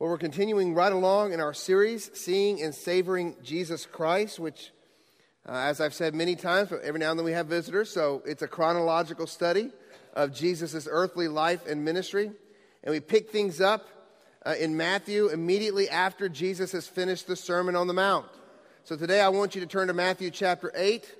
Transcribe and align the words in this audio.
Well, 0.00 0.10
we're 0.10 0.18
continuing 0.18 0.74
right 0.74 0.92
along 0.92 1.32
in 1.32 1.40
our 1.40 1.52
series, 1.52 2.08
Seeing 2.14 2.62
and 2.62 2.72
Savoring 2.72 3.34
Jesus 3.42 3.84
Christ, 3.84 4.38
which, 4.38 4.70
uh, 5.44 5.50
as 5.54 5.80
I've 5.80 5.92
said 5.92 6.14
many 6.14 6.36
times, 6.36 6.68
but 6.68 6.82
every 6.82 7.00
now 7.00 7.10
and 7.10 7.18
then 7.18 7.24
we 7.24 7.32
have 7.32 7.48
visitors, 7.48 7.90
so 7.90 8.22
it's 8.24 8.42
a 8.42 8.46
chronological 8.46 9.26
study 9.26 9.72
of 10.14 10.32
Jesus' 10.32 10.86
earthly 10.88 11.26
life 11.26 11.66
and 11.66 11.84
ministry. 11.84 12.30
And 12.84 12.92
we 12.92 13.00
pick 13.00 13.32
things 13.32 13.60
up 13.60 13.88
uh, 14.46 14.54
in 14.60 14.76
Matthew 14.76 15.30
immediately 15.30 15.88
after 15.88 16.28
Jesus 16.28 16.70
has 16.70 16.86
finished 16.86 17.26
the 17.26 17.34
Sermon 17.34 17.74
on 17.74 17.88
the 17.88 17.92
Mount. 17.92 18.26
So 18.84 18.94
today 18.94 19.20
I 19.20 19.30
want 19.30 19.56
you 19.56 19.60
to 19.62 19.66
turn 19.66 19.88
to 19.88 19.94
Matthew 19.94 20.30
chapter 20.30 20.70
8. 20.76 21.12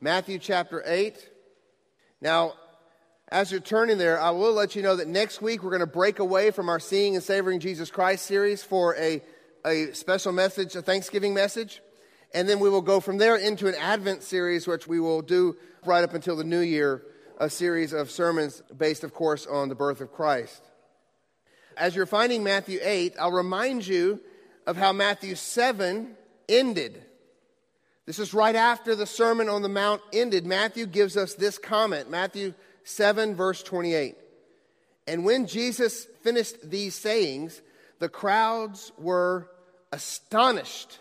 Matthew 0.00 0.38
chapter 0.38 0.84
8. 0.86 1.18
Now, 2.20 2.52
as 3.34 3.50
you're 3.50 3.60
turning 3.60 3.98
there, 3.98 4.20
I 4.20 4.30
will 4.30 4.52
let 4.52 4.76
you 4.76 4.82
know 4.82 4.94
that 4.94 5.08
next 5.08 5.42
week 5.42 5.64
we're 5.64 5.70
going 5.70 5.80
to 5.80 5.86
break 5.86 6.20
away 6.20 6.52
from 6.52 6.68
our 6.68 6.78
Seeing 6.78 7.16
and 7.16 7.22
Savoring 7.22 7.58
Jesus 7.58 7.90
Christ 7.90 8.26
series 8.26 8.62
for 8.62 8.94
a, 8.94 9.20
a 9.66 9.92
special 9.92 10.30
message, 10.30 10.76
a 10.76 10.82
Thanksgiving 10.82 11.34
message. 11.34 11.82
And 12.32 12.48
then 12.48 12.60
we 12.60 12.70
will 12.70 12.80
go 12.80 13.00
from 13.00 13.18
there 13.18 13.34
into 13.34 13.66
an 13.66 13.74
Advent 13.74 14.22
series, 14.22 14.68
which 14.68 14.86
we 14.86 15.00
will 15.00 15.20
do 15.20 15.56
right 15.84 16.04
up 16.04 16.14
until 16.14 16.36
the 16.36 16.44
new 16.44 16.60
year, 16.60 17.02
a 17.38 17.50
series 17.50 17.92
of 17.92 18.08
sermons 18.08 18.62
based, 18.78 19.02
of 19.02 19.12
course, 19.12 19.48
on 19.48 19.68
the 19.68 19.74
birth 19.74 20.00
of 20.00 20.12
Christ. 20.12 20.62
As 21.76 21.96
you're 21.96 22.06
finding 22.06 22.44
Matthew 22.44 22.78
8, 22.80 23.14
I'll 23.18 23.32
remind 23.32 23.84
you 23.84 24.20
of 24.64 24.76
how 24.76 24.92
Matthew 24.92 25.34
7 25.34 26.14
ended. 26.48 27.04
This 28.06 28.20
is 28.20 28.32
right 28.32 28.54
after 28.54 28.94
the 28.94 29.06
Sermon 29.06 29.48
on 29.48 29.62
the 29.62 29.68
Mount 29.68 30.02
ended. 30.12 30.46
Matthew 30.46 30.86
gives 30.86 31.16
us 31.16 31.34
this 31.34 31.58
comment. 31.58 32.08
Matthew 32.08 32.54
7, 32.84 33.34
verse 33.34 33.62
28. 33.62 34.16
And 35.06 35.24
when 35.24 35.46
Jesus 35.46 36.06
finished 36.22 36.70
these 36.70 36.94
sayings, 36.94 37.60
the 37.98 38.08
crowds 38.08 38.92
were 38.98 39.50
astonished 39.92 40.98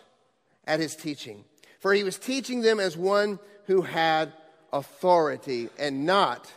at 0.65 0.79
his 0.79 0.95
teaching, 0.95 1.43
for 1.79 1.93
he 1.93 2.03
was 2.03 2.17
teaching 2.17 2.61
them 2.61 2.79
as 2.79 2.97
one 2.97 3.39
who 3.65 3.81
had 3.81 4.33
authority 4.71 5.69
and 5.77 6.05
not 6.05 6.51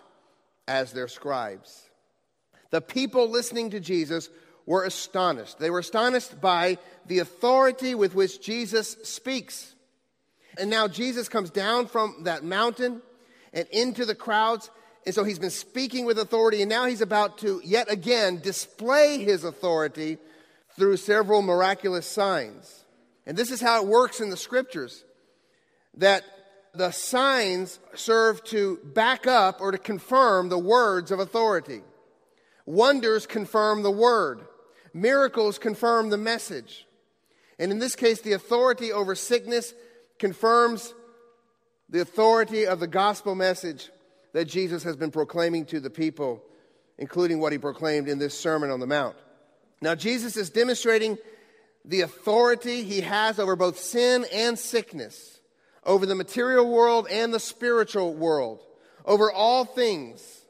as 0.67 0.93
their 0.93 1.09
scribes. 1.09 1.83
The 2.71 2.81
people 2.81 3.29
listening 3.29 3.71
to 3.71 3.81
Jesus 3.81 4.29
were 4.65 4.85
astonished. 4.85 5.59
They 5.59 5.71
were 5.71 5.79
astonished 5.79 6.41
by 6.41 6.79
the 7.07 7.21
authority 7.21 7.95
with 7.95 8.15
which 8.15 8.41
Jesus 8.41 8.97
speaks. 9.05 9.75
And 10.59 10.69
now 10.71 10.89
Jesus 10.89 11.29
comes 11.29 11.51
down 11.51 11.87
from 11.87 12.25
that 12.25 12.43
mountain 12.43 13.03
and 13.53 13.69
into 13.69 14.05
the 14.05 14.15
crowds, 14.15 14.71
and 15.07 15.15
so 15.15 15.23
he's 15.23 15.39
been 15.39 15.51
speaking 15.51 16.05
with 16.05 16.19
authority, 16.19 16.63
and 16.63 16.69
now 16.69 16.87
he's 16.87 17.01
about 17.01 17.39
to 17.39 17.63
yet 17.65 17.91
again 17.91 18.41
display 18.41 19.19
his 19.19 19.45
authority 19.45 20.19
through 20.75 20.97
several 20.97 21.43
miraculous 21.43 22.07
signs. 22.07 22.85
And 23.25 23.37
this 23.37 23.53
is 23.53 23.61
how 23.61 23.81
it 23.81 23.89
works 23.89 24.21
in 24.21 24.31
the 24.31 24.37
scriptures 24.37 25.05
that 25.95 26.25
the 26.75 26.91
signs 26.91 27.79
serve 27.95 28.43
to 28.45 28.79
back 28.83 29.29
up 29.29 29.61
or 29.61 29.71
to 29.71 29.79
confirm 29.79 30.49
the 30.49 30.59
words 30.59 31.13
of 31.13 31.21
authority. 31.21 31.83
Wonders 32.67 33.27
confirm 33.27 33.85
the 33.85 33.93
word, 33.93 34.41
miracles 34.93 35.57
confirm 35.57 36.11
the 36.11 36.19
message. 36.19 36.85
And 37.61 37.71
in 37.71 37.79
this 37.79 37.95
case, 37.95 38.21
the 38.21 38.33
authority 38.33 38.93
over 38.93 39.15
sickness 39.15 39.73
confirms 40.19 40.93
the 41.89 42.01
authority 42.01 42.67
of 42.67 42.81
the 42.81 42.89
gospel 42.89 43.37
message 43.37 43.89
that 44.37 44.45
Jesus 44.45 44.83
has 44.83 44.97
been 44.97 45.11
proclaiming 45.11 45.65
to 45.65 45.81
the 45.81 45.89
people, 45.89 46.45
including 46.99 47.41
what 47.41 47.53
he 47.53 47.59
proclaimed 47.59 48.07
in 48.07 48.19
this 48.19 48.39
Sermon 48.39 48.71
on 48.71 48.81
the 48.81 48.87
Mount. 48.87 49.17
Now, 49.81 49.95
Jesus 49.95 50.37
is 50.37 50.51
demonstrating 50.51 51.17
the 51.87 52.03
authority 52.03 52.83
he 52.83 53.01
has 53.01 53.39
over 53.39 53.57
both 53.57 53.79
sin 53.79 54.27
and 54.31 54.59
sickness, 54.59 55.41
over 55.85 56.05
the 56.05 56.15
material 56.15 56.71
world 56.71 57.09
and 57.11 57.33
the 57.33 57.41
spiritual 57.41 58.13
world, 58.13 58.63
over 59.07 59.33
all 59.33 59.65
things. 59.65 60.43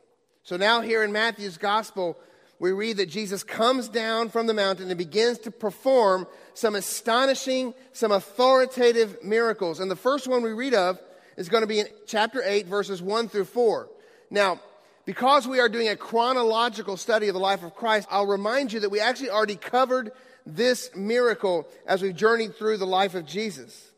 So 0.42 0.56
now, 0.56 0.80
here 0.80 1.04
in 1.04 1.12
Matthew's 1.12 1.56
gospel, 1.56 2.18
we 2.58 2.72
read 2.72 2.96
that 2.96 3.06
Jesus 3.06 3.44
comes 3.44 3.88
down 3.88 4.30
from 4.30 4.48
the 4.48 4.54
mountain 4.54 4.88
and 4.88 4.98
begins 4.98 5.38
to 5.38 5.52
perform 5.52 6.26
some 6.54 6.74
astonishing, 6.74 7.72
some 7.92 8.10
authoritative 8.10 9.22
miracles. 9.22 9.78
And 9.78 9.88
the 9.88 9.94
first 9.94 10.26
one 10.26 10.42
we 10.42 10.50
read 10.50 10.74
of 10.74 11.00
is 11.36 11.48
going 11.48 11.62
to 11.62 11.66
be 11.66 11.80
in 11.80 11.86
chapter 12.06 12.42
8, 12.44 12.66
verses 12.66 13.02
1 13.02 13.28
through 13.28 13.44
4. 13.44 13.88
Now, 14.30 14.60
because 15.04 15.46
we 15.46 15.60
are 15.60 15.68
doing 15.68 15.88
a 15.88 15.96
chronological 15.96 16.96
study 16.96 17.28
of 17.28 17.34
the 17.34 17.40
life 17.40 17.62
of 17.62 17.74
Christ, 17.74 18.08
I'll 18.10 18.26
remind 18.26 18.72
you 18.72 18.80
that 18.80 18.90
we 18.90 19.00
actually 19.00 19.30
already 19.30 19.56
covered 19.56 20.12
this 20.44 20.90
miracle 20.96 21.66
as 21.86 22.02
we've 22.02 22.16
journeyed 22.16 22.56
through 22.56 22.78
the 22.78 22.86
life 22.86 23.14
of 23.14 23.26
Jesus. 23.26 23.92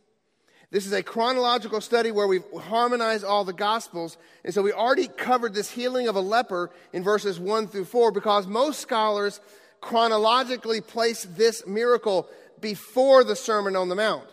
This 0.70 0.84
is 0.84 0.92
a 0.92 1.02
chronological 1.02 1.80
study 1.80 2.10
where 2.10 2.26
we've 2.26 2.44
harmonized 2.60 3.24
all 3.24 3.44
the 3.44 3.54
gospels. 3.54 4.18
And 4.44 4.52
so 4.52 4.60
we 4.60 4.72
already 4.72 5.08
covered 5.08 5.54
this 5.54 5.70
healing 5.70 6.08
of 6.08 6.16
a 6.16 6.20
leper 6.20 6.70
in 6.92 7.02
verses 7.02 7.40
1 7.40 7.68
through 7.68 7.86
4 7.86 8.12
because 8.12 8.46
most 8.46 8.80
scholars 8.80 9.40
chronologically 9.80 10.82
place 10.82 11.26
this 11.30 11.66
miracle 11.66 12.28
before 12.60 13.24
the 13.24 13.36
Sermon 13.36 13.76
on 13.76 13.88
the 13.88 13.94
Mount. 13.94 14.28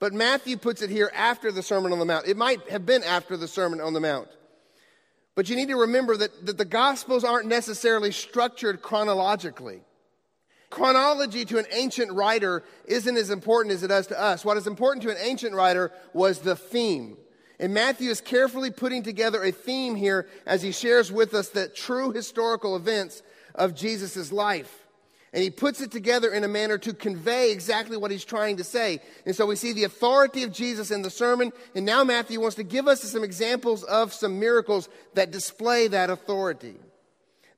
But 0.00 0.14
Matthew 0.14 0.56
puts 0.56 0.82
it 0.82 0.90
here 0.90 1.12
after 1.14 1.52
the 1.52 1.62
Sermon 1.62 1.92
on 1.92 1.98
the 1.98 2.06
Mount. 2.06 2.26
It 2.26 2.36
might 2.36 2.68
have 2.70 2.86
been 2.86 3.04
after 3.04 3.36
the 3.36 3.46
Sermon 3.46 3.80
on 3.80 3.92
the 3.92 4.00
Mount. 4.00 4.28
But 5.36 5.48
you 5.48 5.56
need 5.56 5.68
to 5.68 5.76
remember 5.76 6.16
that, 6.16 6.46
that 6.46 6.58
the 6.58 6.64
Gospels 6.64 7.22
aren't 7.22 7.46
necessarily 7.46 8.10
structured 8.10 8.82
chronologically. 8.82 9.82
Chronology 10.70 11.44
to 11.44 11.58
an 11.58 11.66
ancient 11.70 12.12
writer 12.12 12.64
isn't 12.86 13.16
as 13.16 13.30
important 13.30 13.74
as 13.74 13.82
it 13.82 13.90
is 13.90 14.06
to 14.06 14.20
us. 14.20 14.44
What 14.44 14.56
is 14.56 14.66
important 14.66 15.02
to 15.02 15.10
an 15.10 15.16
ancient 15.20 15.54
writer 15.54 15.92
was 16.14 16.38
the 16.38 16.56
theme. 16.56 17.16
And 17.58 17.74
Matthew 17.74 18.08
is 18.10 18.22
carefully 18.22 18.70
putting 18.70 19.02
together 19.02 19.42
a 19.44 19.52
theme 19.52 19.96
here 19.96 20.28
as 20.46 20.62
he 20.62 20.72
shares 20.72 21.12
with 21.12 21.34
us 21.34 21.48
the 21.48 21.68
true 21.68 22.10
historical 22.10 22.74
events 22.74 23.22
of 23.54 23.74
Jesus' 23.74 24.32
life. 24.32 24.79
And 25.32 25.42
he 25.44 25.50
puts 25.50 25.80
it 25.80 25.92
together 25.92 26.32
in 26.32 26.42
a 26.42 26.48
manner 26.48 26.76
to 26.78 26.92
convey 26.92 27.52
exactly 27.52 27.96
what 27.96 28.10
he's 28.10 28.24
trying 28.24 28.56
to 28.56 28.64
say. 28.64 29.00
And 29.24 29.36
so 29.36 29.46
we 29.46 29.54
see 29.54 29.72
the 29.72 29.84
authority 29.84 30.42
of 30.42 30.52
Jesus 30.52 30.90
in 30.90 31.02
the 31.02 31.10
sermon. 31.10 31.52
And 31.74 31.86
now 31.86 32.02
Matthew 32.02 32.40
wants 32.40 32.56
to 32.56 32.64
give 32.64 32.88
us 32.88 33.02
some 33.02 33.22
examples 33.22 33.84
of 33.84 34.12
some 34.12 34.40
miracles 34.40 34.88
that 35.14 35.30
display 35.30 35.86
that 35.88 36.10
authority. 36.10 36.74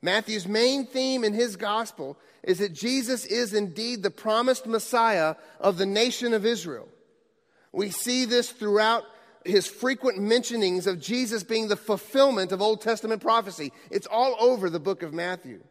Matthew's 0.03 0.47
main 0.47 0.85
theme 0.85 1.23
in 1.23 1.33
his 1.33 1.55
gospel 1.55 2.17
is 2.43 2.59
that 2.59 2.73
Jesus 2.73 3.25
is 3.25 3.53
indeed 3.53 4.03
the 4.03 4.11
promised 4.11 4.67
Messiah 4.67 5.35
of 5.59 5.77
the 5.77 5.85
nation 5.85 6.33
of 6.33 6.45
Israel. 6.45 6.87
We 7.71 7.89
see 7.89 8.25
this 8.25 8.51
throughout 8.51 9.03
his 9.45 9.65
frequent 9.65 10.19
mentionings 10.19 10.85
of 10.85 10.99
Jesus 10.99 11.43
being 11.43 11.69
the 11.69 11.75
fulfillment 11.75 12.51
of 12.51 12.61
Old 12.61 12.81
Testament 12.81 13.21
prophecy. 13.21 13.73
It's 13.89 14.07
all 14.07 14.35
over 14.39 14.69
the 14.69 14.79
book 14.79 15.01
of 15.01 15.13
Matthew. 15.13 15.63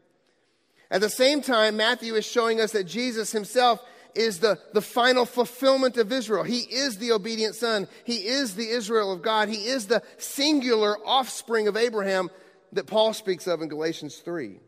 At 0.92 1.00
the 1.00 1.08
same 1.08 1.40
time, 1.40 1.78
Matthew 1.78 2.14
is 2.14 2.26
showing 2.26 2.60
us 2.60 2.72
that 2.72 2.84
Jesus 2.84 3.32
himself 3.32 3.82
is 4.14 4.40
the, 4.40 4.58
the 4.74 4.82
final 4.82 5.24
fulfillment 5.24 5.96
of 5.96 6.12
Israel. 6.12 6.42
He 6.42 6.58
is 6.58 6.98
the 6.98 7.12
obedient 7.12 7.54
son. 7.54 7.88
He 8.04 8.26
is 8.26 8.54
the 8.54 8.68
Israel 8.68 9.10
of 9.10 9.22
God. 9.22 9.48
He 9.48 9.68
is 9.68 9.86
the 9.86 10.02
singular 10.18 10.98
offspring 11.06 11.66
of 11.66 11.78
Abraham 11.78 12.30
that 12.72 12.86
Paul 12.86 13.14
speaks 13.14 13.46
of 13.46 13.62
in 13.62 13.68
Galatians 13.70 14.16
3. 14.16 14.60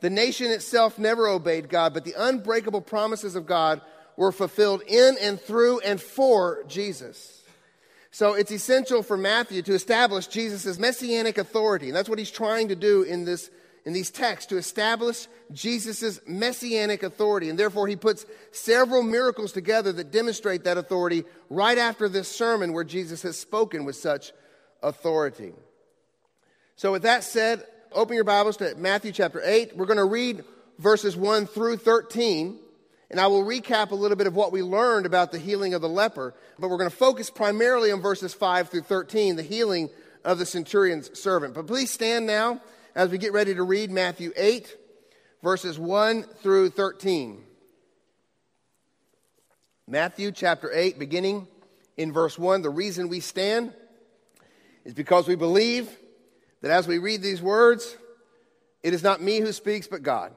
The 0.00 0.10
nation 0.10 0.50
itself 0.50 0.98
never 0.98 1.28
obeyed 1.28 1.68
God, 1.68 1.94
but 1.94 2.04
the 2.04 2.14
unbreakable 2.18 2.80
promises 2.80 3.36
of 3.36 3.46
God 3.46 3.80
were 4.16 4.32
fulfilled 4.32 4.82
in 4.88 5.16
and 5.22 5.40
through 5.40 5.78
and 5.80 6.00
for 6.00 6.64
Jesus. 6.66 7.44
So 8.10 8.34
it's 8.34 8.50
essential 8.50 9.04
for 9.04 9.16
Matthew 9.16 9.62
to 9.62 9.74
establish 9.74 10.26
Jesus' 10.26 10.76
messianic 10.76 11.38
authority. 11.38 11.86
And 11.86 11.94
that's 11.94 12.08
what 12.08 12.18
he's 12.18 12.32
trying 12.32 12.68
to 12.68 12.76
do 12.76 13.04
in 13.04 13.24
this 13.24 13.48
in 13.86 13.92
these 13.92 14.10
texts 14.10 14.50
to 14.50 14.58
establish 14.58 15.28
Jesus' 15.52 16.20
messianic 16.26 17.04
authority. 17.04 17.48
And 17.48 17.58
therefore, 17.58 17.86
he 17.86 17.94
puts 17.94 18.26
several 18.50 19.02
miracles 19.02 19.52
together 19.52 19.92
that 19.92 20.10
demonstrate 20.10 20.64
that 20.64 20.76
authority 20.76 21.24
right 21.48 21.78
after 21.78 22.08
this 22.08 22.28
sermon 22.28 22.72
where 22.72 22.84
Jesus 22.84 23.22
has 23.22 23.38
spoken 23.38 23.84
with 23.84 23.94
such 23.94 24.32
authority. 24.82 25.52
So, 26.74 26.92
with 26.92 27.02
that 27.02 27.22
said, 27.22 27.64
open 27.92 28.16
your 28.16 28.24
Bibles 28.24 28.56
to 28.56 28.74
Matthew 28.74 29.12
chapter 29.12 29.40
8. 29.42 29.76
We're 29.76 29.86
going 29.86 29.98
to 29.98 30.04
read 30.04 30.44
verses 30.80 31.16
1 31.16 31.46
through 31.46 31.76
13. 31.76 32.58
And 33.08 33.20
I 33.20 33.28
will 33.28 33.44
recap 33.44 33.92
a 33.92 33.94
little 33.94 34.16
bit 34.16 34.26
of 34.26 34.34
what 34.34 34.50
we 34.50 34.62
learned 34.62 35.06
about 35.06 35.30
the 35.30 35.38
healing 35.38 35.74
of 35.74 35.80
the 35.80 35.88
leper, 35.88 36.34
but 36.58 36.68
we're 36.68 36.76
going 36.76 36.90
to 36.90 36.96
focus 36.96 37.30
primarily 37.30 37.92
on 37.92 38.00
verses 38.00 38.34
5 38.34 38.68
through 38.68 38.82
13, 38.82 39.36
the 39.36 39.44
healing 39.44 39.90
of 40.24 40.40
the 40.40 40.44
centurion's 40.44 41.16
servant. 41.16 41.54
But 41.54 41.68
please 41.68 41.92
stand 41.92 42.26
now 42.26 42.60
as 42.96 43.10
we 43.10 43.18
get 43.18 43.34
ready 43.34 43.54
to 43.54 43.62
read 43.62 43.90
Matthew 43.90 44.32
8, 44.34 44.74
verses 45.42 45.78
1 45.78 46.22
through 46.22 46.70
13. 46.70 47.44
Matthew 49.86 50.32
chapter 50.32 50.72
8, 50.72 50.98
beginning 50.98 51.46
in 51.98 52.10
verse 52.10 52.38
1. 52.38 52.62
The 52.62 52.70
reason 52.70 53.10
we 53.10 53.20
stand 53.20 53.74
is 54.86 54.94
because 54.94 55.28
we 55.28 55.34
believe 55.34 55.90
that 56.62 56.70
as 56.70 56.88
we 56.88 56.96
read 56.96 57.20
these 57.20 57.42
words, 57.42 57.98
it 58.82 58.94
is 58.94 59.02
not 59.02 59.20
me 59.20 59.40
who 59.40 59.52
speaks, 59.52 59.86
but 59.86 60.02
God. 60.02 60.32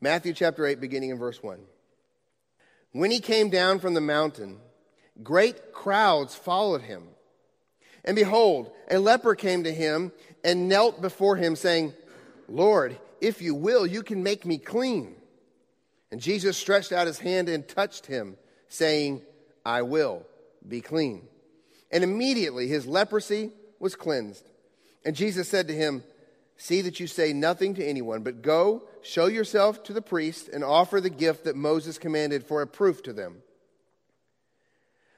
Matthew 0.00 0.32
chapter 0.32 0.64
8, 0.64 0.80
beginning 0.80 1.10
in 1.10 1.18
verse 1.18 1.42
1. 1.42 1.58
When 2.92 3.10
he 3.10 3.18
came 3.18 3.50
down 3.50 3.80
from 3.80 3.94
the 3.94 4.00
mountain, 4.00 4.60
great 5.24 5.72
crowds 5.72 6.36
followed 6.36 6.82
him. 6.82 7.08
And 8.04 8.14
behold, 8.14 8.70
a 8.88 8.98
leper 8.98 9.34
came 9.34 9.64
to 9.64 9.72
him 9.72 10.12
and 10.44 10.68
knelt 10.68 11.00
before 11.00 11.36
him, 11.36 11.56
saying, 11.56 11.94
Lord, 12.48 12.98
if 13.20 13.40
you 13.40 13.54
will, 13.54 13.86
you 13.86 14.02
can 14.02 14.22
make 14.22 14.44
me 14.44 14.58
clean. 14.58 15.16
And 16.12 16.20
Jesus 16.20 16.56
stretched 16.56 16.92
out 16.92 17.06
his 17.06 17.18
hand 17.18 17.48
and 17.48 17.66
touched 17.66 18.06
him, 18.06 18.36
saying, 18.68 19.22
I 19.64 19.82
will 19.82 20.26
be 20.68 20.80
clean. 20.80 21.26
And 21.90 22.04
immediately 22.04 22.68
his 22.68 22.86
leprosy 22.86 23.50
was 23.80 23.96
cleansed. 23.96 24.48
And 25.04 25.16
Jesus 25.16 25.48
said 25.48 25.68
to 25.68 25.74
him, 25.74 26.02
See 26.56 26.82
that 26.82 27.00
you 27.00 27.06
say 27.06 27.32
nothing 27.32 27.74
to 27.74 27.84
anyone, 27.84 28.22
but 28.22 28.42
go, 28.42 28.84
show 29.02 29.26
yourself 29.26 29.82
to 29.84 29.92
the 29.92 30.02
priest, 30.02 30.48
and 30.48 30.62
offer 30.62 31.00
the 31.00 31.10
gift 31.10 31.44
that 31.44 31.56
Moses 31.56 31.98
commanded 31.98 32.44
for 32.44 32.62
a 32.62 32.66
proof 32.66 33.02
to 33.04 33.12
them. 33.12 33.42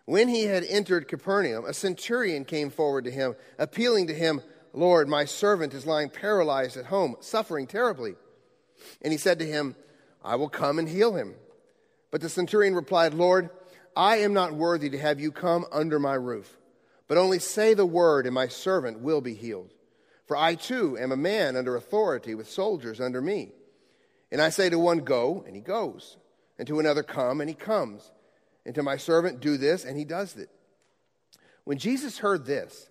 When 0.07 0.29
he 0.29 0.45
had 0.45 0.65
entered 0.65 1.09
Capernaum, 1.09 1.65
a 1.67 1.75
centurion 1.75 2.45
came 2.45 2.71
forward 2.71 3.05
to 3.05 3.11
him, 3.11 3.35
appealing 3.59 4.07
to 4.07 4.15
him, 4.15 4.41
Lord, 4.77 5.09
my 5.09 5.25
servant 5.25 5.73
is 5.73 5.87
lying 5.87 6.11
paralyzed 6.11 6.77
at 6.77 6.85
home, 6.85 7.17
suffering 7.21 7.67
terribly. 7.67 8.15
And 9.01 9.11
he 9.11 9.17
said 9.17 9.39
to 9.39 9.47
him, 9.47 9.75
I 10.23 10.37
will 10.37 10.51
come 10.51 10.79
and 10.79 10.87
heal 10.87 11.15
him. 11.15 11.35
But 12.11 12.21
the 12.21 12.29
centurion 12.29 12.75
replied, 12.75 13.15
Lord, 13.15 13.49
I 13.97 14.19
am 14.19 14.35
not 14.35 14.53
worthy 14.53 14.91
to 14.91 14.99
have 14.99 15.19
you 15.19 15.33
come 15.33 15.65
under 15.73 15.99
my 15.99 16.13
roof, 16.13 16.59
but 17.09 17.17
only 17.17 17.39
say 17.39 17.73
the 17.73 17.87
word, 17.87 18.27
and 18.27 18.35
my 18.35 18.49
servant 18.49 19.01
will 19.01 19.23
be 19.23 19.33
healed. 19.33 19.73
For 20.27 20.37
I 20.37 20.57
too 20.57 20.99
am 20.99 21.11
a 21.11 21.17
man 21.17 21.57
under 21.57 21.75
authority 21.75 22.35
with 22.35 22.51
soldiers 22.51 23.01
under 23.01 23.23
me. 23.23 23.53
And 24.31 24.43
I 24.43 24.51
say 24.51 24.69
to 24.69 24.79
one, 24.79 24.99
Go, 24.99 25.43
and 25.47 25.57
he 25.57 25.63
goes, 25.63 26.19
and 26.59 26.69
to 26.69 26.81
another, 26.81 27.03
Come, 27.03 27.41
and 27.41 27.49
he 27.49 27.57
comes, 27.57 28.13
and 28.67 28.75
to 28.75 28.83
my 28.83 28.99
servant, 28.99 29.41
Do 29.41 29.57
this, 29.57 29.87
and 29.87 29.97
he 29.97 30.05
does 30.05 30.37
it. 30.37 30.51
When 31.65 31.79
Jesus 31.79 32.19
heard 32.19 32.45
this, 32.45 32.91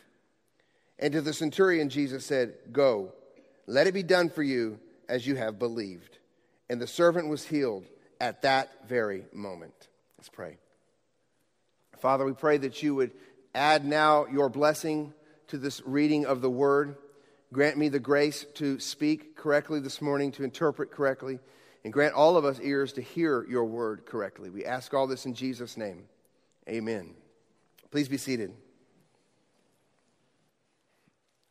And 1.01 1.11
to 1.13 1.21
the 1.21 1.33
centurion, 1.33 1.89
Jesus 1.89 2.25
said, 2.25 2.53
Go, 2.71 3.11
let 3.65 3.87
it 3.87 3.93
be 3.93 4.03
done 4.03 4.29
for 4.29 4.43
you 4.43 4.79
as 5.09 5.25
you 5.25 5.35
have 5.35 5.59
believed. 5.59 6.19
And 6.69 6.79
the 6.79 6.87
servant 6.87 7.27
was 7.27 7.45
healed 7.45 7.85
at 8.19 8.43
that 8.43 8.87
very 8.87 9.25
moment. 9.33 9.87
Let's 10.17 10.29
pray. 10.29 10.57
Father, 11.99 12.23
we 12.23 12.33
pray 12.33 12.57
that 12.57 12.81
you 12.81 12.95
would 12.95 13.11
add 13.53 13.83
now 13.83 14.25
your 14.27 14.49
blessing 14.49 15.13
to 15.47 15.57
this 15.57 15.81
reading 15.85 16.25
of 16.25 16.41
the 16.41 16.49
word. 16.49 16.95
Grant 17.51 17.77
me 17.77 17.89
the 17.89 17.99
grace 17.99 18.45
to 18.55 18.79
speak 18.79 19.35
correctly 19.35 19.79
this 19.79 20.01
morning, 20.01 20.31
to 20.33 20.43
interpret 20.43 20.91
correctly, 20.91 21.39
and 21.83 21.91
grant 21.91 22.13
all 22.13 22.37
of 22.37 22.45
us 22.45 22.59
ears 22.61 22.93
to 22.93 23.01
hear 23.01 23.45
your 23.49 23.65
word 23.65 24.05
correctly. 24.05 24.49
We 24.49 24.65
ask 24.65 24.93
all 24.93 25.07
this 25.07 25.25
in 25.25 25.33
Jesus' 25.33 25.75
name. 25.75 26.05
Amen. 26.69 27.15
Please 27.89 28.07
be 28.07 28.17
seated. 28.17 28.53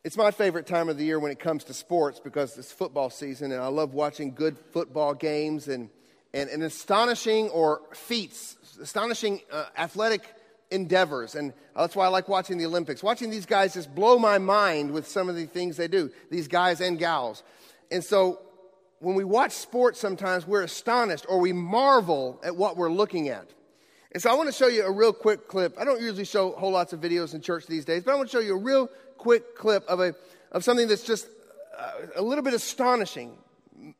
It's 0.03 0.17
my 0.17 0.31
favorite 0.31 0.65
time 0.65 0.89
of 0.89 0.97
the 0.97 1.05
year 1.05 1.19
when 1.19 1.31
it 1.31 1.37
comes 1.37 1.63
to 1.65 1.75
sports 1.75 2.19
because 2.19 2.57
it's 2.57 2.71
football 2.71 3.11
season, 3.11 3.51
and 3.51 3.61
I 3.61 3.67
love 3.67 3.93
watching 3.93 4.33
good 4.33 4.57
football 4.57 5.13
games 5.13 5.67
and, 5.67 5.91
and, 6.33 6.49
and 6.49 6.63
astonishing 6.63 7.49
or 7.49 7.83
feats, 7.93 8.57
astonishing 8.81 9.41
uh, 9.51 9.65
athletic 9.77 10.23
endeavors. 10.71 11.35
And 11.35 11.53
that's 11.75 11.95
why 11.95 12.05
I 12.05 12.07
like 12.07 12.27
watching 12.27 12.57
the 12.57 12.65
Olympics. 12.65 13.03
Watching 13.03 13.29
these 13.29 13.45
guys 13.45 13.75
just 13.75 13.93
blow 13.93 14.17
my 14.17 14.39
mind 14.39 14.89
with 14.89 15.07
some 15.07 15.29
of 15.29 15.35
the 15.35 15.45
things 15.45 15.77
they 15.77 15.87
do, 15.87 16.09
these 16.31 16.47
guys 16.47 16.81
and 16.81 16.97
gals. 16.97 17.43
And 17.91 18.03
so 18.03 18.39
when 19.01 19.13
we 19.13 19.23
watch 19.23 19.51
sports, 19.51 19.99
sometimes 19.99 20.47
we're 20.47 20.63
astonished 20.63 21.27
or 21.29 21.39
we 21.39 21.53
marvel 21.53 22.41
at 22.43 22.55
what 22.55 22.75
we're 22.75 22.91
looking 22.91 23.29
at. 23.29 23.47
And 24.13 24.21
so 24.21 24.29
I 24.29 24.33
want 24.33 24.49
to 24.49 24.53
show 24.53 24.67
you 24.67 24.83
a 24.83 24.91
real 24.91 25.13
quick 25.13 25.47
clip. 25.47 25.77
I 25.79 25.85
don't 25.85 26.01
usually 26.01 26.25
show 26.25 26.51
whole 26.51 26.71
lots 26.71 26.91
of 26.91 26.99
videos 26.99 27.33
in 27.33 27.41
church 27.41 27.67
these 27.67 27.85
days, 27.85 28.03
but 28.03 28.11
I 28.11 28.15
want 28.15 28.29
to 28.29 28.35
show 28.35 28.41
you 28.41 28.55
a 28.55 28.59
real 28.59 28.89
quick 29.21 29.55
clip 29.55 29.85
of, 29.87 29.99
a, 29.99 30.15
of 30.51 30.63
something 30.63 30.87
that's 30.87 31.03
just 31.03 31.27
uh, 31.77 31.91
a 32.15 32.21
little 32.23 32.43
bit 32.43 32.55
astonishing, 32.55 33.37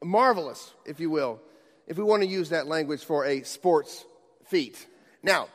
marvelous, 0.04 0.74
if 0.84 1.00
you 1.00 1.12
will, 1.12 1.40
if 1.86 1.96
we 1.96 2.04
want 2.04 2.24
to 2.24 2.28
use 2.28 2.50
that 2.50 2.66
language 2.66 3.04
for 3.04 3.24
a 3.26 3.44
sports 3.44 4.04
feat. 4.48 4.88
Now, 5.22 5.48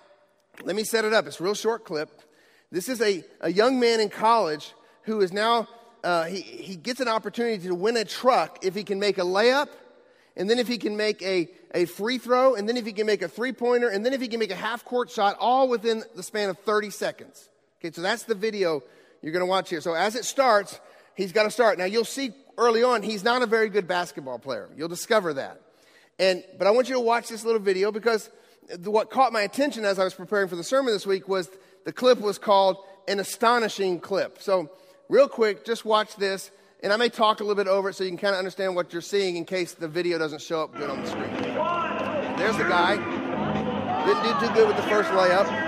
let 0.63 0.77
me 0.77 0.85
set 0.85 1.05
it 1.05 1.13
up. 1.13 1.27
It's 1.27 1.41
a 1.41 1.43
real 1.43 1.55
short 1.55 1.85
clip. 1.85 2.23
This 2.71 2.89
is 2.89 3.01
a, 3.01 3.25
a 3.41 3.51
young 3.51 3.81
man 3.81 3.99
in 3.99 4.09
college 4.09 4.73
who 5.03 5.21
is 5.21 5.33
now, 5.33 5.67
uh, 6.05 6.27
he, 6.27 6.43
he 6.43 6.77
gets 6.77 7.01
an 7.01 7.09
opportunity 7.09 7.67
to 7.67 7.75
win 7.75 7.97
a 7.97 8.05
truck 8.05 8.61
if 8.62 8.77
he 8.77 8.85
can 8.85 9.01
make 9.01 9.19
a 9.19 9.23
layup, 9.23 9.69
and 10.37 10.49
then 10.49 10.61
if 10.61 10.69
he 10.69 10.79
can 10.79 10.97
make 10.97 11.21
a, 11.23 11.49
a 11.75 11.87
free 11.87 12.19
throw, 12.19 12.55
and 12.55 12.69
then 12.69 12.77
if 12.77 12.87
he 12.87 12.93
can 12.93 13.07
make 13.07 13.23
a 13.23 13.29
three 13.29 13.53
pointer, 13.53 13.89
and 13.89 14.07
then 14.07 14.12
if 14.12 14.21
he 14.21 14.29
can 14.29 14.39
make 14.39 14.53
a 14.53 14.57
half 14.57 14.85
court 14.85 15.11
shot, 15.11 15.37
all 15.41 15.69
within 15.69 16.05
the 16.15 16.23
span 16.23 16.51
of 16.51 16.59
30 16.61 16.91
seconds. 16.91 17.49
Okay, 17.81 17.93
so 17.93 18.01
that's 18.01 18.23
the 18.23 18.37
video 18.37 18.85
you're 19.23 19.33
going 19.33 19.45
to 19.45 19.47
watch 19.47 19.71
here. 19.71 19.81
So 19.81 19.95
as 19.95 20.15
it 20.15 20.25
starts, 20.25 20.81
he's 21.15 21.33
got 21.33 21.45
to 21.45 21.51
start. 21.51 21.79
Now 21.79 21.85
you'll 21.85 22.05
see 22.05 22.33
early 22.59 22.83
on, 22.83 23.03
he's 23.03 23.25
not 23.25 23.43
a 23.43 23.47
very 23.47 23.69
good 23.69 23.87
basketball 23.87 24.39
player. 24.39 24.69
You'll 24.77 24.89
discover 24.89 25.35
that. 25.35 25.61
And, 26.19 26.43
but 26.59 26.67
I 26.67 26.71
want 26.71 26.89
you 26.89 26.95
to 26.95 27.01
watch 27.01 27.29
this 27.29 27.45
little 27.45 27.61
video 27.61 27.93
because 27.93 28.31
what 28.85 29.11
caught 29.11 29.33
my 29.33 29.43
attention 29.43 29.85
as 29.85 29.99
I 29.99 30.05
was 30.05 30.15
preparing 30.15 30.49
for 30.49 30.57
the 30.57 30.65
sermon 30.65 30.93
this 30.93 31.07
week 31.07 31.29
was 31.29 31.51
the 31.85 31.93
clip 31.93 32.21
was 32.21 32.39
called 32.39 32.79
An 33.07 33.21
Astonishing 33.21 34.01
Clip. 34.01 34.41
So, 34.41 34.71
real 35.09 35.29
quick, 35.29 35.65
just 35.65 35.85
watch 35.85 36.17
this, 36.17 36.51
and 36.83 36.93
I 36.93 36.97
may 36.97 37.09
talk 37.09 37.41
a 37.41 37.45
little 37.45 37.62
bit 37.62 37.69
over 37.69 37.91
it 37.91 37.95
so 37.95 38.05
you 38.05 38.11
can 38.11 38.19
kind 38.19 38.35
of 38.35 38.39
understand 38.39 38.75
what 38.75 38.93
you're 38.93 39.03
seeing 39.03 39.37
in 39.37 39.45
case 39.45 39.75
the 39.75 39.89
video 39.89 40.19
doesn't 40.19 40.43
show 40.43 40.62
up 40.62 40.75
good 40.75 40.91
on 40.91 41.03
the 41.03 41.09
screen. 41.09 41.33
There's 42.39 42.57
the 42.57 42.65
guy. 42.65 42.97
Didn't 44.07 44.23
do 44.23 44.47
too 44.47 44.55
good 44.55 44.69
with 44.69 44.77
the 44.77 44.83
first 44.85 45.11
layup. 45.11 45.65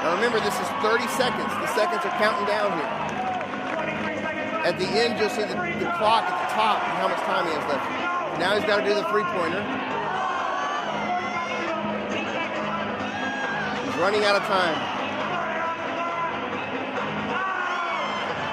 Now 0.00 0.14
remember, 0.14 0.40
this 0.40 0.54
is 0.56 0.68
30 0.80 1.06
seconds. 1.12 1.52
The 1.60 1.68
seconds 1.76 2.00
are 2.08 2.16
counting 2.16 2.46
down 2.48 2.72
here. 2.72 2.88
At 4.64 4.78
the 4.78 4.88
end, 4.88 5.20
you'll 5.20 5.28
see 5.28 5.42
the, 5.42 5.52
the 5.52 5.92
clock 6.00 6.24
at 6.24 6.36
the 6.40 6.54
top 6.56 6.80
and 6.88 6.96
how 6.96 7.08
much 7.08 7.20
time 7.28 7.44
he 7.44 7.52
has 7.52 7.64
left. 7.68 7.84
Now 8.40 8.56
he's 8.56 8.64
got 8.64 8.80
to 8.80 8.84
do 8.88 8.94
the 8.94 9.04
three 9.12 9.24
pointer. 9.24 9.60
He's 13.84 13.96
running 14.00 14.24
out 14.24 14.36
of 14.36 14.44
time. 14.48 14.76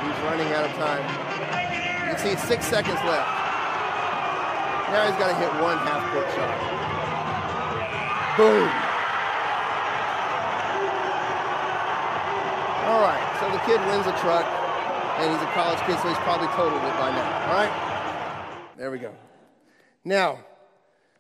He's 0.04 0.20
running 0.28 0.52
out 0.52 0.66
of 0.68 0.72
time. 0.76 1.04
You 2.08 2.16
can 2.16 2.20
see 2.20 2.36
six 2.48 2.66
seconds 2.66 3.00
left. 3.08 3.30
Now 4.92 5.08
he's 5.08 5.16
got 5.16 5.32
to 5.32 5.36
hit 5.36 5.52
one 5.64 5.78
half 5.80 6.12
court 6.12 6.28
shot. 6.36 6.60
Boom. 8.36 8.87
All 12.98 13.04
right, 13.04 13.38
so 13.40 13.52
the 13.52 13.60
kid 13.60 13.80
wins 13.92 14.08
a 14.08 14.20
truck, 14.22 14.44
and 15.20 15.32
he's 15.32 15.40
a 15.40 15.52
college 15.54 15.78
kid, 15.82 16.00
so 16.00 16.08
he's 16.10 16.18
probably 16.18 16.48
totaled 16.48 16.82
it 16.82 16.98
by 16.98 17.12
now. 17.12 17.48
All 17.48 17.54
right? 17.54 18.76
There 18.76 18.90
we 18.90 18.98
go. 18.98 19.14
Now, 20.04 20.40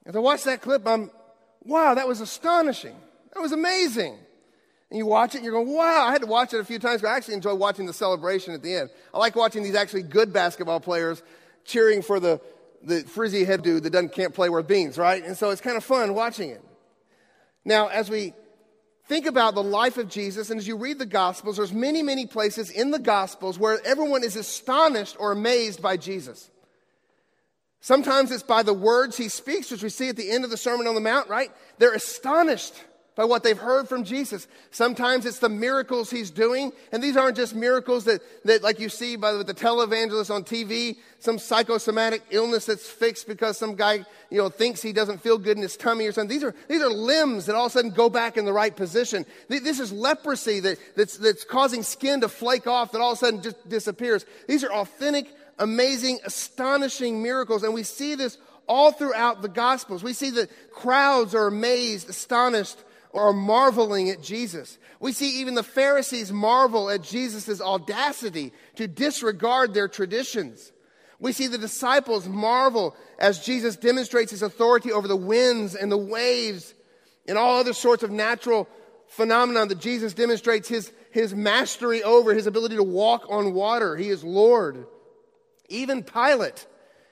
as 0.03 0.15
I 0.15 0.19
watch 0.19 0.43
that 0.45 0.59
clip, 0.59 0.87
I'm, 0.87 1.11
wow, 1.61 1.93
that 1.93 2.07
was 2.07 2.19
astonishing. 2.19 2.95
That 3.31 3.41
was 3.41 3.51
amazing. 3.51 4.17
And 4.89 4.97
you 4.97 5.05
watch 5.05 5.35
it 5.35 5.37
and 5.37 5.45
you're 5.45 5.53
going, 5.53 5.71
wow, 5.71 6.07
I 6.07 6.11
had 6.11 6.21
to 6.21 6.27
watch 6.27 6.51
it 6.51 6.59
a 6.59 6.63
few 6.65 6.79
times, 6.79 7.03
but 7.03 7.09
I 7.09 7.15
actually 7.15 7.35
enjoy 7.35 7.53
watching 7.53 7.85
the 7.85 7.93
celebration 7.93 8.55
at 8.55 8.63
the 8.63 8.73
end. 8.73 8.89
I 9.13 9.19
like 9.19 9.35
watching 9.35 9.61
these 9.61 9.75
actually 9.75 10.01
good 10.01 10.33
basketball 10.33 10.79
players 10.79 11.21
cheering 11.63 12.01
for 12.01 12.19
the, 12.19 12.41
the 12.81 13.01
frizzy 13.01 13.43
head 13.43 13.61
dude 13.61 13.83
that 13.83 13.91
doesn't, 13.91 14.13
can't 14.13 14.33
play 14.33 14.49
worth 14.49 14.67
beans, 14.67 14.97
right? 14.97 15.23
And 15.23 15.37
so 15.37 15.51
it's 15.51 15.61
kind 15.61 15.77
of 15.77 15.83
fun 15.83 16.15
watching 16.15 16.49
it. 16.49 16.63
Now, 17.63 17.89
as 17.89 18.09
we 18.09 18.33
think 19.07 19.25
about 19.25 19.55
the 19.55 19.63
life 19.63 19.97
of 19.97 20.09
Jesus, 20.09 20.49
and 20.49 20.59
as 20.59 20.67
you 20.67 20.77
read 20.77 20.99
the 20.99 21.05
Gospels, 21.05 21.57
there's 21.57 21.73
many, 21.73 22.03
many 22.03 22.25
places 22.25 22.69
in 22.69 22.91
the 22.91 22.99
Gospels 22.99 23.57
where 23.57 23.79
everyone 23.85 24.23
is 24.23 24.35
astonished 24.35 25.15
or 25.19 25.31
amazed 25.31 25.81
by 25.81 25.97
Jesus. 25.97 26.49
Sometimes 27.79 28.31
it's 28.31 28.43
by 28.43 28.63
the 28.63 28.73
words 28.73 29.17
he 29.17 29.29
speaks, 29.29 29.71
which 29.71 29.83
we 29.83 29.89
see 29.89 30.09
at 30.09 30.17
the 30.17 30.29
end 30.29 30.43
of 30.43 30.49
the 30.49 30.57
Sermon 30.57 30.87
on 30.87 30.95
the 30.95 31.01
Mount, 31.01 31.29
right? 31.29 31.51
They're 31.77 31.93
astonished 31.93 32.73
by 33.17 33.25
what 33.25 33.41
they've 33.41 33.57
heard 33.57 33.89
from 33.89 34.03
Jesus. 34.03 34.47
Sometimes 34.69 35.25
it's 35.25 35.39
the 35.39 35.49
miracles 35.49 36.11
he's 36.11 36.29
doing, 36.29 36.71
and 36.91 37.01
these 37.01 37.17
aren't 37.17 37.35
just 37.35 37.55
miracles 37.55 38.05
that, 38.05 38.21
that 38.45 38.61
like 38.61 38.79
you 38.79 38.89
see 38.89 39.15
by 39.15 39.33
the, 39.33 39.43
the 39.43 39.55
televangelist 39.55 40.33
on 40.33 40.43
TV, 40.43 40.97
some 41.19 41.39
psychosomatic 41.39 42.21
illness 42.29 42.67
that's 42.67 42.87
fixed 42.87 43.27
because 43.27 43.57
some 43.57 43.73
guy, 43.73 44.05
you 44.29 44.37
know, 44.37 44.49
thinks 44.49 44.83
he 44.83 44.93
doesn't 44.93 45.19
feel 45.19 45.39
good 45.39 45.57
in 45.57 45.63
his 45.63 45.75
tummy 45.75 46.05
or 46.05 46.11
something. 46.11 46.29
These 46.29 46.43
are, 46.43 46.53
these 46.69 46.81
are 46.81 46.91
limbs 46.91 47.47
that 47.47 47.55
all 47.55 47.65
of 47.65 47.71
a 47.71 47.73
sudden 47.73 47.89
go 47.89 48.07
back 48.07 48.37
in 48.37 48.45
the 48.45 48.53
right 48.53 48.73
position. 48.73 49.25
This 49.49 49.79
is 49.79 49.91
leprosy 49.91 50.59
that, 50.59 50.77
that's, 50.95 51.17
that's 51.17 51.43
causing 51.43 51.81
skin 51.81 52.21
to 52.21 52.29
flake 52.29 52.67
off 52.67 52.91
that 52.91 53.01
all 53.01 53.13
of 53.13 53.17
a 53.17 53.19
sudden 53.19 53.41
just 53.41 53.67
disappears. 53.67 54.27
These 54.47 54.63
are 54.63 54.71
authentic, 54.71 55.25
amazing, 55.57 56.19
astonishing 56.23 57.23
miracles, 57.23 57.63
and 57.63 57.73
we 57.73 57.81
see 57.81 58.13
this 58.13 58.37
all 58.67 58.91
throughout 58.91 59.41
the 59.41 59.49
Gospels. 59.49 60.03
We 60.03 60.13
see 60.13 60.29
that 60.31 60.51
crowds 60.71 61.33
are 61.33 61.47
amazed, 61.47 62.09
astonished, 62.09 62.77
or 63.11 63.33
marveling 63.33 64.09
at 64.09 64.21
Jesus. 64.21 64.77
We 64.99 65.11
see 65.11 65.41
even 65.41 65.55
the 65.55 65.63
Pharisees 65.63 66.31
marvel 66.31 66.89
at 66.89 67.03
Jesus' 67.03 67.61
audacity 67.61 68.51
to 68.75 68.87
disregard 68.87 69.73
their 69.73 69.87
traditions. 69.87 70.71
We 71.19 71.31
see 71.31 71.47
the 71.47 71.57
disciples 71.57 72.27
marvel 72.27 72.95
as 73.17 73.43
Jesus 73.43 73.75
demonstrates 73.75 74.31
his 74.31 74.43
authority 74.43 74.91
over 74.91 75.07
the 75.07 75.15
winds 75.15 75.75
and 75.75 75.91
the 75.91 75.97
waves 75.97 76.73
and 77.27 77.37
all 77.37 77.59
other 77.59 77.73
sorts 77.73 78.03
of 78.03 78.11
natural 78.11 78.67
phenomena 79.07 79.65
that 79.65 79.79
Jesus 79.79 80.13
demonstrates 80.13 80.67
his, 80.67 80.91
his 81.11 81.33
mastery 81.33 82.03
over, 82.03 82.33
his 82.33 82.47
ability 82.47 82.75
to 82.75 82.83
walk 82.83 83.25
on 83.29 83.53
water. 83.53 83.95
He 83.95 84.09
is 84.09 84.23
Lord. 84.23 84.85
Even 85.69 86.03
Pilate, 86.03 86.67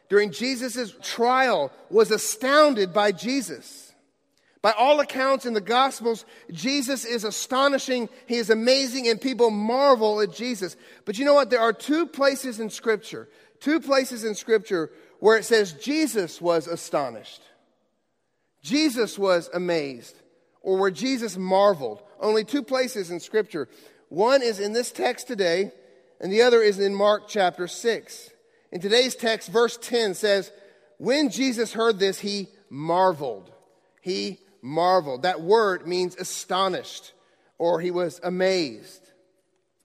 during 0.10 0.32
Jesus' 0.32 0.94
trial, 1.02 1.72
was 1.90 2.12
astounded 2.12 2.94
by 2.94 3.12
Jesus. 3.12 3.85
By 4.66 4.72
all 4.72 5.00
accounts 5.00 5.46
in 5.46 5.54
the 5.54 5.62
Gospels, 5.62 6.26
Jesus 6.52 7.06
is 7.06 7.24
astonishing, 7.24 8.10
he 8.26 8.38
is 8.38 8.50
amazing, 8.50 9.08
and 9.08 9.22
people 9.22 9.52
marvel 9.52 10.22
at 10.22 10.34
Jesus. 10.34 10.76
But 11.06 11.20
you 11.20 11.26
know 11.26 11.36
what? 11.36 11.52
There 11.52 11.62
are 11.62 11.72
two 11.72 12.08
places 12.08 12.60
in 12.60 12.72
Scripture, 12.72 13.30
two 13.60 13.80
places 13.80 14.24
in 14.24 14.34
Scripture 14.34 14.90
where 15.20 15.38
it 15.38 15.46
says 15.46 15.74
Jesus 15.74 16.42
was 16.42 16.66
astonished, 16.66 17.44
Jesus 18.64 19.20
was 19.20 19.52
amazed, 19.54 20.20
or 20.64 20.80
where 20.80 20.90
Jesus 20.90 21.38
marveled. 21.38 22.02
Only 22.20 22.44
two 22.44 22.64
places 22.64 23.12
in 23.12 23.20
Scripture. 23.20 23.70
One 24.10 24.42
is 24.42 24.60
in 24.60 24.74
this 24.74 24.92
text 24.92 25.28
today, 25.28 25.74
and 26.20 26.34
the 26.34 26.42
other 26.42 26.64
is 26.64 26.80
in 26.80 26.96
Mark 26.96 27.28
chapter 27.28 27.68
6. 27.68 28.32
In 28.72 28.82
today's 28.82 29.16
text, 29.16 29.48
verse 29.48 29.78
10 29.80 30.16
says, 30.16 30.52
When 30.98 31.30
Jesus 31.30 31.72
heard 31.72 32.00
this, 32.00 32.18
he 32.18 32.48
marveled. 32.72 33.52
He 34.02 34.40
marveled. 34.66 35.22
That 35.22 35.42
word 35.42 35.88
means 35.88 36.16
astonished 36.16 37.14
or 37.58 37.80
he 37.80 37.92
was 37.92 38.20
amazed. 38.24 39.12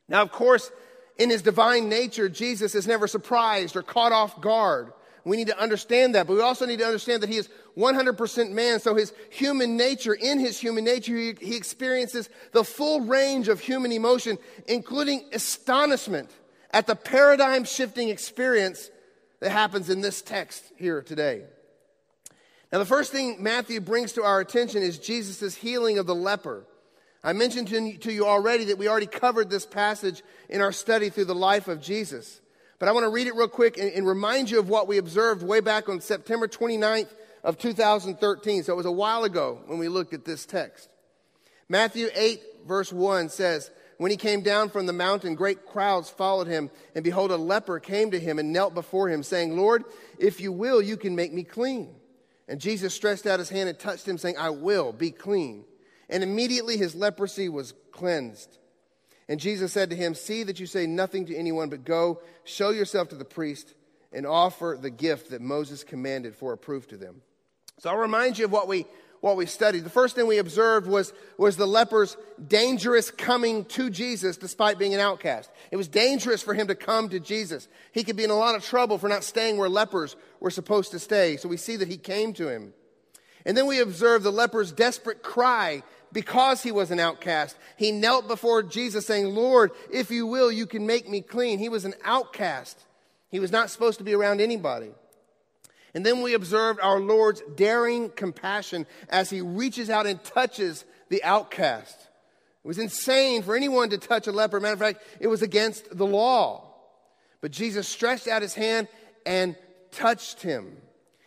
Now, 0.08 0.22
of 0.22 0.32
course, 0.32 0.72
in 1.18 1.30
his 1.30 1.42
divine 1.42 1.88
nature, 1.88 2.28
Jesus 2.28 2.74
is 2.74 2.86
never 2.86 3.06
surprised 3.06 3.76
or 3.76 3.82
caught 3.82 4.12
off 4.12 4.40
guard. 4.40 4.92
We 5.24 5.36
need 5.36 5.48
to 5.48 5.60
understand 5.60 6.14
that, 6.14 6.26
but 6.26 6.32
we 6.32 6.40
also 6.40 6.64
need 6.64 6.78
to 6.78 6.86
understand 6.86 7.22
that 7.22 7.28
he 7.28 7.36
is 7.36 7.50
100% 7.76 8.50
man. 8.52 8.80
So 8.80 8.94
his 8.94 9.12
human 9.28 9.76
nature, 9.76 10.14
in 10.14 10.38
his 10.38 10.58
human 10.58 10.82
nature, 10.82 11.14
he, 11.14 11.34
he 11.38 11.56
experiences 11.56 12.30
the 12.52 12.64
full 12.64 13.02
range 13.02 13.48
of 13.48 13.60
human 13.60 13.92
emotion, 13.92 14.38
including 14.66 15.28
astonishment 15.34 16.30
at 16.70 16.86
the 16.86 16.96
paradigm 16.96 17.64
shifting 17.64 18.08
experience 18.08 18.90
that 19.40 19.50
happens 19.50 19.90
in 19.90 20.00
this 20.00 20.22
text 20.22 20.64
here 20.76 21.02
today. 21.02 21.42
Now, 22.72 22.78
the 22.78 22.84
first 22.86 23.10
thing 23.10 23.42
Matthew 23.42 23.80
brings 23.80 24.12
to 24.12 24.22
our 24.22 24.40
attention 24.40 24.82
is 24.82 24.98
Jesus' 24.98 25.56
healing 25.56 25.98
of 25.98 26.06
the 26.06 26.14
leper. 26.14 26.66
I 27.22 27.32
mentioned 27.32 27.68
to 27.68 28.12
you 28.12 28.26
already 28.26 28.64
that 28.66 28.78
we 28.78 28.88
already 28.88 29.06
covered 29.06 29.50
this 29.50 29.66
passage 29.66 30.22
in 30.48 30.60
our 30.60 30.72
study 30.72 31.10
through 31.10 31.26
the 31.26 31.34
life 31.34 31.68
of 31.68 31.82
Jesus. 31.82 32.40
But 32.78 32.88
I 32.88 32.92
want 32.92 33.04
to 33.04 33.10
read 33.10 33.26
it 33.26 33.34
real 33.34 33.48
quick 33.48 33.76
and, 33.76 33.92
and 33.92 34.06
remind 34.06 34.50
you 34.50 34.58
of 34.58 34.68
what 34.68 34.88
we 34.88 34.96
observed 34.98 35.42
way 35.42 35.60
back 35.60 35.88
on 35.88 36.00
September 36.00 36.48
29th 36.48 37.10
of 37.44 37.58
2013. 37.58 38.62
So 38.62 38.72
it 38.72 38.76
was 38.76 38.86
a 38.86 38.92
while 38.92 39.24
ago 39.24 39.60
when 39.66 39.78
we 39.78 39.88
looked 39.88 40.14
at 40.14 40.24
this 40.24 40.46
text. 40.46 40.88
Matthew 41.68 42.08
8, 42.14 42.40
verse 42.66 42.92
1 42.92 43.28
says, 43.28 43.70
When 43.98 44.10
he 44.10 44.16
came 44.16 44.40
down 44.40 44.70
from 44.70 44.86
the 44.86 44.92
mountain, 44.94 45.34
great 45.34 45.66
crowds 45.66 46.08
followed 46.08 46.46
him, 46.46 46.70
and 46.94 47.04
behold, 47.04 47.32
a 47.32 47.36
leper 47.36 47.80
came 47.80 48.12
to 48.12 48.18
him 48.18 48.38
and 48.38 48.52
knelt 48.52 48.74
before 48.74 49.08
him, 49.08 49.22
saying, 49.22 49.56
Lord, 49.56 49.84
if 50.18 50.40
you 50.40 50.50
will, 50.52 50.80
you 50.80 50.96
can 50.96 51.14
make 51.14 51.34
me 51.34 51.44
clean. 51.44 51.94
And 52.50 52.60
Jesus 52.60 52.92
stretched 52.92 53.26
out 53.26 53.38
his 53.38 53.48
hand 53.48 53.68
and 53.68 53.78
touched 53.78 54.08
him, 54.08 54.18
saying, 54.18 54.36
I 54.36 54.50
will 54.50 54.92
be 54.92 55.12
clean. 55.12 55.64
And 56.08 56.24
immediately 56.24 56.76
his 56.76 56.96
leprosy 56.96 57.48
was 57.48 57.74
cleansed. 57.92 58.58
And 59.28 59.38
Jesus 59.38 59.72
said 59.72 59.90
to 59.90 59.96
him, 59.96 60.14
See 60.14 60.42
that 60.42 60.58
you 60.58 60.66
say 60.66 60.88
nothing 60.88 61.26
to 61.26 61.36
anyone, 61.36 61.68
but 61.70 61.84
go, 61.84 62.20
show 62.42 62.70
yourself 62.70 63.10
to 63.10 63.14
the 63.14 63.24
priest, 63.24 63.74
and 64.12 64.26
offer 64.26 64.76
the 64.78 64.90
gift 64.90 65.30
that 65.30 65.40
Moses 65.40 65.84
commanded 65.84 66.34
for 66.34 66.52
a 66.52 66.58
proof 66.58 66.88
to 66.88 66.96
them. 66.96 67.22
So 67.78 67.88
I'll 67.88 67.96
remind 67.96 68.36
you 68.36 68.46
of 68.46 68.50
what 68.52 68.66
we 68.66 68.84
what 69.20 69.36
we 69.36 69.46
studied. 69.46 69.84
The 69.84 69.90
first 69.90 70.14
thing 70.14 70.26
we 70.26 70.38
observed 70.38 70.86
was, 70.86 71.12
was 71.36 71.56
the 71.56 71.66
leper's 71.66 72.16
dangerous 72.48 73.10
coming 73.10 73.64
to 73.66 73.90
Jesus 73.90 74.36
despite 74.36 74.78
being 74.78 74.94
an 74.94 75.00
outcast. 75.00 75.50
It 75.70 75.76
was 75.76 75.88
dangerous 75.88 76.42
for 76.42 76.54
him 76.54 76.68
to 76.68 76.74
come 76.74 77.10
to 77.10 77.20
Jesus. 77.20 77.68
He 77.92 78.02
could 78.02 78.16
be 78.16 78.24
in 78.24 78.30
a 78.30 78.34
lot 78.34 78.54
of 78.54 78.64
trouble 78.64 78.98
for 78.98 79.08
not 79.08 79.24
staying 79.24 79.58
where 79.58 79.68
lepers 79.68 80.16
were 80.40 80.50
supposed 80.50 80.90
to 80.92 80.98
stay. 80.98 81.36
So 81.36 81.48
we 81.48 81.56
see 81.56 81.76
that 81.76 81.88
he 81.88 81.96
came 81.96 82.32
to 82.34 82.48
him. 82.48 82.72
And 83.46 83.56
then 83.56 83.66
we 83.66 83.80
observe 83.80 84.22
the 84.22 84.32
leper's 84.32 84.72
desperate 84.72 85.22
cry 85.22 85.82
because 86.12 86.62
he 86.62 86.72
was 86.72 86.90
an 86.90 87.00
outcast. 87.00 87.56
He 87.76 87.92
knelt 87.92 88.28
before 88.28 88.62
Jesus 88.62 89.06
saying, 89.06 89.34
Lord, 89.34 89.70
if 89.90 90.10
you 90.10 90.26
will, 90.26 90.50
you 90.50 90.66
can 90.66 90.86
make 90.86 91.08
me 91.08 91.20
clean. 91.20 91.58
He 91.58 91.68
was 91.68 91.84
an 91.84 91.94
outcast. 92.04 92.84
He 93.30 93.40
was 93.40 93.52
not 93.52 93.70
supposed 93.70 93.98
to 93.98 94.04
be 94.04 94.14
around 94.14 94.40
anybody. 94.40 94.90
And 95.94 96.04
then 96.04 96.22
we 96.22 96.34
observed 96.34 96.80
our 96.80 97.00
Lord's 97.00 97.42
daring 97.56 98.10
compassion 98.10 98.86
as 99.08 99.30
he 99.30 99.40
reaches 99.40 99.90
out 99.90 100.06
and 100.06 100.22
touches 100.22 100.84
the 101.08 101.22
outcast. 101.24 101.96
It 102.64 102.68
was 102.68 102.78
insane 102.78 103.42
for 103.42 103.56
anyone 103.56 103.90
to 103.90 103.98
touch 103.98 104.26
a 104.26 104.32
leper. 104.32 104.60
Matter 104.60 104.74
of 104.74 104.78
fact, 104.78 105.02
it 105.18 105.28
was 105.28 105.42
against 105.42 105.96
the 105.96 106.06
law. 106.06 106.74
But 107.40 107.52
Jesus 107.52 107.88
stretched 107.88 108.28
out 108.28 108.42
his 108.42 108.54
hand 108.54 108.86
and 109.24 109.56
touched 109.92 110.42
him. 110.42 110.76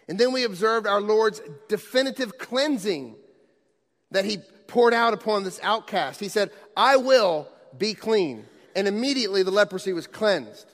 And 0.07 0.19
then 0.19 0.33
we 0.33 0.43
observed 0.43 0.85
our 0.87 1.01
Lord's 1.01 1.41
definitive 1.69 2.37
cleansing 2.37 3.15
that 4.11 4.25
he 4.25 4.39
poured 4.67 4.93
out 4.93 5.13
upon 5.13 5.43
this 5.43 5.59
outcast. 5.63 6.19
He 6.19 6.29
said, 6.29 6.51
I 6.75 6.97
will 6.97 7.47
be 7.77 7.93
clean. 7.93 8.45
And 8.75 8.87
immediately 8.87 9.43
the 9.43 9.51
leprosy 9.51 9.93
was 9.93 10.07
cleansed. 10.07 10.67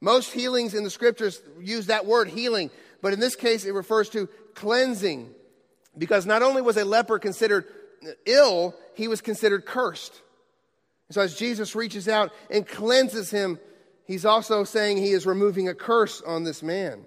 Most 0.00 0.32
healings 0.32 0.74
in 0.74 0.84
the 0.84 0.90
scriptures 0.90 1.40
use 1.60 1.86
that 1.86 2.06
word 2.06 2.28
healing 2.28 2.70
but 3.04 3.12
in 3.12 3.20
this 3.20 3.36
case, 3.36 3.66
it 3.66 3.74
refers 3.74 4.08
to 4.10 4.30
cleansing. 4.54 5.28
Because 5.98 6.24
not 6.24 6.42
only 6.42 6.62
was 6.62 6.78
a 6.78 6.86
leper 6.86 7.18
considered 7.18 7.66
ill, 8.24 8.74
he 8.94 9.08
was 9.08 9.20
considered 9.20 9.66
cursed. 9.66 10.22
So 11.10 11.20
as 11.20 11.36
Jesus 11.36 11.74
reaches 11.74 12.08
out 12.08 12.32
and 12.48 12.66
cleanses 12.66 13.30
him, 13.30 13.58
he's 14.06 14.24
also 14.24 14.64
saying 14.64 14.96
he 14.96 15.10
is 15.10 15.26
removing 15.26 15.68
a 15.68 15.74
curse 15.74 16.22
on 16.22 16.44
this 16.44 16.62
man. 16.62 17.04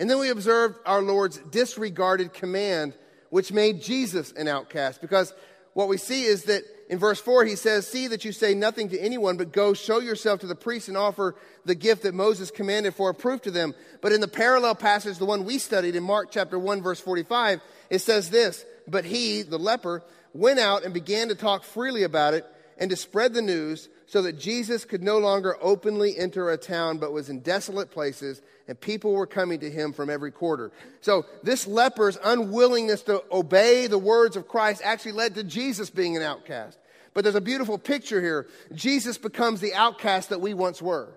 And 0.00 0.08
then 0.08 0.18
we 0.18 0.30
observed 0.30 0.80
our 0.86 1.02
Lord's 1.02 1.36
disregarded 1.50 2.32
command, 2.32 2.94
which 3.28 3.52
made 3.52 3.82
Jesus 3.82 4.32
an 4.32 4.48
outcast. 4.48 5.02
Because 5.02 5.34
what 5.74 5.88
we 5.88 5.98
see 5.98 6.24
is 6.24 6.44
that 6.44 6.62
in 6.88 6.98
verse 6.98 7.20
4, 7.20 7.44
he 7.44 7.54
says, 7.54 7.86
See 7.86 8.06
that 8.06 8.24
you 8.24 8.32
say 8.32 8.54
nothing 8.54 8.88
to 8.88 8.98
anyone, 8.98 9.36
but 9.36 9.52
go 9.52 9.74
show 9.74 10.00
yourself 10.00 10.40
to 10.40 10.46
the 10.46 10.54
priest 10.54 10.88
and 10.88 10.96
offer 10.96 11.36
the 11.66 11.74
gift 11.74 12.04
that 12.04 12.14
Moses 12.14 12.50
commanded 12.50 12.94
for 12.94 13.10
a 13.10 13.14
proof 13.14 13.42
to 13.42 13.50
them. 13.50 13.74
But 14.00 14.12
in 14.12 14.22
the 14.22 14.26
parallel 14.26 14.74
passage, 14.74 15.18
the 15.18 15.26
one 15.26 15.44
we 15.44 15.58
studied 15.58 15.94
in 15.94 16.02
Mark 16.02 16.30
chapter 16.30 16.58
1, 16.58 16.80
verse 16.80 16.98
45, 16.98 17.60
it 17.90 17.98
says 17.98 18.30
this 18.30 18.64
But 18.88 19.04
he, 19.04 19.42
the 19.42 19.58
leper, 19.58 20.02
went 20.32 20.60
out 20.60 20.82
and 20.82 20.94
began 20.94 21.28
to 21.28 21.34
talk 21.34 21.62
freely 21.62 22.04
about 22.04 22.32
it 22.32 22.46
and 22.78 22.88
to 22.88 22.96
spread 22.96 23.34
the 23.34 23.42
news 23.42 23.90
so 24.10 24.22
that 24.22 24.36
Jesus 24.36 24.84
could 24.84 25.04
no 25.04 25.18
longer 25.18 25.56
openly 25.60 26.18
enter 26.18 26.50
a 26.50 26.56
town 26.56 26.98
but 26.98 27.12
was 27.12 27.28
in 27.28 27.38
desolate 27.38 27.92
places 27.92 28.42
and 28.66 28.78
people 28.80 29.12
were 29.12 29.24
coming 29.24 29.60
to 29.60 29.70
him 29.70 29.92
from 29.92 30.10
every 30.10 30.32
quarter. 30.32 30.72
So 31.00 31.26
this 31.44 31.64
leper's 31.64 32.18
unwillingness 32.24 33.02
to 33.02 33.22
obey 33.30 33.86
the 33.86 33.98
words 33.98 34.34
of 34.34 34.48
Christ 34.48 34.82
actually 34.84 35.12
led 35.12 35.36
to 35.36 35.44
Jesus 35.44 35.90
being 35.90 36.16
an 36.16 36.24
outcast. 36.24 36.76
But 37.14 37.22
there's 37.22 37.36
a 37.36 37.40
beautiful 37.40 37.78
picture 37.78 38.20
here. 38.20 38.48
Jesus 38.74 39.16
becomes 39.16 39.60
the 39.60 39.74
outcast 39.74 40.30
that 40.30 40.40
we 40.40 40.54
once 40.54 40.82
were. 40.82 41.10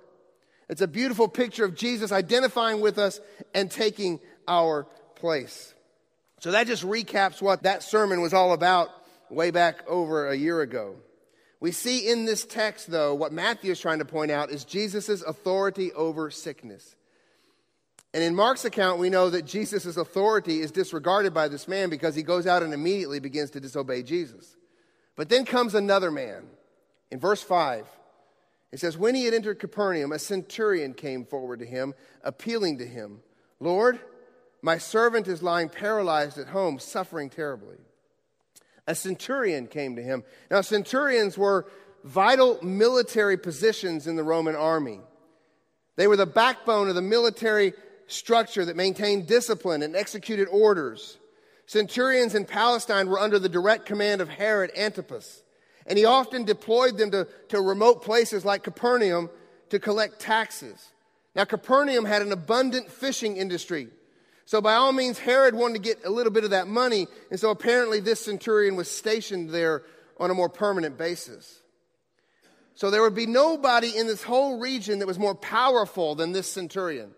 It's 0.70 0.82
a 0.82 0.88
beautiful 0.88 1.28
picture 1.28 1.66
of 1.66 1.74
Jesus 1.74 2.12
identifying 2.12 2.80
with 2.80 3.00
us 3.00 3.20
and 3.56 3.72
taking 3.72 4.20
our 4.48 4.86
place. 5.16 5.74
So 6.42 6.52
that 6.52 6.68
just 6.68 6.84
recaps 6.84 7.42
what 7.42 7.64
that 7.64 7.82
sermon 7.82 8.22
was 8.22 8.36
all 8.36 8.54
about 8.54 8.90
way 9.32 9.50
back 9.50 9.84
over 9.88 10.30
a 10.30 10.36
year 10.36 10.62
ago. 10.62 10.98
We 11.64 11.72
see 11.72 12.10
in 12.10 12.26
this 12.26 12.44
text, 12.46 12.92
though, 12.92 13.16
what 13.16 13.32
Matthew 13.32 13.72
is 13.72 13.80
trying 13.80 14.00
to 14.00 14.06
point 14.06 14.32
out 14.32 14.52
is 14.52 14.66
Jesus' 14.66 15.22
authority 15.22 15.94
over 15.94 16.30
sickness. 16.30 16.98
And 18.14 18.22
in 18.22 18.36
Mark's 18.36 18.66
account, 18.66 19.00
we 19.00 19.10
know 19.10 19.30
that 19.30 19.46
Jesus' 19.46 19.96
authority 19.96 20.60
is 20.60 20.72
disregarded 20.72 21.34
by 21.34 21.48
this 21.48 21.66
man 21.66 21.90
because 21.90 22.16
he 22.16 22.22
goes 22.22 22.48
out 22.48 22.64
and 22.64 22.74
immediately 22.74 23.22
begins 23.22 23.50
to 23.52 23.62
disobey 23.62 24.04
Jesus. 24.04 24.58
But 25.16 25.30
then 25.30 25.46
comes 25.46 25.74
another 25.74 26.12
man. 26.12 26.48
In 27.12 27.22
verse 27.22 27.42
5, 27.42 27.88
it 28.74 28.82
says, 28.82 28.98
When 28.98 29.16
he 29.16 29.24
had 29.24 29.34
entered 29.34 29.60
Capernaum, 29.60 30.12
a 30.12 30.20
centurion 30.20 30.94
came 30.94 31.24
forward 31.24 31.60
to 31.60 31.66
him, 31.66 31.94
appealing 32.26 32.80
to 32.80 32.86
him, 32.86 33.22
Lord, 33.62 34.02
my 34.62 34.78
servant 34.78 35.30
is 35.30 35.42
lying 35.42 35.70
paralyzed 35.70 36.38
at 36.38 36.48
home, 36.50 36.78
suffering 36.78 37.30
terribly. 37.30 37.78
A 38.88 38.96
centurion 38.96 39.68
came 39.68 39.96
to 39.96 40.02
him. 40.02 40.24
Now, 40.52 40.62
centurions 40.62 41.38
were 41.38 41.68
vital 42.04 42.60
military 42.62 43.38
positions 43.38 44.08
in 44.08 44.16
the 44.16 44.24
Roman 44.24 44.56
army. 44.56 45.00
They 45.96 46.08
were 46.08 46.18
the 46.18 46.26
backbone 46.26 46.90
of 46.90 46.96
the 46.96 47.02
military 47.02 47.74
structure 48.08 48.66
that 48.66 48.76
maintained 48.76 49.28
discipline 49.28 49.84
and 49.84 49.96
executed 49.96 50.48
orders. 50.50 51.18
Centurions 51.66 52.36
in 52.36 52.46
Palestine 52.46 53.08
were 53.08 53.20
under 53.20 53.40
the 53.40 53.50
direct 53.50 53.86
command 53.86 54.22
of 54.22 54.28
Herod 54.28 54.72
Antipas, 54.76 55.44
and 55.88 55.98
he 55.98 56.06
often 56.06 56.44
deployed 56.44 56.98
them 56.98 57.12
to, 57.12 57.28
to 57.50 57.62
remote 57.62 58.04
places 58.04 58.44
like 58.44 58.64
Capernaum 58.64 59.30
to 59.70 59.80
collect 59.80 60.20
taxes. 60.20 60.92
Now, 61.36 61.46
Capernaum 61.46 62.06
had 62.06 62.22
an 62.22 62.32
abundant 62.32 62.92
fishing 62.92 63.38
industry. 63.38 63.88
So, 64.46 64.62
by 64.62 64.76
all 64.76 64.92
means, 64.92 65.20
Herod 65.20 65.56
wanted 65.56 65.76
to 65.76 65.80
get 65.80 66.06
a 66.06 66.10
little 66.10 66.32
bit 66.32 66.44
of 66.44 66.50
that 66.50 66.68
money, 66.68 67.08
and 67.32 67.40
so 67.40 67.50
apparently 67.50 68.00
this 68.00 68.20
centurion 68.20 68.76
was 68.76 68.92
stationed 68.92 69.50
there 69.52 69.84
on 70.20 70.30
a 70.30 70.34
more 70.34 70.50
permanent 70.50 70.98
basis. 70.98 71.62
So, 72.76 72.92
there 72.92 73.02
would 73.02 73.16
be 73.16 73.26
nobody 73.26 73.96
in 73.96 74.08
this 74.08 74.24
whole 74.24 74.60
region 74.60 75.00
that 75.00 75.08
was 75.08 75.20
more 75.20 75.36
powerful 75.36 76.16
than 76.16 76.34
this 76.34 76.52
centurion. 76.52 77.12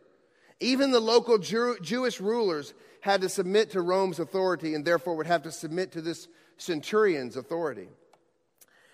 Even 0.60 0.92
the 0.92 1.00
local 1.00 1.38
Jew- 1.38 1.78
Jewish 1.82 2.22
rulers 2.22 2.74
had 3.02 3.22
to 3.22 3.30
submit 3.30 3.72
to 3.72 3.82
Rome's 3.82 4.20
authority 4.20 4.74
and 4.74 4.86
therefore 4.86 5.16
would 5.16 5.28
have 5.28 5.44
to 5.44 5.52
submit 5.52 5.92
to 5.94 6.02
this 6.02 6.28
centurion's 6.58 7.36
authority. 7.36 7.88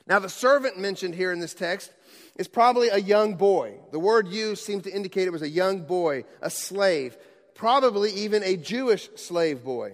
Now, 0.07 0.19
the 0.19 0.29
servant 0.29 0.79
mentioned 0.79 1.15
here 1.15 1.31
in 1.31 1.39
this 1.39 1.53
text 1.53 1.93
is 2.35 2.47
probably 2.47 2.89
a 2.89 2.97
young 2.97 3.35
boy. 3.35 3.75
The 3.91 3.99
word 3.99 4.27
used 4.27 4.63
seems 4.63 4.83
to 4.83 4.93
indicate 4.93 5.27
it 5.27 5.31
was 5.31 5.41
a 5.41 5.49
young 5.49 5.83
boy, 5.83 6.25
a 6.41 6.49
slave, 6.49 7.17
probably 7.61 8.11
even 8.13 8.41
a 8.41 8.57
Jewish 8.57 9.07
slave 9.17 9.63
boy. 9.63 9.93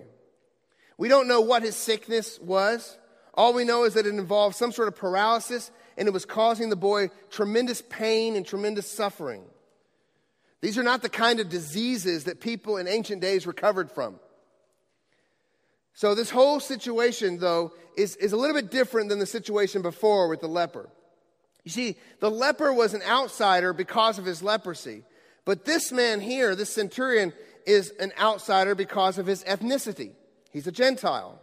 We 0.98 1.10
don't 1.10 1.28
know 1.28 1.42
what 1.42 1.64
his 1.64 1.76
sickness 1.76 2.40
was. 2.40 2.98
All 3.34 3.54
we 3.54 3.66
know 3.66 3.84
is 3.84 3.96
that 3.96 4.06
it 4.06 4.14
involved 4.14 4.56
some 4.56 4.72
sort 4.72 4.88
of 4.88 4.96
paralysis 4.96 5.70
and 5.98 6.08
it 6.08 6.12
was 6.12 6.24
causing 6.24 6.70
the 6.70 6.78
boy 6.78 7.10
tremendous 7.30 7.82
pain 7.82 8.38
and 8.38 8.46
tremendous 8.46 8.90
suffering. 8.90 9.44
These 10.62 10.78
are 10.78 10.84
not 10.84 11.02
the 11.02 11.10
kind 11.10 11.42
of 11.42 11.50
diseases 11.50 12.24
that 12.24 12.40
people 12.40 12.78
in 12.78 12.88
ancient 12.88 13.22
days 13.22 13.46
recovered 13.46 13.92
from. 13.92 14.18
So, 15.94 16.16
this 16.16 16.30
whole 16.30 16.62
situation, 16.62 17.38
though, 17.38 17.74
is, 17.98 18.16
is 18.16 18.32
a 18.32 18.38
little 18.38 18.56
bit 18.56 18.72
different 18.72 19.10
than 19.10 19.20
the 19.20 19.26
situation 19.26 19.82
before 19.82 20.30
with 20.30 20.40
the 20.40 20.48
leper. 20.48 20.90
You 21.66 21.72
see, 21.72 21.98
the 22.22 22.32
leper 22.32 22.72
was 22.72 22.94
an 22.94 23.02
outsider 23.02 23.74
because 23.74 24.20
of 24.20 24.24
his 24.24 24.42
leprosy. 24.42 25.04
But 25.44 25.64
this 25.64 25.94
man 25.94 26.20
here, 26.20 26.56
this 26.56 26.70
centurion, 26.70 27.32
is 27.68 27.92
an 28.00 28.14
outsider 28.20 28.74
because 28.74 29.18
of 29.18 29.28
his 29.28 29.44
ethnicity. 29.44 30.12
He's 30.52 30.68
a 30.68 30.72
Gentile. 30.72 31.40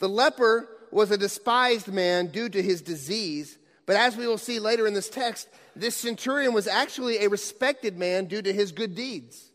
The 0.00 0.08
leper 0.08 0.68
was 0.90 1.10
a 1.10 1.16
despised 1.16 1.88
man 1.88 2.26
due 2.26 2.48
to 2.48 2.60
his 2.60 2.82
disease, 2.82 3.56
but 3.86 3.96
as 3.96 4.16
we 4.16 4.26
will 4.26 4.38
see 4.38 4.58
later 4.58 4.86
in 4.86 4.94
this 4.94 5.08
text, 5.08 5.48
this 5.76 5.96
centurion 5.96 6.52
was 6.52 6.66
actually 6.66 7.18
a 7.18 7.28
respected 7.28 7.96
man 7.96 8.26
due 8.26 8.42
to 8.42 8.52
his 8.52 8.72
good 8.72 8.94
deeds. 8.94 9.50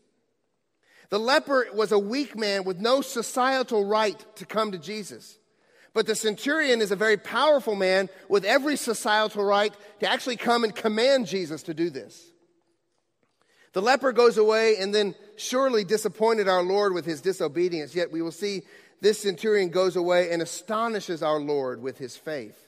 The 1.10 1.20
leper 1.20 1.66
was 1.74 1.92
a 1.92 1.98
weak 1.98 2.36
man 2.36 2.64
with 2.64 2.78
no 2.78 3.00
societal 3.00 3.84
right 3.84 4.24
to 4.36 4.46
come 4.46 4.72
to 4.72 4.78
Jesus. 4.78 5.38
But 5.92 6.06
the 6.06 6.14
centurion 6.14 6.80
is 6.80 6.90
a 6.90 6.96
very 6.96 7.16
powerful 7.16 7.74
man 7.74 8.08
with 8.28 8.44
every 8.44 8.76
societal 8.76 9.44
right 9.44 9.74
to 10.00 10.10
actually 10.10 10.36
come 10.36 10.64
and 10.64 10.74
command 10.74 11.26
Jesus 11.26 11.62
to 11.64 11.74
do 11.74 11.90
this. 11.90 12.32
The 13.76 13.82
leper 13.82 14.12
goes 14.12 14.38
away 14.38 14.76
and 14.78 14.94
then 14.94 15.14
surely 15.36 15.84
disappointed 15.84 16.48
our 16.48 16.62
Lord 16.62 16.94
with 16.94 17.04
his 17.04 17.20
disobedience, 17.20 17.94
yet 17.94 18.10
we 18.10 18.22
will 18.22 18.32
see 18.32 18.62
this 19.02 19.20
centurion 19.20 19.68
goes 19.68 19.96
away 19.96 20.32
and 20.32 20.40
astonishes 20.40 21.22
our 21.22 21.38
Lord 21.38 21.82
with 21.82 21.98
his 21.98 22.16
faith. 22.16 22.58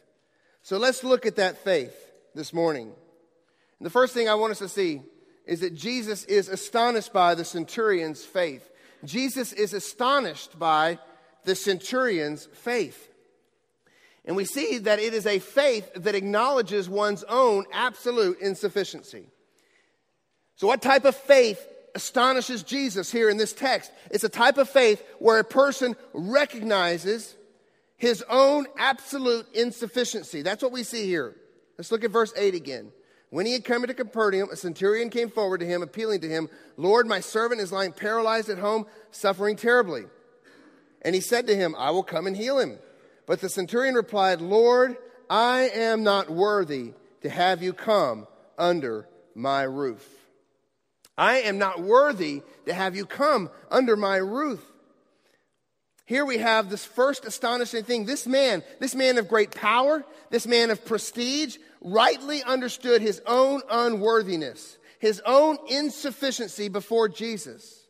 So 0.60 0.76
let's 0.76 1.02
look 1.02 1.24
at 1.24 1.36
that 1.36 1.64
faith 1.64 1.96
this 2.34 2.52
morning. 2.52 2.88
And 2.88 3.86
the 3.86 3.90
first 3.90 4.12
thing 4.12 4.28
I 4.28 4.34
want 4.34 4.50
us 4.50 4.58
to 4.58 4.68
see 4.68 5.00
is 5.46 5.60
that 5.60 5.74
Jesus 5.74 6.24
is 6.24 6.46
astonished 6.50 7.14
by 7.14 7.34
the 7.34 7.44
centurion's 7.46 8.26
faith. 8.26 8.70
Jesus 9.02 9.54
is 9.54 9.72
astonished 9.72 10.58
by 10.58 10.98
the 11.44 11.54
centurion's 11.54 12.50
faith. 12.52 13.08
And 14.26 14.36
we 14.36 14.44
see 14.44 14.76
that 14.76 14.98
it 14.98 15.14
is 15.14 15.26
a 15.26 15.38
faith 15.38 15.90
that 15.94 16.14
acknowledges 16.14 16.86
one's 16.86 17.24
own 17.24 17.64
absolute 17.72 18.40
insufficiency. 18.40 19.30
So, 20.58 20.66
what 20.66 20.82
type 20.82 21.04
of 21.04 21.14
faith 21.14 21.64
astonishes 21.94 22.64
Jesus 22.64 23.12
here 23.12 23.30
in 23.30 23.36
this 23.36 23.52
text? 23.52 23.92
It's 24.10 24.24
a 24.24 24.28
type 24.28 24.58
of 24.58 24.68
faith 24.68 25.00
where 25.20 25.38
a 25.38 25.44
person 25.44 25.94
recognizes 26.12 27.36
his 27.96 28.24
own 28.28 28.66
absolute 28.76 29.46
insufficiency. 29.54 30.42
That's 30.42 30.60
what 30.60 30.72
we 30.72 30.82
see 30.82 31.06
here. 31.06 31.36
Let's 31.78 31.92
look 31.92 32.02
at 32.02 32.10
verse 32.10 32.32
8 32.36 32.56
again. 32.56 32.90
When 33.30 33.46
he 33.46 33.52
had 33.52 33.64
come 33.64 33.84
into 33.84 33.94
Capernaum, 33.94 34.48
a 34.50 34.56
centurion 34.56 35.10
came 35.10 35.30
forward 35.30 35.60
to 35.60 35.66
him, 35.66 35.80
appealing 35.80 36.22
to 36.22 36.28
him, 36.28 36.48
Lord, 36.76 37.06
my 37.06 37.20
servant 37.20 37.60
is 37.60 37.70
lying 37.70 37.92
paralyzed 37.92 38.48
at 38.48 38.58
home, 38.58 38.86
suffering 39.12 39.54
terribly. 39.54 40.06
And 41.02 41.14
he 41.14 41.20
said 41.20 41.46
to 41.46 41.54
him, 41.54 41.76
I 41.78 41.92
will 41.92 42.02
come 42.02 42.26
and 42.26 42.36
heal 42.36 42.58
him. 42.58 42.80
But 43.26 43.40
the 43.40 43.48
centurion 43.48 43.94
replied, 43.94 44.40
Lord, 44.40 44.96
I 45.30 45.70
am 45.72 46.02
not 46.02 46.30
worthy 46.30 46.94
to 47.20 47.30
have 47.30 47.62
you 47.62 47.72
come 47.72 48.26
under 48.58 49.06
my 49.36 49.62
roof. 49.62 50.17
I 51.18 51.40
am 51.40 51.58
not 51.58 51.82
worthy 51.82 52.42
to 52.66 52.72
have 52.72 52.94
you 52.94 53.04
come 53.04 53.50
under 53.70 53.96
my 53.96 54.16
roof. 54.16 54.64
Here 56.06 56.24
we 56.24 56.38
have 56.38 56.70
this 56.70 56.86
first 56.86 57.26
astonishing 57.26 57.84
thing. 57.84 58.06
This 58.06 58.26
man, 58.26 58.62
this 58.78 58.94
man 58.94 59.18
of 59.18 59.28
great 59.28 59.50
power, 59.50 60.04
this 60.30 60.46
man 60.46 60.70
of 60.70 60.84
prestige, 60.86 61.58
rightly 61.82 62.42
understood 62.42 63.02
his 63.02 63.20
own 63.26 63.60
unworthiness, 63.68 64.78
his 65.00 65.20
own 65.26 65.58
insufficiency 65.68 66.68
before 66.68 67.08
Jesus. 67.08 67.84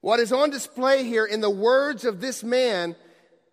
What 0.00 0.20
is 0.20 0.32
on 0.32 0.50
display 0.50 1.04
here 1.04 1.24
in 1.24 1.40
the 1.40 1.48
words 1.48 2.04
of 2.04 2.20
this 2.20 2.44
man 2.44 2.96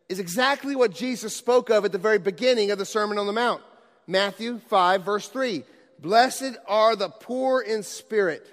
is 0.10 0.20
exactly 0.20 0.76
what 0.76 0.94
Jesus 0.94 1.36
spoke 1.36 1.70
of 1.70 1.86
at 1.86 1.92
the 1.92 1.98
very 1.98 2.20
beginning 2.20 2.72
of 2.72 2.80
the 2.80 2.86
Sermon 2.86 3.18
on 3.18 3.28
the 3.28 3.34
Mount. 3.34 3.62
Matthew 4.08 4.60
5, 4.60 5.06
verse 5.06 5.28
3. 5.30 5.64
Blessed 6.00 6.58
are 6.68 6.96
the 6.96 7.10
poor 7.10 7.62
in 7.62 7.82
spirit, 7.82 8.46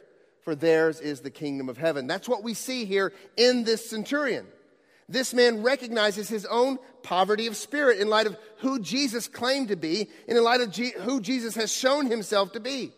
for 0.51 0.57
theirs 0.57 0.99
is 0.99 1.21
the 1.21 1.31
kingdom 1.31 1.69
of 1.69 1.79
heaven. 1.79 2.09
That's 2.09 2.29
what 2.29 2.43
we 2.43 2.55
see 2.55 2.85
here 2.85 3.13
in 3.37 3.63
this 3.63 3.89
centurion. 3.89 4.49
This 5.09 5.33
man 5.33 5.63
recognizes 5.63 6.29
his 6.29 6.45
own 6.45 6.81
poverty 7.05 7.47
of 7.47 7.57
spirit 7.57 8.01
in 8.01 8.09
light 8.09 8.27
of 8.27 8.37
who 8.57 8.81
Jesus 8.81 9.29
claimed 9.29 9.69
to 9.69 9.77
be 9.77 10.09
and 10.27 10.37
in 10.37 10.43
light 10.43 10.61
of 10.61 10.73
G- 10.73 10.93
who 11.03 11.21
Jesus 11.21 11.55
has 11.55 11.73
shown 11.73 12.07
himself 12.07 12.51
to 12.55 12.59
be. 12.59 12.91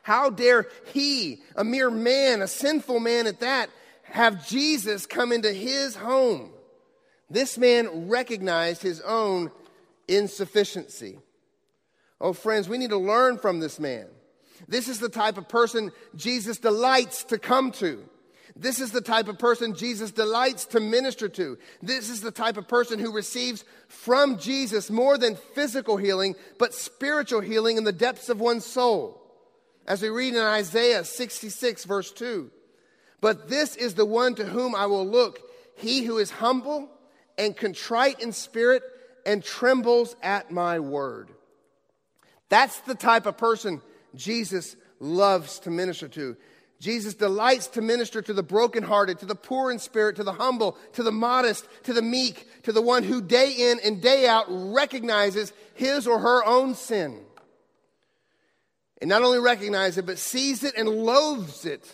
How 0.00 0.30
dare 0.30 0.66
he, 0.94 1.42
a 1.54 1.64
mere 1.64 1.90
man, 1.90 2.40
a 2.40 2.48
sinful 2.48 2.98
man 2.98 3.26
at 3.26 3.40
that, 3.40 3.68
have 4.04 4.48
Jesus 4.48 5.04
come 5.04 5.32
into 5.32 5.52
his 5.52 5.94
home? 5.94 6.50
This 7.28 7.58
man 7.58 8.08
recognized 8.08 8.80
his 8.80 9.02
own 9.02 9.50
insufficiency. 10.08 11.18
Oh, 12.22 12.32
friends, 12.32 12.70
we 12.70 12.78
need 12.78 12.88
to 12.88 12.96
learn 12.96 13.36
from 13.36 13.60
this 13.60 13.78
man. 13.78 14.06
This 14.68 14.88
is 14.88 14.98
the 14.98 15.08
type 15.08 15.38
of 15.38 15.48
person 15.48 15.92
Jesus 16.16 16.58
delights 16.58 17.24
to 17.24 17.38
come 17.38 17.70
to. 17.72 18.04
This 18.56 18.78
is 18.78 18.92
the 18.92 19.00
type 19.00 19.26
of 19.26 19.38
person 19.38 19.74
Jesus 19.74 20.12
delights 20.12 20.66
to 20.66 20.80
minister 20.80 21.28
to. 21.28 21.58
This 21.82 22.08
is 22.08 22.20
the 22.20 22.30
type 22.30 22.56
of 22.56 22.68
person 22.68 23.00
who 23.00 23.12
receives 23.12 23.64
from 23.88 24.38
Jesus 24.38 24.90
more 24.90 25.18
than 25.18 25.36
physical 25.54 25.96
healing, 25.96 26.36
but 26.58 26.72
spiritual 26.72 27.40
healing 27.40 27.78
in 27.78 27.84
the 27.84 27.92
depths 27.92 28.28
of 28.28 28.40
one's 28.40 28.64
soul. 28.64 29.20
As 29.86 30.02
we 30.02 30.08
read 30.08 30.34
in 30.34 30.40
Isaiah 30.40 31.04
66, 31.04 31.84
verse 31.84 32.12
2. 32.12 32.50
But 33.20 33.48
this 33.48 33.74
is 33.74 33.94
the 33.94 34.06
one 34.06 34.34
to 34.36 34.44
whom 34.44 34.74
I 34.74 34.86
will 34.86 35.06
look, 35.06 35.40
he 35.76 36.04
who 36.04 36.18
is 36.18 36.30
humble 36.30 36.88
and 37.36 37.56
contrite 37.56 38.20
in 38.20 38.32
spirit 38.32 38.82
and 39.26 39.42
trembles 39.42 40.14
at 40.22 40.52
my 40.52 40.78
word. 40.78 41.30
That's 42.50 42.78
the 42.80 42.94
type 42.94 43.26
of 43.26 43.36
person 43.36 43.82
Jesus 44.16 44.76
loves 45.00 45.58
to 45.60 45.70
minister 45.70 46.08
to. 46.08 46.36
Jesus 46.80 47.14
delights 47.14 47.68
to 47.68 47.80
minister 47.80 48.20
to 48.20 48.32
the 48.32 48.42
brokenhearted, 48.42 49.20
to 49.20 49.26
the 49.26 49.34
poor 49.34 49.70
in 49.70 49.78
spirit, 49.78 50.16
to 50.16 50.24
the 50.24 50.32
humble, 50.32 50.76
to 50.92 51.02
the 51.02 51.12
modest, 51.12 51.66
to 51.84 51.92
the 51.92 52.02
meek, 52.02 52.46
to 52.64 52.72
the 52.72 52.82
one 52.82 53.04
who 53.04 53.22
day 53.22 53.52
in 53.52 53.80
and 53.84 54.02
day 54.02 54.26
out 54.26 54.44
recognizes 54.48 55.52
his 55.74 56.06
or 56.06 56.18
her 56.18 56.44
own 56.44 56.74
sin. 56.74 57.20
And 59.00 59.08
not 59.08 59.22
only 59.22 59.38
recognizes 59.38 59.98
it, 59.98 60.06
but 60.06 60.18
sees 60.18 60.64
it 60.64 60.76
and 60.76 60.88
loathes 60.88 61.64
it. 61.64 61.90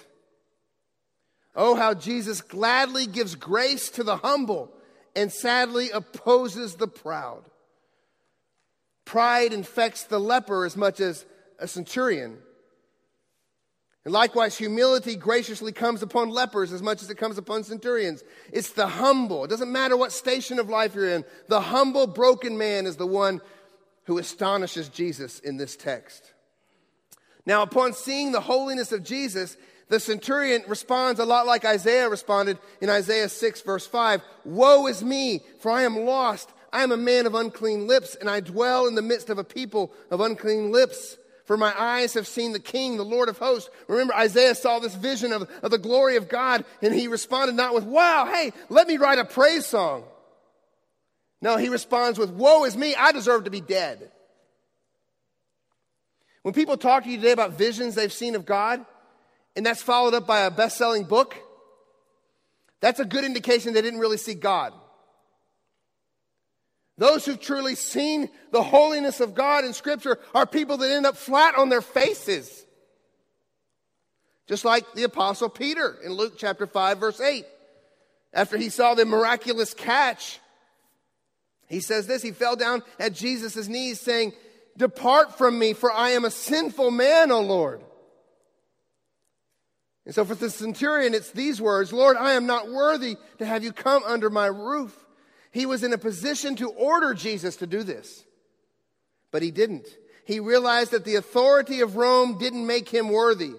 Oh, 1.54 1.74
how 1.74 1.94
Jesus 1.94 2.40
gladly 2.40 3.06
gives 3.06 3.34
grace 3.34 3.90
to 3.90 4.04
the 4.04 4.16
humble 4.16 4.72
and 5.16 5.32
sadly 5.32 5.90
opposes 5.90 6.76
the 6.76 6.88
proud. 6.88 7.44
Pride 9.04 9.52
infects 9.52 10.04
the 10.04 10.20
leper 10.20 10.64
as 10.64 10.76
much 10.76 11.00
as 11.00 11.26
a 11.60 11.68
centurion. 11.68 12.38
And 14.04 14.14
likewise, 14.14 14.56
humility 14.56 15.14
graciously 15.14 15.72
comes 15.72 16.02
upon 16.02 16.30
lepers 16.30 16.72
as 16.72 16.82
much 16.82 17.02
as 17.02 17.10
it 17.10 17.18
comes 17.18 17.36
upon 17.36 17.64
centurions. 17.64 18.24
It's 18.50 18.70
the 18.70 18.86
humble. 18.86 19.44
It 19.44 19.48
doesn't 19.48 19.70
matter 19.70 19.96
what 19.96 20.12
station 20.12 20.58
of 20.58 20.70
life 20.70 20.94
you're 20.94 21.10
in. 21.10 21.24
The 21.48 21.60
humble, 21.60 22.06
broken 22.06 22.56
man 22.56 22.86
is 22.86 22.96
the 22.96 23.06
one 23.06 23.42
who 24.04 24.16
astonishes 24.18 24.88
Jesus 24.88 25.38
in 25.38 25.58
this 25.58 25.76
text. 25.76 26.32
Now, 27.44 27.62
upon 27.62 27.92
seeing 27.92 28.32
the 28.32 28.40
holiness 28.40 28.90
of 28.92 29.04
Jesus, 29.04 29.56
the 29.88 30.00
centurion 30.00 30.62
responds 30.66 31.20
a 31.20 31.24
lot 31.24 31.46
like 31.46 31.64
Isaiah 31.64 32.08
responded 32.08 32.58
in 32.80 32.88
Isaiah 32.88 33.28
6, 33.28 33.60
verse 33.62 33.86
5 33.86 34.22
Woe 34.44 34.86
is 34.86 35.02
me, 35.02 35.42
for 35.58 35.70
I 35.70 35.82
am 35.82 35.96
lost. 35.96 36.50
I 36.72 36.82
am 36.82 36.92
a 36.92 36.96
man 36.96 37.26
of 37.26 37.34
unclean 37.34 37.86
lips, 37.86 38.14
and 38.14 38.30
I 38.30 38.40
dwell 38.40 38.86
in 38.86 38.94
the 38.94 39.02
midst 39.02 39.28
of 39.28 39.38
a 39.38 39.44
people 39.44 39.92
of 40.10 40.20
unclean 40.20 40.70
lips. 40.70 41.16
For 41.50 41.56
my 41.56 41.74
eyes 41.76 42.14
have 42.14 42.28
seen 42.28 42.52
the 42.52 42.60
King, 42.60 42.96
the 42.96 43.04
Lord 43.04 43.28
of 43.28 43.36
hosts. 43.36 43.70
Remember, 43.88 44.14
Isaiah 44.14 44.54
saw 44.54 44.78
this 44.78 44.94
vision 44.94 45.32
of, 45.32 45.50
of 45.64 45.72
the 45.72 45.78
glory 45.78 46.14
of 46.14 46.28
God, 46.28 46.64
and 46.80 46.94
he 46.94 47.08
responded 47.08 47.56
not 47.56 47.74
with, 47.74 47.82
Wow, 47.82 48.30
hey, 48.32 48.52
let 48.68 48.86
me 48.86 48.98
write 48.98 49.18
a 49.18 49.24
praise 49.24 49.66
song. 49.66 50.04
No, 51.42 51.56
he 51.56 51.68
responds 51.68 52.20
with, 52.20 52.30
Woe 52.30 52.66
is 52.66 52.76
me, 52.76 52.94
I 52.94 53.10
deserve 53.10 53.46
to 53.46 53.50
be 53.50 53.60
dead. 53.60 54.12
When 56.42 56.54
people 56.54 56.76
talk 56.76 57.02
to 57.02 57.10
you 57.10 57.16
today 57.16 57.32
about 57.32 57.54
visions 57.54 57.96
they've 57.96 58.12
seen 58.12 58.36
of 58.36 58.46
God, 58.46 58.86
and 59.56 59.66
that's 59.66 59.82
followed 59.82 60.14
up 60.14 60.28
by 60.28 60.42
a 60.42 60.52
best 60.52 60.78
selling 60.78 61.02
book, 61.02 61.36
that's 62.80 63.00
a 63.00 63.04
good 63.04 63.24
indication 63.24 63.74
they 63.74 63.82
didn't 63.82 63.98
really 63.98 64.18
see 64.18 64.34
God. 64.34 64.72
Those 67.00 67.24
who've 67.24 67.40
truly 67.40 67.76
seen 67.76 68.28
the 68.52 68.62
holiness 68.62 69.20
of 69.20 69.34
God 69.34 69.64
in 69.64 69.72
Scripture 69.72 70.18
are 70.34 70.44
people 70.44 70.76
that 70.76 70.90
end 70.90 71.06
up 71.06 71.16
flat 71.16 71.54
on 71.54 71.70
their 71.70 71.80
faces. 71.80 72.66
Just 74.46 74.66
like 74.66 74.84
the 74.92 75.04
Apostle 75.04 75.48
Peter 75.48 75.96
in 76.04 76.12
Luke 76.12 76.34
chapter 76.36 76.66
5, 76.66 76.98
verse 76.98 77.18
8. 77.18 77.46
After 78.34 78.58
he 78.58 78.68
saw 78.68 78.92
the 78.92 79.06
miraculous 79.06 79.72
catch, 79.72 80.40
he 81.68 81.80
says 81.80 82.06
this 82.06 82.22
He 82.22 82.32
fell 82.32 82.54
down 82.54 82.82
at 82.98 83.14
Jesus' 83.14 83.66
knees, 83.66 83.98
saying, 83.98 84.34
Depart 84.76 85.38
from 85.38 85.58
me, 85.58 85.72
for 85.72 85.90
I 85.90 86.10
am 86.10 86.26
a 86.26 86.30
sinful 86.30 86.90
man, 86.90 87.32
O 87.32 87.40
Lord. 87.40 87.80
And 90.04 90.14
so 90.14 90.26
for 90.26 90.34
the 90.34 90.50
centurion, 90.50 91.14
it's 91.14 91.30
these 91.30 91.62
words 91.62 91.94
Lord, 91.94 92.18
I 92.18 92.32
am 92.32 92.44
not 92.44 92.70
worthy 92.70 93.16
to 93.38 93.46
have 93.46 93.64
you 93.64 93.72
come 93.72 94.02
under 94.04 94.28
my 94.28 94.48
roof. 94.48 94.94
He 95.50 95.66
was 95.66 95.82
in 95.82 95.92
a 95.92 95.98
position 95.98 96.56
to 96.56 96.70
order 96.70 97.14
Jesus 97.14 97.56
to 97.56 97.66
do 97.66 97.82
this, 97.82 98.24
but 99.30 99.42
he 99.42 99.50
didn't. 99.50 99.86
He 100.24 100.38
realized 100.38 100.92
that 100.92 101.04
the 101.04 101.16
authority 101.16 101.80
of 101.80 101.96
Rome 101.96 102.38
didn't 102.38 102.66
make 102.66 102.88
him 102.88 103.08
worthy, 103.08 103.54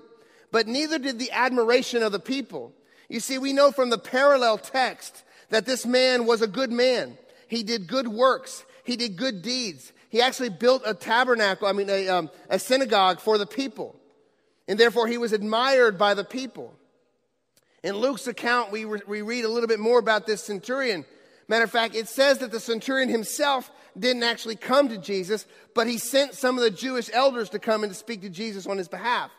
but 0.52 0.68
neither 0.68 1.00
did 1.00 1.20
the 1.20 1.32
admiration 1.32 2.02
of 2.02 2.12
the 2.12 2.20
people. 2.20 2.74
You 3.10 3.20
see, 3.20 3.38
we 3.38 3.52
know 3.52 3.72
from 3.72 3.90
the 3.90 3.98
parallel 3.98 4.58
text 4.58 5.24
that 5.50 5.66
this 5.66 5.86
man 5.86 6.26
was 6.26 6.42
a 6.42 6.48
good 6.48 6.72
man. 6.72 7.18
He 7.50 7.64
did 7.64 7.88
good 7.88 8.08
works. 8.08 8.64
He 8.86 8.96
did 8.96 9.18
good 9.18 9.42
deeds. 9.42 9.92
He 10.10 10.22
actually 10.22 10.50
built 10.50 10.84
a 10.86 10.94
tabernacle, 10.94 11.68
I 11.68 11.74
mean, 11.74 11.90
a, 11.90 12.08
um, 12.08 12.30
a 12.50 12.58
synagogue 12.58 13.20
for 13.20 13.38
the 13.38 13.46
people. 13.46 13.96
And 14.68 14.80
therefore, 14.80 15.08
he 15.08 15.18
was 15.18 15.34
admired 15.34 15.98
by 15.98 16.14
the 16.14 16.24
people. 16.24 16.74
In 17.84 17.96
Luke's 17.96 18.28
account, 18.28 18.72
we, 18.72 18.86
re- 18.86 19.02
we 19.08 19.22
read 19.22 19.44
a 19.44 19.50
little 19.50 19.68
bit 19.68 19.80
more 19.80 20.00
about 20.00 20.26
this 20.26 20.44
centurion. 20.44 21.04
Matter 21.52 21.66
of 21.66 21.72
fact, 21.72 21.96
it 21.96 22.08
says 22.08 22.38
that 22.38 22.50
the 22.54 22.62
centurion 22.62 23.10
himself 23.10 23.70
didn't 24.00 24.24
actually 24.24 24.56
come 24.56 24.88
to 24.88 24.98
Jesus, 24.98 25.46
but 25.76 25.86
he 25.86 25.98
sent 25.98 26.34
some 26.34 26.58
of 26.58 26.64
the 26.64 26.72
Jewish 26.72 27.10
elders 27.12 27.50
to 27.50 27.60
come 27.60 27.84
and 27.84 27.92
to 27.92 28.00
speak 28.00 28.22
to 28.22 28.30
Jesus 28.30 28.68
on 28.68 28.78
his 28.78 28.88
behalf. 28.88 29.32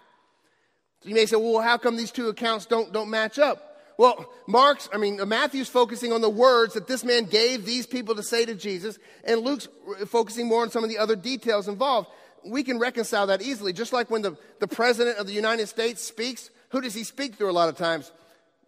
So 1.01 1.09
you 1.09 1.15
may 1.15 1.25
say, 1.25 1.37
well, 1.37 1.63
how 1.63 1.79
come 1.79 1.97
these 1.97 2.11
two 2.11 2.29
accounts 2.29 2.67
don't, 2.67 2.93
don't 2.93 3.09
match 3.09 3.39
up? 3.39 3.79
Well, 3.97 4.31
Mark's, 4.47 4.91
I 4.93 4.99
mean, 4.99 5.27
Matthew's 5.27 5.71
focusing 5.71 6.13
on 6.13 6.21
the 6.21 6.29
words 6.29 6.75
that 6.75 6.87
this 6.87 7.03
man 7.03 7.25
gave 7.25 7.65
these 7.65 7.87
people 7.87 8.15
to 8.17 8.23
say 8.23 8.45
to 8.45 8.55
Jesus, 8.55 8.99
and 9.25 9.41
Luke's 9.41 9.69
focusing 10.07 10.47
more 10.47 10.61
on 10.61 10.71
some 10.71 10.85
of 10.85 10.91
the 10.91 10.99
other 10.99 11.17
details 11.17 11.67
involved. 11.67 12.11
We 12.45 12.63
can 12.63 12.79
reconcile 12.79 13.29
that 13.29 13.41
easily. 13.41 13.73
Just 13.73 13.95
like 13.95 14.11
when 14.11 14.21
the, 14.21 14.37
the 14.61 14.69
president 14.69 15.17
of 15.17 15.27
the 15.27 15.33
United 15.33 15.67
States 15.69 16.03
speaks, 16.03 16.51
who 16.73 16.83
does 16.83 16.93
he 16.93 17.05
speak 17.05 17.37
through 17.37 17.51
a 17.51 17.53
lot 17.53 17.71
of 17.71 17.79
times? 17.79 18.13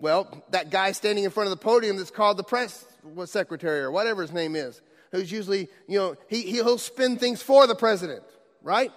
Well, 0.01 0.43
that 0.49 0.71
guy 0.71 0.93
standing 0.93 1.25
in 1.25 1.31
front 1.31 1.49
of 1.49 1.51
the 1.51 1.63
podium 1.63 1.99
that's 1.99 2.11
called 2.11 2.39
the 2.39 2.43
press 2.43 2.87
secretary 3.27 3.81
or 3.81 3.91
whatever 3.91 4.23
his 4.23 4.33
name 4.33 4.57
is, 4.57 4.81
who's 5.13 5.31
usually, 5.31 5.69
you 5.87 5.99
know, 5.99 6.17
he, 6.29 6.43
he'll 6.43 6.79
spin 6.79 7.17
things 7.17 7.43
for 7.43 7.67
the 7.67 7.75
president, 7.75 8.23
right? 8.63 8.91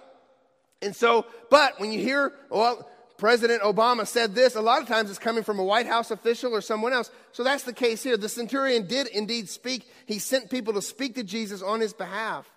And 0.82 0.94
so, 0.94 1.26
but 1.50 1.78
when 1.80 1.92
you 1.92 2.00
hear, 2.00 2.32
well, 2.50 2.88
President 3.18 3.62
Obama 3.62 4.06
said 4.06 4.34
this, 4.34 4.54
a 4.54 4.60
lot 4.60 4.80
of 4.80 4.86
times 4.86 5.10
it's 5.10 5.18
coming 5.18 5.42
from 5.42 5.58
a 5.58 5.64
White 5.64 5.86
House 5.86 6.12
official 6.12 6.54
or 6.54 6.60
someone 6.60 6.92
else. 6.92 7.10
So 7.32 7.42
that's 7.42 7.64
the 7.64 7.72
case 7.72 8.02
here. 8.02 8.16
The 8.16 8.28
centurion 8.28 8.86
did 8.86 9.08
indeed 9.08 9.48
speak. 9.48 9.90
He 10.06 10.20
sent 10.20 10.50
people 10.50 10.74
to 10.74 10.82
speak 10.82 11.16
to 11.16 11.24
Jesus 11.24 11.60
on 11.60 11.80
his 11.80 11.92
behalf. 11.92 12.48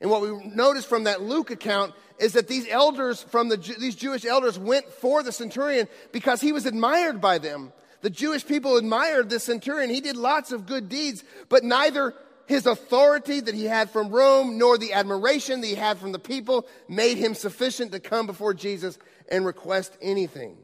And 0.00 0.08
what 0.08 0.20
we 0.20 0.30
notice 0.54 0.84
from 0.84 1.04
that 1.04 1.22
Luke 1.22 1.50
account 1.50 1.94
is 2.18 2.34
that 2.34 2.46
these 2.46 2.68
elders 2.68 3.22
from 3.22 3.48
the, 3.48 3.56
these 3.56 3.96
Jewish 3.96 4.24
elders 4.24 4.58
went 4.58 4.86
for 4.86 5.22
the 5.22 5.32
centurion 5.32 5.88
because 6.12 6.40
he 6.40 6.52
was 6.52 6.66
admired 6.66 7.20
by 7.20 7.38
them. 7.38 7.72
The 8.04 8.10
Jewish 8.10 8.46
people 8.46 8.76
admired 8.76 9.30
this 9.30 9.44
centurion. 9.44 9.88
He 9.88 10.02
did 10.02 10.14
lots 10.14 10.52
of 10.52 10.66
good 10.66 10.90
deeds, 10.90 11.24
but 11.48 11.64
neither 11.64 12.12
his 12.44 12.66
authority 12.66 13.40
that 13.40 13.54
he 13.54 13.64
had 13.64 13.88
from 13.88 14.10
Rome 14.10 14.58
nor 14.58 14.76
the 14.76 14.92
admiration 14.92 15.62
that 15.62 15.66
he 15.66 15.74
had 15.74 15.96
from 15.96 16.12
the 16.12 16.18
people 16.18 16.66
made 16.86 17.16
him 17.16 17.32
sufficient 17.32 17.92
to 17.92 18.00
come 18.00 18.26
before 18.26 18.52
Jesus 18.52 18.98
and 19.30 19.46
request 19.46 19.96
anything. 20.02 20.58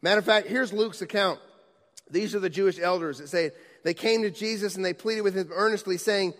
Matter 0.00 0.18
of 0.18 0.24
fact, 0.24 0.46
here's 0.46 0.72
Luke's 0.72 1.02
account. 1.02 1.40
These 2.10 2.34
are 2.34 2.40
the 2.40 2.48
Jewish 2.48 2.78
elders 2.80 3.18
that 3.18 3.28
say 3.28 3.50
they 3.82 3.92
came 3.92 4.22
to 4.22 4.30
Jesus 4.30 4.76
and 4.76 4.84
they 4.84 4.94
pleaded 4.94 5.24
with 5.24 5.34
him 5.34 5.50
earnestly, 5.52 5.98
saying, 5.98 6.32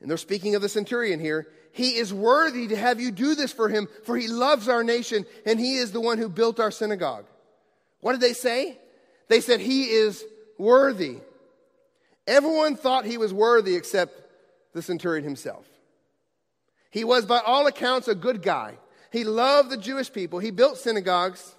and 0.00 0.08
they're 0.08 0.18
speaking 0.18 0.54
of 0.54 0.62
the 0.62 0.68
centurion 0.68 1.18
here, 1.18 1.48
he 1.72 1.96
is 1.96 2.14
worthy 2.14 2.68
to 2.68 2.76
have 2.76 3.00
you 3.00 3.10
do 3.10 3.34
this 3.34 3.52
for 3.52 3.68
him, 3.68 3.88
for 4.04 4.16
he 4.16 4.28
loves 4.28 4.68
our 4.68 4.84
nation 4.84 5.26
and 5.44 5.58
he 5.58 5.78
is 5.78 5.90
the 5.90 6.00
one 6.00 6.18
who 6.18 6.28
built 6.28 6.60
our 6.60 6.70
synagogue. 6.70 7.24
What 7.98 8.12
did 8.12 8.20
they 8.20 8.32
say? 8.32 8.78
They 9.28 9.40
said, 9.40 9.60
He 9.60 9.84
is 9.84 10.24
worthy. 10.58 11.18
Everyone 12.26 12.76
thought 12.76 13.04
he 13.04 13.18
was 13.18 13.32
worthy 13.32 13.76
except 13.76 14.20
the 14.72 14.82
centurion 14.82 15.24
himself. 15.24 15.66
He 16.90 17.04
was, 17.04 17.24
by 17.26 17.38
all 17.38 17.66
accounts, 17.66 18.08
a 18.08 18.14
good 18.14 18.42
guy. 18.42 18.78
He 19.12 19.24
loved 19.24 19.70
the 19.70 19.76
Jewish 19.76 20.12
people. 20.12 20.38
He 20.38 20.50
built 20.50 20.78
synagogues. 20.78 21.54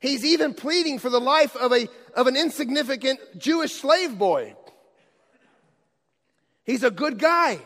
He's 0.00 0.24
even 0.24 0.54
pleading 0.54 0.98
for 0.98 1.10
the 1.10 1.20
life 1.20 1.56
of, 1.56 1.72
a, 1.72 1.88
of 2.14 2.26
an 2.26 2.36
insignificant 2.36 3.20
Jewish 3.38 3.72
slave 3.72 4.16
boy. 4.16 4.54
He's 6.64 6.82
a 6.82 6.90
good 6.90 7.18
guy. 7.18 7.58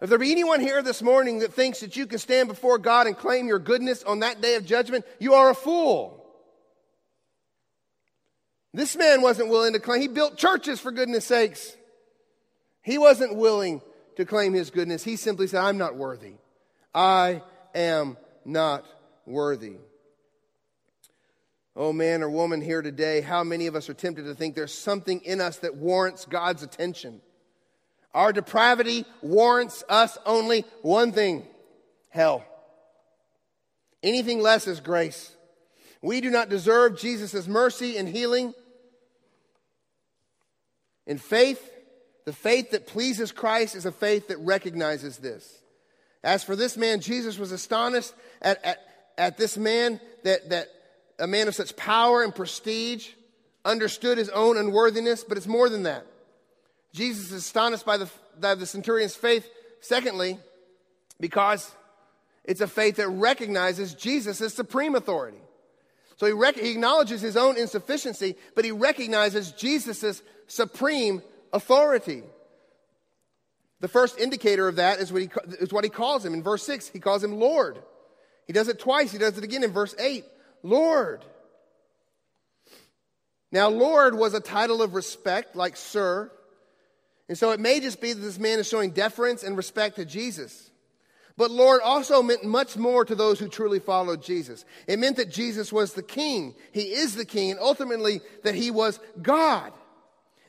If 0.00 0.08
there 0.08 0.18
be 0.18 0.32
anyone 0.32 0.60
here 0.60 0.82
this 0.82 1.02
morning 1.02 1.40
that 1.40 1.52
thinks 1.52 1.80
that 1.80 1.94
you 1.94 2.06
can 2.06 2.18
stand 2.18 2.48
before 2.48 2.78
God 2.78 3.06
and 3.06 3.16
claim 3.16 3.46
your 3.46 3.58
goodness 3.58 4.02
on 4.02 4.20
that 4.20 4.40
day 4.40 4.54
of 4.54 4.64
judgment, 4.64 5.04
you 5.18 5.34
are 5.34 5.50
a 5.50 5.54
fool. 5.54 6.19
This 8.72 8.96
man 8.96 9.22
wasn't 9.22 9.48
willing 9.48 9.72
to 9.72 9.80
claim, 9.80 10.00
he 10.00 10.08
built 10.08 10.36
churches 10.36 10.80
for 10.80 10.92
goodness 10.92 11.24
sakes. 11.24 11.76
He 12.82 12.98
wasn't 12.98 13.36
willing 13.36 13.82
to 14.16 14.24
claim 14.24 14.52
his 14.52 14.70
goodness. 14.70 15.04
He 15.04 15.16
simply 15.16 15.46
said, 15.46 15.60
I'm 15.60 15.78
not 15.78 15.96
worthy. 15.96 16.34
I 16.94 17.42
am 17.74 18.16
not 18.44 18.86
worthy. 19.26 19.76
Oh, 21.76 21.92
man 21.92 22.22
or 22.22 22.30
woman 22.30 22.60
here 22.60 22.82
today, 22.82 23.20
how 23.20 23.44
many 23.44 23.66
of 23.66 23.74
us 23.74 23.88
are 23.88 23.94
tempted 23.94 24.24
to 24.24 24.34
think 24.34 24.54
there's 24.54 24.74
something 24.74 25.20
in 25.20 25.40
us 25.40 25.58
that 25.58 25.76
warrants 25.76 26.24
God's 26.24 26.62
attention? 26.62 27.20
Our 28.12 28.32
depravity 28.32 29.04
warrants 29.22 29.84
us 29.88 30.18
only 30.26 30.64
one 30.82 31.12
thing 31.12 31.46
hell. 32.08 32.44
Anything 34.02 34.40
less 34.40 34.66
is 34.66 34.80
grace. 34.80 35.34
We 36.02 36.20
do 36.20 36.30
not 36.30 36.48
deserve 36.48 36.98
Jesus' 36.98 37.46
mercy 37.46 37.96
and 37.96 38.08
healing. 38.08 38.54
In 41.06 41.18
faith, 41.18 41.70
the 42.24 42.32
faith 42.32 42.70
that 42.72 42.86
pleases 42.86 43.32
Christ 43.32 43.74
is 43.74 43.86
a 43.86 43.92
faith 43.92 44.28
that 44.28 44.38
recognizes 44.38 45.18
this. 45.18 45.58
As 46.22 46.44
for 46.44 46.54
this 46.54 46.76
man, 46.76 47.00
Jesus 47.00 47.38
was 47.38 47.52
astonished 47.52 48.12
at, 48.42 48.62
at, 48.64 48.78
at 49.16 49.38
this 49.38 49.56
man, 49.56 50.00
that, 50.24 50.50
that 50.50 50.68
a 51.18 51.26
man 51.26 51.48
of 51.48 51.54
such 51.54 51.76
power 51.76 52.22
and 52.22 52.34
prestige 52.34 53.08
understood 53.64 54.18
his 54.18 54.28
own 54.30 54.56
unworthiness, 54.56 55.24
but 55.24 55.36
it's 55.36 55.46
more 55.46 55.68
than 55.68 55.84
that. 55.84 56.06
Jesus 56.92 57.26
is 57.26 57.32
astonished 57.32 57.86
by 57.86 57.96
the, 57.96 58.10
by 58.38 58.54
the 58.54 58.66
centurion's 58.66 59.14
faith, 59.14 59.48
secondly, 59.80 60.38
because 61.18 61.70
it's 62.44 62.60
a 62.60 62.66
faith 62.66 62.96
that 62.96 63.08
recognizes 63.08 63.94
Jesus 63.94 64.40
as 64.40 64.54
supreme 64.54 64.94
authority. 64.94 65.40
So 66.20 66.26
he, 66.26 66.32
rec- 66.32 66.58
he 66.58 66.72
acknowledges 66.72 67.22
his 67.22 67.34
own 67.34 67.56
insufficiency, 67.56 68.36
but 68.54 68.66
he 68.66 68.72
recognizes 68.72 69.52
Jesus' 69.52 70.20
supreme 70.48 71.22
authority. 71.50 72.22
The 73.80 73.88
first 73.88 74.18
indicator 74.18 74.68
of 74.68 74.76
that 74.76 74.98
is 75.00 75.10
what, 75.10 75.22
he, 75.22 75.30
is 75.60 75.72
what 75.72 75.82
he 75.82 75.88
calls 75.88 76.22
him. 76.22 76.34
In 76.34 76.42
verse 76.42 76.62
6, 76.64 76.88
he 76.88 76.98
calls 76.98 77.24
him 77.24 77.38
Lord. 77.40 77.78
He 78.46 78.52
does 78.52 78.68
it 78.68 78.78
twice. 78.78 79.10
He 79.10 79.16
does 79.16 79.38
it 79.38 79.44
again 79.44 79.64
in 79.64 79.72
verse 79.72 79.94
8 79.98 80.26
Lord. 80.62 81.24
Now, 83.50 83.70
Lord 83.70 84.14
was 84.14 84.34
a 84.34 84.40
title 84.40 84.82
of 84.82 84.92
respect, 84.92 85.56
like 85.56 85.74
Sir. 85.74 86.30
And 87.30 87.38
so 87.38 87.52
it 87.52 87.60
may 87.60 87.80
just 87.80 87.98
be 87.98 88.12
that 88.12 88.20
this 88.20 88.38
man 88.38 88.58
is 88.58 88.68
showing 88.68 88.90
deference 88.90 89.42
and 89.42 89.56
respect 89.56 89.96
to 89.96 90.04
Jesus. 90.04 90.69
But 91.36 91.50
Lord 91.50 91.80
also 91.82 92.22
meant 92.22 92.44
much 92.44 92.76
more 92.76 93.04
to 93.04 93.14
those 93.14 93.38
who 93.38 93.48
truly 93.48 93.78
followed 93.78 94.22
Jesus. 94.22 94.64
It 94.86 94.98
meant 94.98 95.16
that 95.16 95.30
Jesus 95.30 95.72
was 95.72 95.94
the 95.94 96.02
king. 96.02 96.54
He 96.72 96.92
is 96.92 97.14
the 97.14 97.24
king, 97.24 97.50
and 97.50 97.60
ultimately 97.60 98.20
that 98.44 98.54
he 98.54 98.70
was 98.70 99.00
God. 99.22 99.72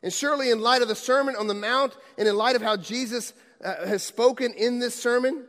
And 0.03 0.11
surely, 0.11 0.49
in 0.49 0.61
light 0.61 0.81
of 0.81 0.87
the 0.87 0.95
Sermon 0.95 1.35
on 1.35 1.47
the 1.47 1.53
Mount, 1.53 1.95
and 2.17 2.27
in 2.27 2.35
light 2.35 2.55
of 2.55 2.61
how 2.61 2.75
Jesus 2.75 3.33
uh, 3.63 3.85
has 3.85 4.03
spoken 4.03 4.53
in 4.53 4.79
this 4.79 4.95
sermon, 4.95 5.45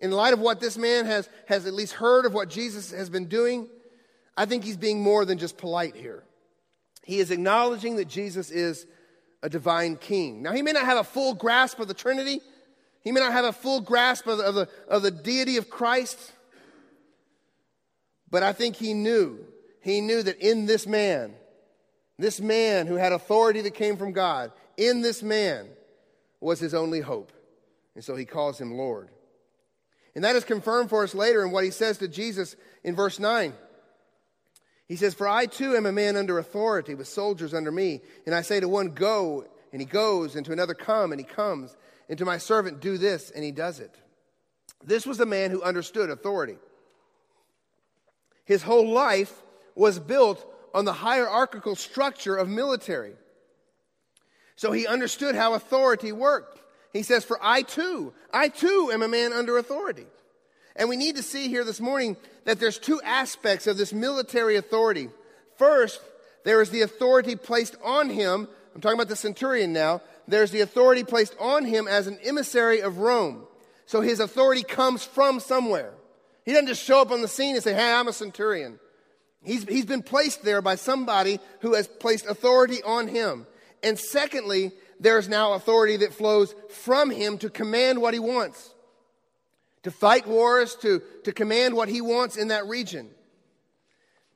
in 0.00 0.10
light 0.10 0.32
of 0.32 0.40
what 0.40 0.60
this 0.60 0.76
man 0.76 1.06
has, 1.06 1.28
has 1.46 1.66
at 1.66 1.72
least 1.72 1.92
heard 1.92 2.26
of 2.26 2.34
what 2.34 2.50
Jesus 2.50 2.90
has 2.90 3.08
been 3.08 3.26
doing, 3.26 3.68
I 4.36 4.46
think 4.46 4.64
he's 4.64 4.76
being 4.76 5.00
more 5.00 5.24
than 5.24 5.38
just 5.38 5.56
polite 5.56 5.94
here. 5.94 6.24
He 7.04 7.20
is 7.20 7.30
acknowledging 7.30 7.96
that 7.96 8.08
Jesus 8.08 8.50
is 8.50 8.86
a 9.42 9.48
divine 9.48 9.96
king. 9.96 10.42
Now, 10.42 10.52
he 10.52 10.62
may 10.62 10.72
not 10.72 10.84
have 10.84 10.98
a 10.98 11.04
full 11.04 11.34
grasp 11.34 11.78
of 11.78 11.86
the 11.86 11.94
Trinity, 11.94 12.40
he 13.04 13.12
may 13.12 13.20
not 13.20 13.32
have 13.32 13.44
a 13.44 13.52
full 13.52 13.82
grasp 13.82 14.26
of 14.26 14.38
the, 14.38 14.44
of 14.44 14.54
the, 14.54 14.68
of 14.88 15.02
the 15.02 15.10
deity 15.10 15.58
of 15.58 15.68
Christ, 15.68 16.32
but 18.30 18.42
I 18.42 18.52
think 18.52 18.76
he 18.76 18.94
knew. 18.94 19.38
He 19.82 20.00
knew 20.00 20.22
that 20.22 20.38
in 20.38 20.64
this 20.64 20.86
man, 20.86 21.34
this 22.18 22.40
man 22.40 22.86
who 22.86 22.94
had 22.94 23.12
authority 23.12 23.60
that 23.60 23.74
came 23.74 23.98
from 23.98 24.12
God, 24.12 24.50
in 24.76 25.02
this 25.02 25.22
man 25.22 25.68
was 26.40 26.58
his 26.58 26.74
only 26.74 27.00
hope. 27.00 27.30
And 27.94 28.02
so 28.02 28.16
he 28.16 28.24
calls 28.24 28.60
him 28.60 28.76
Lord. 28.76 29.10
And 30.14 30.24
that 30.24 30.36
is 30.36 30.44
confirmed 30.44 30.90
for 30.90 31.02
us 31.04 31.14
later 31.14 31.44
in 31.44 31.50
what 31.50 31.64
he 31.64 31.70
says 31.70 31.98
to 31.98 32.08
Jesus 32.08 32.56
in 32.82 32.96
verse 32.96 33.18
9. 33.18 33.52
He 34.86 34.96
says, 34.96 35.14
For 35.14 35.28
I 35.28 35.46
too 35.46 35.76
am 35.76 35.86
a 35.86 35.92
man 35.92 36.16
under 36.16 36.38
authority 36.38 36.94
with 36.94 37.08
soldiers 37.08 37.54
under 37.54 37.72
me. 37.72 38.00
And 38.26 38.34
I 38.34 38.42
say 38.42 38.60
to 38.60 38.68
one, 38.68 38.90
Go, 38.90 39.46
and 39.72 39.80
he 39.80 39.86
goes, 39.86 40.36
and 40.36 40.44
to 40.46 40.52
another, 40.52 40.74
Come, 40.74 41.12
and 41.12 41.20
he 41.20 41.26
comes. 41.26 41.76
And 42.08 42.18
to 42.18 42.24
my 42.24 42.38
servant, 42.38 42.80
Do 42.80 42.98
this, 42.98 43.30
and 43.30 43.44
he 43.44 43.50
does 43.50 43.80
it. 43.80 43.94
This 44.84 45.06
was 45.06 45.20
a 45.20 45.26
man 45.26 45.50
who 45.50 45.62
understood 45.62 46.10
authority. 46.10 46.56
His 48.44 48.62
whole 48.62 48.88
life 48.90 49.32
was 49.74 49.98
built 49.98 50.44
on 50.74 50.84
the 50.84 50.92
hierarchical 50.92 51.76
structure 51.76 52.36
of 52.36 52.48
military. 52.48 53.14
So 54.56 54.72
he 54.72 54.86
understood 54.86 55.34
how 55.34 55.54
authority 55.54 56.12
worked. 56.12 56.60
He 56.92 57.02
says, 57.02 57.24
For 57.24 57.38
I 57.42 57.62
too, 57.62 58.12
I 58.32 58.48
too 58.48 58.90
am 58.92 59.02
a 59.02 59.08
man 59.08 59.32
under 59.32 59.58
authority. 59.58 60.06
And 60.76 60.88
we 60.88 60.96
need 60.96 61.16
to 61.16 61.22
see 61.22 61.48
here 61.48 61.64
this 61.64 61.80
morning 61.80 62.16
that 62.44 62.60
there's 62.60 62.78
two 62.78 63.00
aspects 63.02 63.66
of 63.66 63.76
this 63.76 63.92
military 63.92 64.56
authority. 64.56 65.08
First, 65.56 66.00
there 66.44 66.60
is 66.60 66.70
the 66.70 66.82
authority 66.82 67.36
placed 67.36 67.76
on 67.82 68.10
him. 68.10 68.48
I'm 68.74 68.80
talking 68.80 68.98
about 68.98 69.08
the 69.08 69.16
centurion 69.16 69.72
now. 69.72 70.02
There's 70.26 70.50
the 70.50 70.60
authority 70.60 71.04
placed 71.04 71.36
on 71.38 71.64
him 71.64 71.86
as 71.86 72.06
an 72.06 72.18
emissary 72.22 72.80
of 72.80 72.98
Rome. 72.98 73.46
So 73.86 74.00
his 74.00 74.20
authority 74.20 74.62
comes 74.62 75.04
from 75.04 75.40
somewhere. 75.40 75.92
He 76.44 76.52
doesn't 76.52 76.68
just 76.68 76.82
show 76.82 77.00
up 77.00 77.10
on 77.10 77.22
the 77.22 77.28
scene 77.28 77.54
and 77.54 77.64
say, 77.64 77.74
Hey, 77.74 77.92
I'm 77.92 78.08
a 78.08 78.12
centurion. 78.12 78.78
He's, 79.42 79.64
he's 79.64 79.84
been 79.84 80.02
placed 80.02 80.42
there 80.42 80.62
by 80.62 80.76
somebody 80.76 81.38
who 81.60 81.74
has 81.74 81.86
placed 81.86 82.26
authority 82.26 82.82
on 82.82 83.08
him. 83.08 83.46
And 83.82 83.98
secondly, 83.98 84.72
there's 84.98 85.28
now 85.28 85.52
authority 85.52 85.98
that 85.98 86.14
flows 86.14 86.54
from 86.70 87.10
him 87.10 87.36
to 87.38 87.50
command 87.50 88.00
what 88.00 88.14
he 88.14 88.20
wants, 88.20 88.74
to 89.82 89.90
fight 89.90 90.26
wars, 90.26 90.74
to, 90.76 91.02
to 91.24 91.32
command 91.32 91.74
what 91.74 91.88
he 91.88 92.00
wants 92.00 92.36
in 92.38 92.48
that 92.48 92.66
region. 92.66 93.10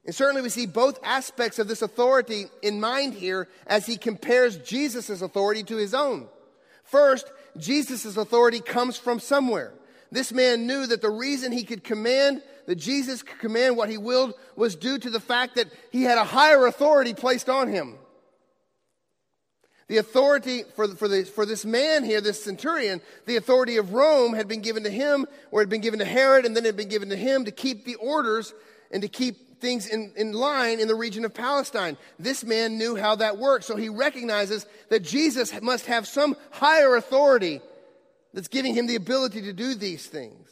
And 0.05 0.15
certainly 0.15 0.43
we 0.43 0.49
see 0.49 0.67
both 0.67 0.99
aspects 1.03 1.59
of 1.59 1.69
this 1.69 1.83
authority 1.83 2.47
in 2.63 2.81
mind 2.81 3.15
here 3.15 3.49
as 3.67 3.87
he 3.87 3.97
compares 3.97 4.57
Jesus' 4.59 5.23
authority 5.23 5.63
to 5.65 5.77
his 5.77 5.93
own. 5.93 6.29
First, 6.85 7.31
Jesus' 7.59 8.17
authority 8.17 8.61
comes 8.61 8.97
from 8.97 9.21
somewhere. 9.21 9.73
This 10.11 10.33
man 10.33 10.67
knew 10.67 10.87
that 10.87 11.03
the 11.03 11.11
reason 11.11 11.53
he 11.53 11.65
could 11.65 11.85
command 11.85 12.43
that 12.69 12.77
Jesus 12.77 13.23
could 13.23 13.39
command 13.39 13.79
what 13.79 13.89
he 13.89 13.97
willed 13.97 14.35
was 14.55 14.77
due 14.77 14.99
to 14.99 15.09
the 15.09 15.21
fact 15.21 15.57
that 15.57 15.69
he 15.91 16.03
had 16.03 16.19
a 16.19 16.25
higher 16.25 16.67
authority 16.67 17.15
placed 17.15 17.49
on 17.49 17.67
him. 17.69 17.97
The 19.87 19.97
authority 19.97 20.65
for, 20.77 20.87
for, 20.89 21.09
the, 21.09 21.25
for 21.25 21.47
this 21.47 21.65
man 21.65 22.05
here, 22.05 22.21
this 22.21 22.45
centurion, 22.45 23.01
the 23.25 23.37
authority 23.37 23.79
of 23.79 23.95
Rome 23.95 24.35
had 24.35 24.49
been 24.49 24.61
given 24.61 24.85
to 24.85 24.91
him, 24.91 25.25
or 25.51 25.61
had 25.61 25.71
been 25.71 25.81
given 25.81 25.99
to 26.01 26.05
Herod, 26.05 26.45
and 26.45 26.55
then 26.55 26.67
had 26.67 26.77
been 26.77 26.91
given 26.91 27.09
to 27.09 27.17
him 27.17 27.47
to 27.47 27.51
keep 27.51 27.87
the 27.87 27.95
orders 27.95 28.53
and 28.91 29.01
to 29.01 29.09
keep 29.09 29.48
things 29.61 29.87
in, 29.87 30.13
in 30.17 30.33
line 30.33 30.81
in 30.81 30.89
the 30.89 30.95
region 30.95 31.25
of 31.25 31.35
Palestine. 31.35 31.97
This 32.19 32.45
man 32.45 32.79
knew 32.79 32.97
how 32.97 33.17
that 33.17 33.39
worked, 33.39 33.65
so 33.65 33.77
he 33.77 33.89
recognizes 33.89 34.67
that 34.89 35.03
Jesus 35.03 35.59
must 35.61 35.87
have 35.87 36.07
some 36.07 36.37
higher 36.51 36.97
authority 36.97 37.61
that's 38.33 38.49
giving 38.49 38.75
him 38.75 38.87
the 38.87 38.97
ability 38.97 39.43
to 39.43 39.53
do 39.53 39.75
these 39.75 40.07
things. 40.07 40.49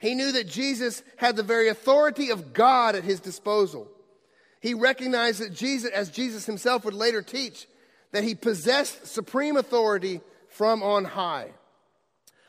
He 0.00 0.14
knew 0.14 0.32
that 0.32 0.48
Jesus 0.48 1.02
had 1.16 1.36
the 1.36 1.42
very 1.42 1.68
authority 1.68 2.30
of 2.30 2.52
God 2.52 2.96
at 2.96 3.04
his 3.04 3.20
disposal. 3.20 3.88
He 4.60 4.74
recognized 4.74 5.40
that 5.40 5.54
Jesus, 5.54 5.90
as 5.90 6.10
Jesus 6.10 6.46
himself 6.46 6.84
would 6.84 6.94
later 6.94 7.22
teach, 7.22 7.66
that 8.12 8.24
he 8.24 8.34
possessed 8.34 9.06
supreme 9.06 9.56
authority 9.56 10.20
from 10.48 10.82
on 10.82 11.04
high. 11.04 11.50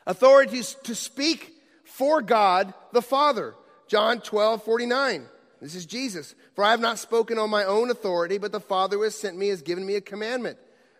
Authority 0.05 0.61
to 0.83 0.95
speak 0.95 1.53
for 1.85 2.21
God 2.21 2.73
the 2.91 3.01
Father. 3.01 3.55
John 3.87 4.19
12, 4.21 4.63
49. 4.63 5.27
This 5.63 5.76
is 5.76 5.86
Jesus. 5.86 6.36
For 6.56 6.63
I 6.65 6.71
have 6.71 6.82
not 6.82 6.99
spoken 6.99 7.39
on 7.39 7.49
my 7.49 7.63
own 7.63 7.89
authority, 7.89 8.38
but 8.38 8.52
the 8.52 8.60
Father 8.60 8.97
who 8.97 9.04
has 9.04 9.15
sent 9.15 9.38
me 9.38 9.47
has 9.47 9.62
given 9.62 9.86
me 9.86 9.95
a 9.95 10.02
commandment 10.02 10.58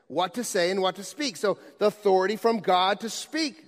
what 0.08 0.36
to 0.36 0.44
say 0.44 0.72
and 0.72 0.82
what 0.82 0.96
to 0.96 1.04
speak. 1.04 1.36
So 1.36 1.58
the 1.80 1.88
authority 1.88 2.38
from 2.38 2.60
God 2.60 3.02
to 3.02 3.10
speak. 3.10 3.62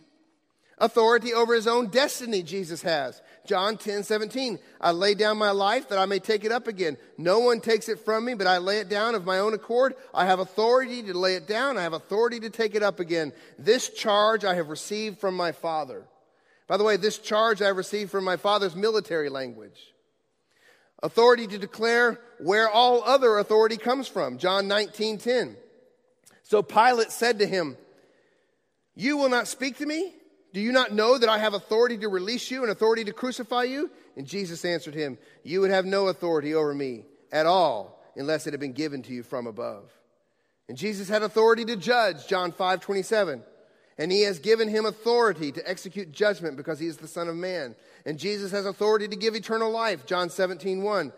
Authority 0.78 1.34
over 1.34 1.54
his 1.54 1.68
own 1.68 1.88
destiny, 1.88 2.44
Jesus 2.44 2.82
has. 2.82 3.22
John 3.46 3.78
10 3.78 4.04
17. 4.04 4.58
I 4.80 4.92
lay 4.92 5.16
down 5.16 5.38
my 5.38 5.52
life 5.52 5.90
that 5.90 6.00
I 6.00 6.06
may 6.06 6.20
take 6.20 6.46
it 6.46 6.52
up 6.52 6.68
again. 6.68 6.98
No 7.18 7.40
one 7.40 7.60
takes 7.60 7.90
it 7.90 8.00
from 8.00 8.24
me, 8.24 8.34
but 8.34 8.48
I 8.48 8.58
lay 8.60 8.80
it 8.80 8.88
down 8.88 9.16
of 9.16 9.26
my 9.26 9.40
own 9.40 9.54
accord. 9.54 9.96
I 10.14 10.26
have 10.26 10.40
authority 10.40 11.04
to 11.04 11.18
lay 11.18 11.36
it 11.36 11.46
down. 11.46 11.78
I 11.78 11.84
have 11.84 11.94
authority 11.94 12.40
to 12.42 12.50
take 12.50 12.74
it 12.74 12.84
up 12.84 13.02
again. 13.02 13.34
This 13.60 13.90
charge 13.90 14.46
I 14.46 14.56
have 14.56 14.70
received 14.70 15.20
from 15.20 15.36
my 15.36 15.52
Father. 15.52 16.06
By 16.68 16.78
the 16.78 16.86
way, 16.86 16.96
this 16.96 17.18
charge 17.18 17.62
I 17.62 17.68
have 17.68 17.78
received 17.78 18.12
from 18.12 18.24
my 18.24 18.38
Father's 18.38 18.76
military 18.76 19.30
language. 19.30 19.95
Authority 21.06 21.46
to 21.46 21.60
declare 21.60 22.20
where 22.39 22.68
all 22.68 23.04
other 23.04 23.38
authority 23.38 23.78
comes 23.78 24.08
from. 24.08 24.39
John 24.39 24.68
19 24.68 25.20
10. 25.20 25.56
So 26.41 26.63
Pilate 26.63 27.12
said 27.12 27.38
to 27.38 27.46
him, 27.46 27.78
You 28.96 29.15
will 29.18 29.30
not 29.30 29.48
speak 29.48 29.78
to 29.78 29.86
me? 29.86 30.15
Do 30.52 30.60
you 30.60 30.72
not 30.72 30.94
know 30.94 31.20
that 31.20 31.30
I 31.30 31.38
have 31.38 31.54
authority 31.54 32.00
to 32.00 32.08
release 32.08 32.50
you 32.50 32.63
and 32.63 32.72
authority 32.72 33.04
to 33.04 33.13
crucify 33.13 33.65
you? 33.65 33.91
And 34.15 34.26
Jesus 34.26 34.65
answered 34.65 34.96
him, 34.96 35.20
You 35.44 35.62
would 35.62 35.70
have 35.70 35.86
no 35.86 36.08
authority 36.08 36.56
over 36.56 36.74
me 36.74 37.04
at 37.32 37.46
all 37.46 38.04
unless 38.15 38.48
it 38.48 38.54
had 38.54 38.60
been 38.60 38.74
given 38.74 39.04
to 39.04 39.13
you 39.13 39.22
from 39.22 39.46
above. 39.46 39.91
And 40.68 40.76
Jesus 40.76 41.08
had 41.08 41.22
authority 41.22 41.65
to 41.65 41.76
judge, 41.76 42.26
John 42.28 42.52
5 42.52 42.80
27. 42.80 43.44
And 44.00 44.12
he 44.12 44.24
has 44.24 44.39
given 44.39 44.70
him 44.70 44.88
authority 44.88 45.52
to 45.52 45.70
execute 45.70 46.12
judgment 46.12 46.58
because 46.58 46.80
he 46.80 46.88
is 46.88 46.98
the 46.98 47.08
Son 47.08 47.28
of 47.28 47.36
Man. 47.36 47.76
And 48.06 48.20
Jesus 48.20 48.52
has 48.52 48.65
authority 48.65 49.08
to 49.08 49.15
give 49.15 49.36
eternal 49.36 49.72
life, 49.72 50.06
John 50.06 50.30
17 50.30 50.84
1. 50.84 51.12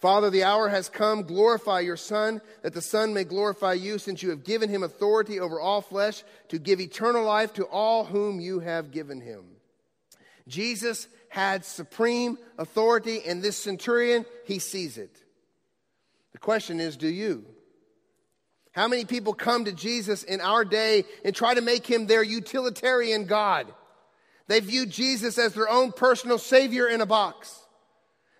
Father, 0.00 0.30
the 0.30 0.42
hour 0.42 0.68
has 0.68 0.88
come. 0.88 1.22
Glorify 1.22 1.80
your 1.80 1.96
Son, 1.96 2.40
that 2.62 2.72
the 2.72 2.80
Son 2.80 3.14
may 3.14 3.22
glorify 3.22 3.74
you, 3.74 3.98
since 3.98 4.22
you 4.22 4.30
have 4.30 4.42
given 4.42 4.68
him 4.68 4.82
authority 4.82 5.38
over 5.38 5.60
all 5.60 5.80
flesh 5.80 6.24
to 6.48 6.58
give 6.58 6.80
eternal 6.80 7.24
life 7.24 7.52
to 7.54 7.64
all 7.66 8.04
whom 8.04 8.40
you 8.40 8.58
have 8.58 8.90
given 8.90 9.20
him. 9.20 9.44
Jesus 10.48 11.06
had 11.28 11.64
supreme 11.64 12.36
authority, 12.58 13.22
and 13.24 13.42
this 13.42 13.56
centurion, 13.56 14.26
he 14.44 14.58
sees 14.58 14.98
it. 14.98 15.22
The 16.32 16.38
question 16.38 16.80
is 16.80 16.96
do 16.96 17.08
you? 17.08 17.44
How 18.72 18.88
many 18.88 19.04
people 19.04 19.34
come 19.34 19.66
to 19.66 19.72
Jesus 19.72 20.24
in 20.24 20.40
our 20.40 20.64
day 20.64 21.04
and 21.24 21.34
try 21.34 21.54
to 21.54 21.60
make 21.60 21.86
him 21.86 22.06
their 22.06 22.22
utilitarian 22.22 23.26
God? 23.26 23.72
They 24.48 24.60
view 24.60 24.86
Jesus 24.86 25.38
as 25.38 25.54
their 25.54 25.68
own 25.68 25.92
personal 25.92 26.38
savior 26.38 26.88
in 26.88 27.00
a 27.00 27.06
box 27.06 27.62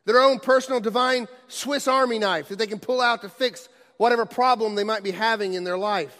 their 0.04 0.20
own 0.20 0.40
personal 0.40 0.80
divine 0.80 1.28
Swiss 1.48 1.86
army 1.86 2.18
knife 2.18 2.48
that 2.48 2.58
they 2.58 2.66
can 2.66 2.80
pull 2.80 3.00
out 3.00 3.22
to 3.22 3.28
fix 3.28 3.68
whatever 3.96 4.26
problem 4.26 4.74
they 4.74 4.84
might 4.84 5.02
be 5.02 5.12
having 5.12 5.54
in 5.54 5.64
their 5.64 5.78
life. 5.78 6.16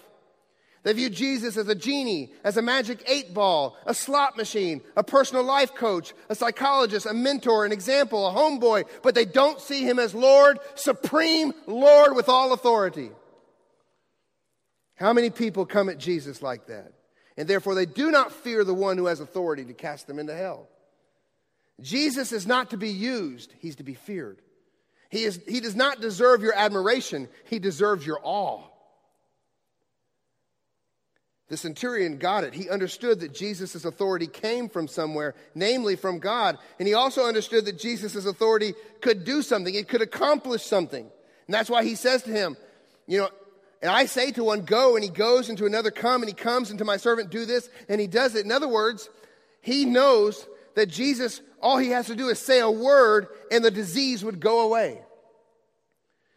They 0.84 0.92
view 0.92 1.10
Jesus 1.10 1.56
as 1.56 1.68
a 1.68 1.76
genie, 1.76 2.32
as 2.42 2.56
a 2.56 2.62
magic 2.62 3.04
eight 3.06 3.32
ball, 3.32 3.76
a 3.86 3.94
slot 3.94 4.36
machine, 4.36 4.80
a 4.96 5.04
personal 5.04 5.44
life 5.44 5.74
coach, 5.74 6.12
a 6.28 6.34
psychologist, 6.34 7.06
a 7.06 7.14
mentor, 7.14 7.64
an 7.64 7.70
example, 7.70 8.26
a 8.26 8.32
homeboy, 8.32 8.84
but 9.02 9.14
they 9.14 9.24
don't 9.24 9.60
see 9.60 9.84
him 9.84 10.00
as 10.00 10.12
Lord, 10.12 10.58
supreme 10.74 11.52
Lord 11.66 12.16
with 12.16 12.28
all 12.28 12.52
authority. 12.52 13.10
How 14.96 15.12
many 15.12 15.30
people 15.30 15.66
come 15.66 15.88
at 15.88 15.98
Jesus 15.98 16.42
like 16.42 16.66
that? 16.66 16.92
And 17.42 17.50
therefore, 17.50 17.74
they 17.74 17.86
do 17.86 18.12
not 18.12 18.30
fear 18.30 18.62
the 18.62 18.72
one 18.72 18.96
who 18.96 19.06
has 19.06 19.18
authority 19.18 19.64
to 19.64 19.72
cast 19.72 20.06
them 20.06 20.20
into 20.20 20.32
hell. 20.32 20.68
Jesus 21.80 22.30
is 22.30 22.46
not 22.46 22.70
to 22.70 22.76
be 22.76 22.90
used, 22.90 23.52
he's 23.58 23.74
to 23.74 23.82
be 23.82 23.94
feared. 23.94 24.40
He, 25.10 25.24
is, 25.24 25.40
he 25.48 25.58
does 25.58 25.74
not 25.74 26.00
deserve 26.00 26.42
your 26.42 26.54
admiration, 26.54 27.28
he 27.46 27.58
deserves 27.58 28.06
your 28.06 28.20
awe. 28.22 28.62
The 31.48 31.56
centurion 31.56 32.18
got 32.18 32.44
it. 32.44 32.54
He 32.54 32.70
understood 32.70 33.18
that 33.18 33.34
Jesus' 33.34 33.84
authority 33.84 34.28
came 34.28 34.68
from 34.68 34.86
somewhere, 34.86 35.34
namely 35.52 35.96
from 35.96 36.20
God. 36.20 36.58
And 36.78 36.86
he 36.86 36.94
also 36.94 37.26
understood 37.26 37.64
that 37.64 37.76
Jesus' 37.76 38.24
authority 38.24 38.74
could 39.00 39.24
do 39.24 39.42
something, 39.42 39.74
it 39.74 39.88
could 39.88 40.00
accomplish 40.00 40.62
something. 40.62 41.10
And 41.48 41.54
that's 41.54 41.68
why 41.68 41.82
he 41.82 41.96
says 41.96 42.22
to 42.22 42.30
him, 42.30 42.56
You 43.08 43.18
know, 43.18 43.30
and 43.82 43.90
I 43.90 44.06
say 44.06 44.30
to 44.32 44.44
one, 44.44 44.62
Go, 44.62 44.94
and 44.94 45.02
he 45.02 45.10
goes, 45.10 45.48
and 45.48 45.58
to 45.58 45.66
another, 45.66 45.90
Come, 45.90 46.22
and 46.22 46.28
he 46.28 46.34
comes, 46.34 46.70
and 46.70 46.78
to 46.78 46.84
my 46.84 46.96
servant, 46.96 47.30
Do 47.30 47.44
this, 47.44 47.68
and 47.88 48.00
he 48.00 48.06
does 48.06 48.36
it. 48.36 48.44
In 48.44 48.52
other 48.52 48.68
words, 48.68 49.10
he 49.60 49.84
knows 49.84 50.46
that 50.76 50.86
Jesus, 50.86 51.42
all 51.60 51.78
he 51.78 51.90
has 51.90 52.06
to 52.06 52.14
do 52.14 52.28
is 52.28 52.38
say 52.38 52.60
a 52.60 52.70
word, 52.70 53.26
and 53.50 53.64
the 53.64 53.70
disease 53.70 54.24
would 54.24 54.40
go 54.40 54.60
away. 54.60 55.00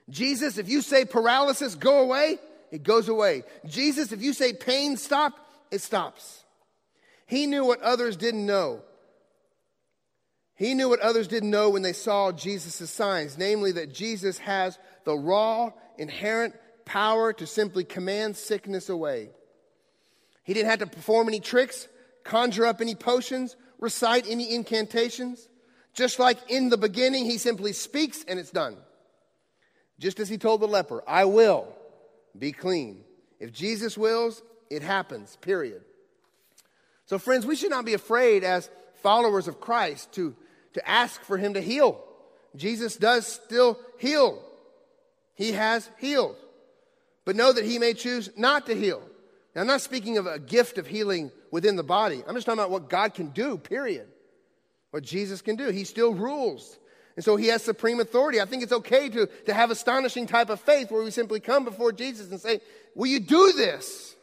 Jesus, 0.10 0.58
if 0.58 0.68
you 0.70 0.82
say 0.82 1.06
paralysis, 1.06 1.76
go 1.76 2.02
away, 2.02 2.40
it 2.72 2.84
goes 2.84 3.10
away. 3.10 3.44
Jesus, 3.68 4.12
if 4.12 4.22
you 4.22 4.34
say 4.34 4.54
pain, 4.54 4.98
stop, 4.98 5.34
it 5.72 5.82
stops. 5.82 6.44
He 7.28 7.46
knew 7.46 7.64
what 7.64 7.82
others 7.82 8.18
didn't 8.18 8.46
know. 8.46 8.82
He 10.56 10.74
knew 10.74 10.90
what 10.90 11.00
others 11.00 11.28
didn't 11.28 11.50
know 11.50 11.70
when 11.70 11.82
they 11.82 11.94
saw 11.94 12.32
Jesus' 12.32 12.90
signs, 12.90 13.38
namely 13.38 13.74
that 13.74 13.94
Jesus 13.94 14.38
has 14.40 14.80
the 15.04 15.16
raw, 15.16 15.72
inherent 15.98 16.56
power 16.86 17.34
to 17.34 17.48
simply 17.48 17.84
command 17.84 18.38
sickness 18.38 18.90
away. 18.90 19.30
He 20.44 20.54
didn't 20.54 20.70
have 20.70 20.80
to 20.80 20.88
perform 20.88 21.28
any 21.28 21.40
tricks, 21.40 21.88
conjure 22.24 22.66
up 22.66 22.80
any 22.80 22.96
potions, 22.96 23.56
recite 23.80 24.26
any 24.30 24.54
incantations. 24.54 25.50
Just 25.94 26.20
like 26.20 26.38
in 26.50 26.70
the 26.70 26.78
beginning, 26.78 27.26
he 27.26 27.38
simply 27.38 27.74
speaks 27.74 28.24
and 28.28 28.40
it's 28.40 28.52
done. 28.52 28.78
Just 30.00 30.20
as 30.20 30.30
he 30.30 30.38
told 30.38 30.62
the 30.62 30.68
leper, 30.68 31.04
I 31.08 31.26
will 31.26 31.68
be 32.38 32.52
clean. 32.52 33.04
If 33.40 33.54
Jesus 33.54 33.98
wills, 33.98 34.44
it 34.70 34.82
happens, 34.82 35.38
period. 35.38 35.82
So, 37.06 37.18
friends, 37.18 37.46
we 37.46 37.56
should 37.56 37.70
not 37.70 37.86
be 37.86 37.94
afraid 37.94 38.44
as 38.44 38.70
followers 39.02 39.48
of 39.48 39.62
Christ 39.62 40.12
to, 40.14 40.36
to 40.74 40.90
ask 40.90 41.22
for 41.22 41.38
him 41.38 41.54
to 41.54 41.62
heal. 41.62 42.04
Jesus 42.56 42.98
does 42.98 43.28
still 43.28 43.80
heal, 43.98 44.42
he 45.34 45.54
has 45.54 45.90
healed. 45.98 46.38
But 47.26 47.36
know 47.36 47.52
that 47.52 47.66
he 47.66 47.80
may 47.80 47.94
choose 47.94 48.30
not 48.38 48.68
to 48.68 48.76
heal. 48.76 49.02
Now, 49.56 49.62
I'm 49.62 49.68
not 49.68 49.82
speaking 49.82 50.18
of 50.18 50.28
a 50.28 50.38
gift 50.38 50.78
of 50.78 50.86
healing 50.86 51.32
within 51.52 51.76
the 51.76 51.84
body. 51.84 52.24
I'm 52.28 52.36
just 52.36 52.46
talking 52.46 52.60
about 52.60 52.72
what 52.72 52.90
God 52.90 53.14
can 53.14 53.30
do, 53.30 53.58
period. 53.58 54.08
What 54.92 55.04
Jesus 55.04 55.42
can 55.42 55.56
do. 55.56 55.70
He 55.70 55.84
still 55.84 56.14
rules. 56.14 56.78
And 57.16 57.24
so 57.24 57.36
he 57.36 57.48
has 57.48 57.64
supreme 57.64 58.00
authority. 58.00 58.42
I 58.42 58.46
think 58.46 58.64
it's 58.64 58.74
okay 58.74 59.10
to, 59.10 59.28
to 59.46 59.54
have 59.54 59.72
astonishing 59.72 60.28
type 60.28 60.50
of 60.50 60.60
faith 60.60 60.92
where 60.92 61.04
we 61.04 61.12
simply 61.12 61.40
come 61.40 61.64
before 61.64 61.92
Jesus 61.92 62.30
and 62.30 62.40
say, 62.40 62.60
Will 62.94 63.08
you 63.08 63.20
do 63.20 63.54
this? 63.54 64.16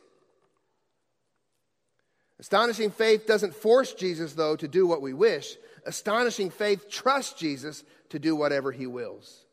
Astonishing 2.39 2.91
faith 2.91 3.27
doesn't 3.27 3.55
force 3.55 3.95
Jesus, 3.95 4.35
though, 4.35 4.57
to 4.57 4.67
do 4.67 4.87
what 4.87 5.01
we 5.01 5.15
wish. 5.15 5.57
Astonishing 5.87 6.51
faith 6.51 6.91
trusts 6.91 7.39
Jesus 7.39 7.85
to 8.11 8.19
do 8.19 8.35
whatever 8.37 8.73
he 8.73 8.87
wills. 8.87 9.45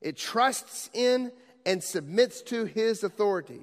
It 0.00 0.16
trusts 0.16 0.90
in 0.92 1.30
and 1.64 1.82
submits 1.82 2.42
to 2.42 2.64
his 2.64 3.02
authority. 3.04 3.60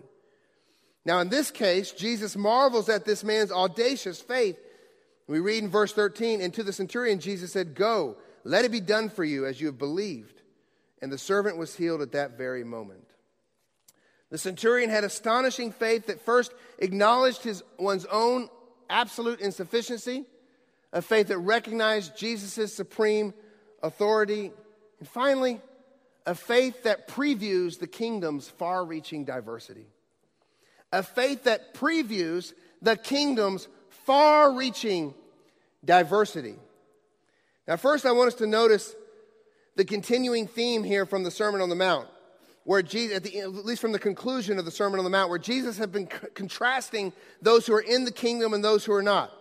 Now, 1.06 1.20
in 1.20 1.30
this 1.30 1.52
case, 1.52 1.92
Jesus 1.92 2.36
marvels 2.36 2.90
at 2.90 3.06
this 3.06 3.24
man's 3.24 3.52
audacious 3.52 4.22
faith. 4.22 4.58
We 5.28 5.40
read 5.40 5.64
in 5.64 5.70
verse 5.70 5.94
13, 5.94 6.42
and 6.42 6.54
to 6.54 6.64
the 6.64 6.74
centurion, 6.74 7.20
Jesus 7.20 7.52
said, 7.52 7.76
Go 7.76 8.18
let 8.44 8.66
it 8.66 8.72
be 8.72 8.82
done 8.82 9.10
for 9.10 9.24
you 9.24 9.46
as 9.46 9.60
you 9.60 9.68
have 9.68 9.78
believed. 9.78 10.42
And 11.02 11.12
the 11.12 11.18
servant 11.18 11.58
was 11.58 11.76
healed 11.76 12.02
at 12.02 12.12
that 12.14 12.38
very 12.38 12.64
moment. 12.64 13.06
The 14.30 14.38
centurion 14.38 14.90
had 14.90 15.04
astonishing 15.04 15.72
faith 15.72 16.08
that 16.08 16.26
first 16.26 16.54
acknowledged 16.78 17.44
his 17.44 17.64
one's 17.78 18.06
own 18.06 18.50
absolute 18.90 19.40
insufficiency, 19.40 20.26
a 20.92 21.02
faith 21.02 21.28
that 21.28 21.38
recognized 21.38 22.18
Jesus' 22.18 22.74
supreme 22.76 23.34
authority, 23.82 24.52
and 25.00 25.08
finally, 25.08 25.62
a 26.26 26.36
faith 26.36 26.84
that 26.84 27.08
previews 27.08 27.80
the 27.80 27.88
kingdom's 27.88 28.48
far 28.48 28.86
reaching 28.86 29.26
diversity. 29.26 29.88
A 30.92 31.04
faith 31.04 31.44
that 31.44 31.74
previews 31.74 32.54
the 32.82 32.96
kingdom's 32.96 33.68
far 34.06 34.54
reaching 34.54 35.14
diversity. 35.84 36.56
Now, 37.68 37.78
first, 37.78 38.06
I 38.06 38.12
want 38.12 38.30
us 38.30 38.36
to 38.36 38.48
notice 38.48 38.96
the 39.76 39.86
continuing 39.86 40.48
theme 40.48 40.84
here 40.84 41.06
from 41.06 41.24
the 41.24 41.32
Sermon 41.32 41.62
on 41.62 41.70
the 41.70 41.76
Mount, 41.76 42.08
where 42.64 42.82
Jesus, 42.82 43.18
at, 43.18 43.24
the, 43.24 43.40
at 43.40 43.54
least 43.54 43.82
from 43.82 43.92
the 43.92 44.00
conclusion 44.00 44.60
of 44.60 44.66
the 44.66 44.72
Sermon 44.72 45.00
on 45.00 45.04
the 45.04 45.10
Mount, 45.10 45.30
where 45.30 45.40
Jesus 45.40 45.78
has 45.78 45.88
been 45.88 46.10
c- 46.10 46.28
contrasting 46.34 47.14
those 47.42 47.66
who 47.66 47.74
are 47.74 47.82
in 47.82 48.06
the 48.06 48.12
kingdom 48.12 48.54
and 48.54 48.64
those 48.64 48.84
who 48.84 48.94
are 48.94 49.04
not. 49.04 49.32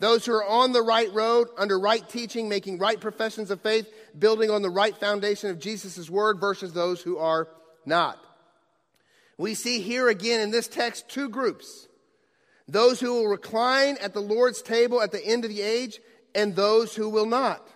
Those 0.00 0.26
who 0.26 0.32
are 0.32 0.46
on 0.46 0.72
the 0.72 0.82
right 0.82 1.12
road, 1.12 1.48
under 1.56 1.78
right 1.78 2.06
teaching, 2.08 2.48
making 2.48 2.78
right 2.78 3.00
professions 3.00 3.50
of 3.50 3.60
faith, 3.60 3.88
building 4.18 4.50
on 4.50 4.62
the 4.62 4.70
right 4.70 4.96
foundation 4.96 5.50
of 5.50 5.60
Jesus' 5.60 6.10
word, 6.10 6.40
versus 6.40 6.72
those 6.72 7.00
who 7.00 7.18
are 7.18 7.48
not. 7.86 8.18
We 9.38 9.54
see 9.54 9.80
here 9.80 10.08
again 10.08 10.40
in 10.40 10.50
this 10.50 10.68
text 10.68 11.08
two 11.08 11.28
groups 11.28 11.88
those 12.66 12.98
who 12.98 13.12
will 13.12 13.26
recline 13.26 13.98
at 14.00 14.14
the 14.14 14.22
Lord's 14.22 14.62
table 14.62 15.02
at 15.02 15.12
the 15.12 15.24
end 15.24 15.44
of 15.44 15.50
the 15.50 15.60
age, 15.60 16.00
and 16.34 16.56
those 16.56 16.94
who 16.94 17.10
will 17.10 17.26
not. 17.26 17.68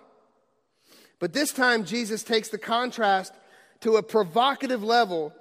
But 1.18 1.32
this 1.32 1.52
time, 1.52 1.84
Jesus 1.84 2.22
takes 2.22 2.48
the 2.48 2.58
contrast 2.58 3.34
to 3.80 3.96
a 3.96 4.02
provocative 4.02 4.82
level 4.82 5.34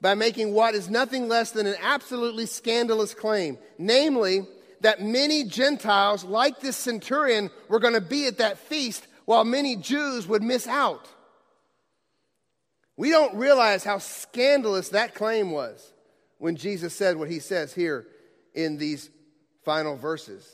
by 0.00 0.14
making 0.14 0.52
what 0.52 0.74
is 0.74 0.90
nothing 0.90 1.28
less 1.28 1.50
than 1.50 1.66
an 1.66 1.76
absolutely 1.80 2.46
scandalous 2.46 3.14
claim, 3.14 3.58
namely, 3.78 4.46
that 4.80 5.02
many 5.02 5.44
Gentiles, 5.44 6.24
like 6.24 6.60
this 6.60 6.76
centurion, 6.76 7.50
were 7.68 7.80
going 7.80 7.94
to 7.94 8.00
be 8.00 8.26
at 8.26 8.38
that 8.38 8.58
feast 8.58 9.06
while 9.24 9.44
many 9.44 9.76
Jews 9.76 10.26
would 10.26 10.42
miss 10.42 10.66
out. 10.66 11.08
We 12.96 13.10
don't 13.10 13.34
realize 13.36 13.84
how 13.84 13.98
scandalous 13.98 14.90
that 14.90 15.14
claim 15.14 15.50
was 15.50 15.92
when 16.38 16.56
Jesus 16.56 16.94
said 16.94 17.16
what 17.16 17.30
he 17.30 17.38
says 17.38 17.72
here 17.72 18.06
in 18.54 18.76
these 18.76 19.10
final 19.64 19.96
verses. 19.96 20.46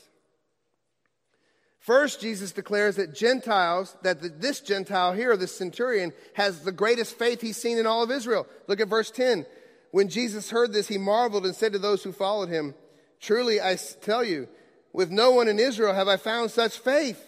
First, 1.79 2.19
Jesus 2.19 2.51
declares 2.51 2.97
that 2.97 3.15
Gentiles, 3.15 3.95
that 4.03 4.41
this 4.41 4.59
Gentile 4.59 5.13
here, 5.13 5.37
this 5.37 5.55
centurion, 5.55 6.11
has 6.33 6.61
the 6.61 6.73
greatest 6.73 7.17
faith 7.17 7.39
he's 7.39 7.55
seen 7.55 7.77
in 7.77 7.87
all 7.87 8.03
of 8.03 8.11
Israel. 8.11 8.45
Look 8.67 8.81
at 8.81 8.89
verse 8.89 9.09
10. 9.09 9.45
When 9.91 10.09
Jesus 10.09 10.49
heard 10.49 10.73
this, 10.73 10.89
he 10.89 10.97
marveled 10.97 11.45
and 11.45 11.55
said 11.55 11.71
to 11.73 11.79
those 11.79 12.03
who 12.03 12.11
followed 12.11 12.49
him, 12.49 12.75
Truly 13.19 13.61
I 13.61 13.75
tell 14.01 14.23
you, 14.23 14.47
with 14.93 15.11
no 15.11 15.31
one 15.31 15.47
in 15.47 15.59
Israel 15.59 15.93
have 15.93 16.07
I 16.07 16.17
found 16.17 16.51
such 16.51 16.79
faith. 16.79 17.23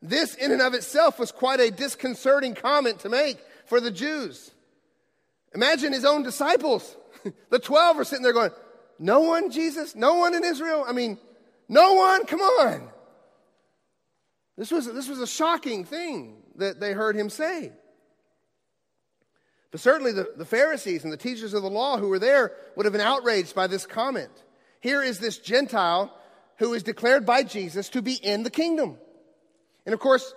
This, 0.00 0.34
in 0.34 0.52
and 0.52 0.62
of 0.62 0.74
itself, 0.74 1.18
was 1.18 1.32
quite 1.32 1.60
a 1.60 1.70
disconcerting 1.70 2.54
comment 2.54 3.00
to 3.00 3.08
make 3.08 3.38
for 3.66 3.80
the 3.80 3.90
Jews. 3.90 4.52
Imagine 5.54 5.92
his 5.92 6.04
own 6.04 6.22
disciples. 6.22 6.96
the 7.50 7.58
12 7.58 7.98
are 7.98 8.04
sitting 8.04 8.22
there 8.22 8.32
going, 8.32 8.52
No 8.98 9.20
one, 9.20 9.50
Jesus? 9.50 9.94
No 9.94 10.14
one 10.14 10.34
in 10.34 10.44
Israel? 10.44 10.84
I 10.86 10.92
mean, 10.92 11.18
no 11.68 11.94
one? 11.94 12.26
Come 12.26 12.40
on. 12.40 12.88
This 14.56 14.70
was, 14.70 14.92
this 14.92 15.08
was 15.08 15.20
a 15.20 15.26
shocking 15.26 15.84
thing 15.84 16.42
that 16.56 16.80
they 16.80 16.92
heard 16.92 17.16
him 17.16 17.30
say. 17.30 17.72
But 19.70 19.80
certainly 19.80 20.12
the, 20.12 20.32
the 20.36 20.44
Pharisees 20.44 21.04
and 21.04 21.12
the 21.12 21.18
teachers 21.18 21.54
of 21.54 21.62
the 21.62 21.70
law 21.70 21.98
who 21.98 22.08
were 22.08 22.18
there 22.18 22.52
would 22.74 22.86
have 22.86 22.92
been 22.92 23.00
outraged 23.00 23.54
by 23.54 23.66
this 23.66 23.86
comment. 23.86 24.32
Here 24.80 25.02
is 25.02 25.18
this 25.18 25.38
Gentile 25.38 26.12
who 26.56 26.74
is 26.74 26.82
declared 26.82 27.24
by 27.24 27.42
Jesus 27.42 27.88
to 27.90 28.02
be 28.02 28.14
in 28.14 28.42
the 28.42 28.50
kingdom. 28.50 28.96
And 29.86 29.94
of 29.94 30.00
course, 30.00 30.34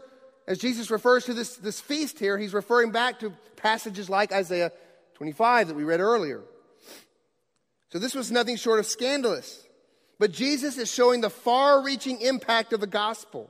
as 0.48 0.58
Jesus 0.58 0.92
refers 0.92 1.26
to 1.26 1.34
this, 1.34 1.58
this 1.58 1.80
feast 1.80 2.20
here, 2.20 2.38
he's 2.38 2.54
referring 2.54 2.92
back 2.92 3.20
to 3.20 3.34
passages 3.56 4.10
like 4.10 4.32
Isaiah 4.32 4.72
25 5.16 5.68
that 5.70 5.76
we 5.76 5.84
read 5.84 6.00
earlier. 6.00 6.42
So 7.92 8.00
this 8.00 8.16
was 8.16 8.32
nothing 8.32 8.56
short 8.56 8.80
of 8.80 8.86
scandalous. 8.86 9.64
But 10.20 10.32
Jesus 10.32 10.78
is 10.78 10.92
showing 10.92 11.22
the 11.22 11.30
far 11.30 11.84
reaching 11.84 12.22
impact 12.22 12.74
of 12.74 12.80
the 12.80 12.88
gospel 12.88 13.50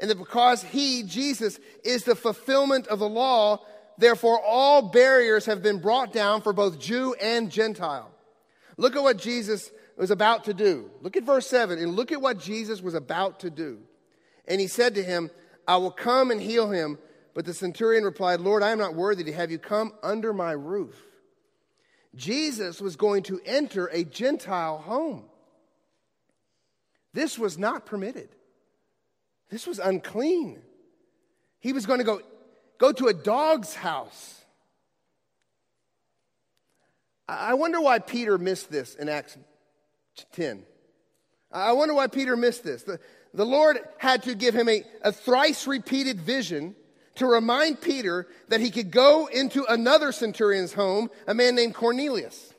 and 0.00 0.10
that 0.10 0.18
because 0.18 0.62
he, 0.62 1.02
Jesus, 1.02 1.60
is 1.84 2.04
the 2.04 2.16
fulfillment 2.16 2.88
of 2.88 2.98
the 2.98 3.08
law, 3.08 3.60
therefore 3.98 4.40
all 4.42 4.90
barriers 4.90 5.46
have 5.46 5.62
been 5.62 5.78
brought 5.78 6.12
down 6.12 6.40
for 6.40 6.52
both 6.52 6.80
Jew 6.80 7.14
and 7.20 7.50
Gentile. 7.50 8.10
Look 8.76 8.96
at 8.96 9.02
what 9.02 9.18
Jesus 9.18 9.70
was 10.00 10.10
about 10.10 10.44
to 10.44 10.54
do. 10.54 10.90
Look 11.02 11.18
at 11.18 11.24
verse 11.24 11.46
7 11.46 11.78
and 11.78 11.94
look 11.94 12.10
at 12.10 12.22
what 12.22 12.38
Jesus 12.38 12.80
was 12.80 12.94
about 12.94 13.40
to 13.40 13.50
do. 13.50 13.80
And 14.48 14.58
he 14.58 14.66
said 14.66 14.94
to 14.94 15.02
him, 15.02 15.30
I 15.68 15.76
will 15.76 15.90
come 15.90 16.30
and 16.30 16.40
heal 16.40 16.70
him. 16.70 16.98
But 17.34 17.44
the 17.44 17.52
centurion 17.52 18.02
replied, 18.02 18.40
Lord, 18.40 18.62
I 18.62 18.70
am 18.70 18.78
not 18.78 18.94
worthy 18.94 19.24
to 19.24 19.32
have 19.32 19.50
you 19.50 19.58
come 19.58 19.92
under 20.02 20.32
my 20.32 20.52
roof. 20.52 20.96
Jesus 22.16 22.80
was 22.80 22.96
going 22.96 23.24
to 23.24 23.40
enter 23.44 23.86
a 23.88 24.02
Gentile 24.02 24.78
home. 24.78 25.26
This 27.12 27.38
was 27.38 27.58
not 27.58 27.84
permitted. 27.84 28.30
This 29.50 29.66
was 29.66 29.78
unclean. 29.78 30.62
He 31.60 31.74
was 31.74 31.84
going 31.84 31.98
to 31.98 32.04
go, 32.04 32.22
go 32.78 32.90
to 32.90 33.08
a 33.08 33.14
dog's 33.14 33.74
house. 33.74 34.40
I 37.28 37.54
wonder 37.54 37.82
why 37.82 37.98
Peter 37.98 38.38
missed 38.38 38.72
this 38.72 38.94
in 38.94 39.08
Acts 39.10 39.36
10. 40.32 40.64
I 41.52 41.72
wonder 41.72 41.94
why 41.94 42.06
Peter 42.06 42.36
missed 42.36 42.64
this. 42.64 42.82
The, 42.82 43.00
the 43.34 43.46
Lord 43.46 43.78
had 43.98 44.22
to 44.24 44.34
give 44.34 44.54
him 44.54 44.68
a, 44.68 44.84
a 45.02 45.12
thrice 45.12 45.66
repeated 45.66 46.20
vision 46.20 46.74
to 47.16 47.26
remind 47.26 47.80
Peter 47.80 48.28
that 48.48 48.60
he 48.60 48.70
could 48.70 48.90
go 48.90 49.26
into 49.26 49.64
another 49.64 50.12
centurion's 50.12 50.72
home, 50.72 51.10
a 51.26 51.34
man 51.34 51.54
named 51.54 51.74
Cornelius. 51.74 52.54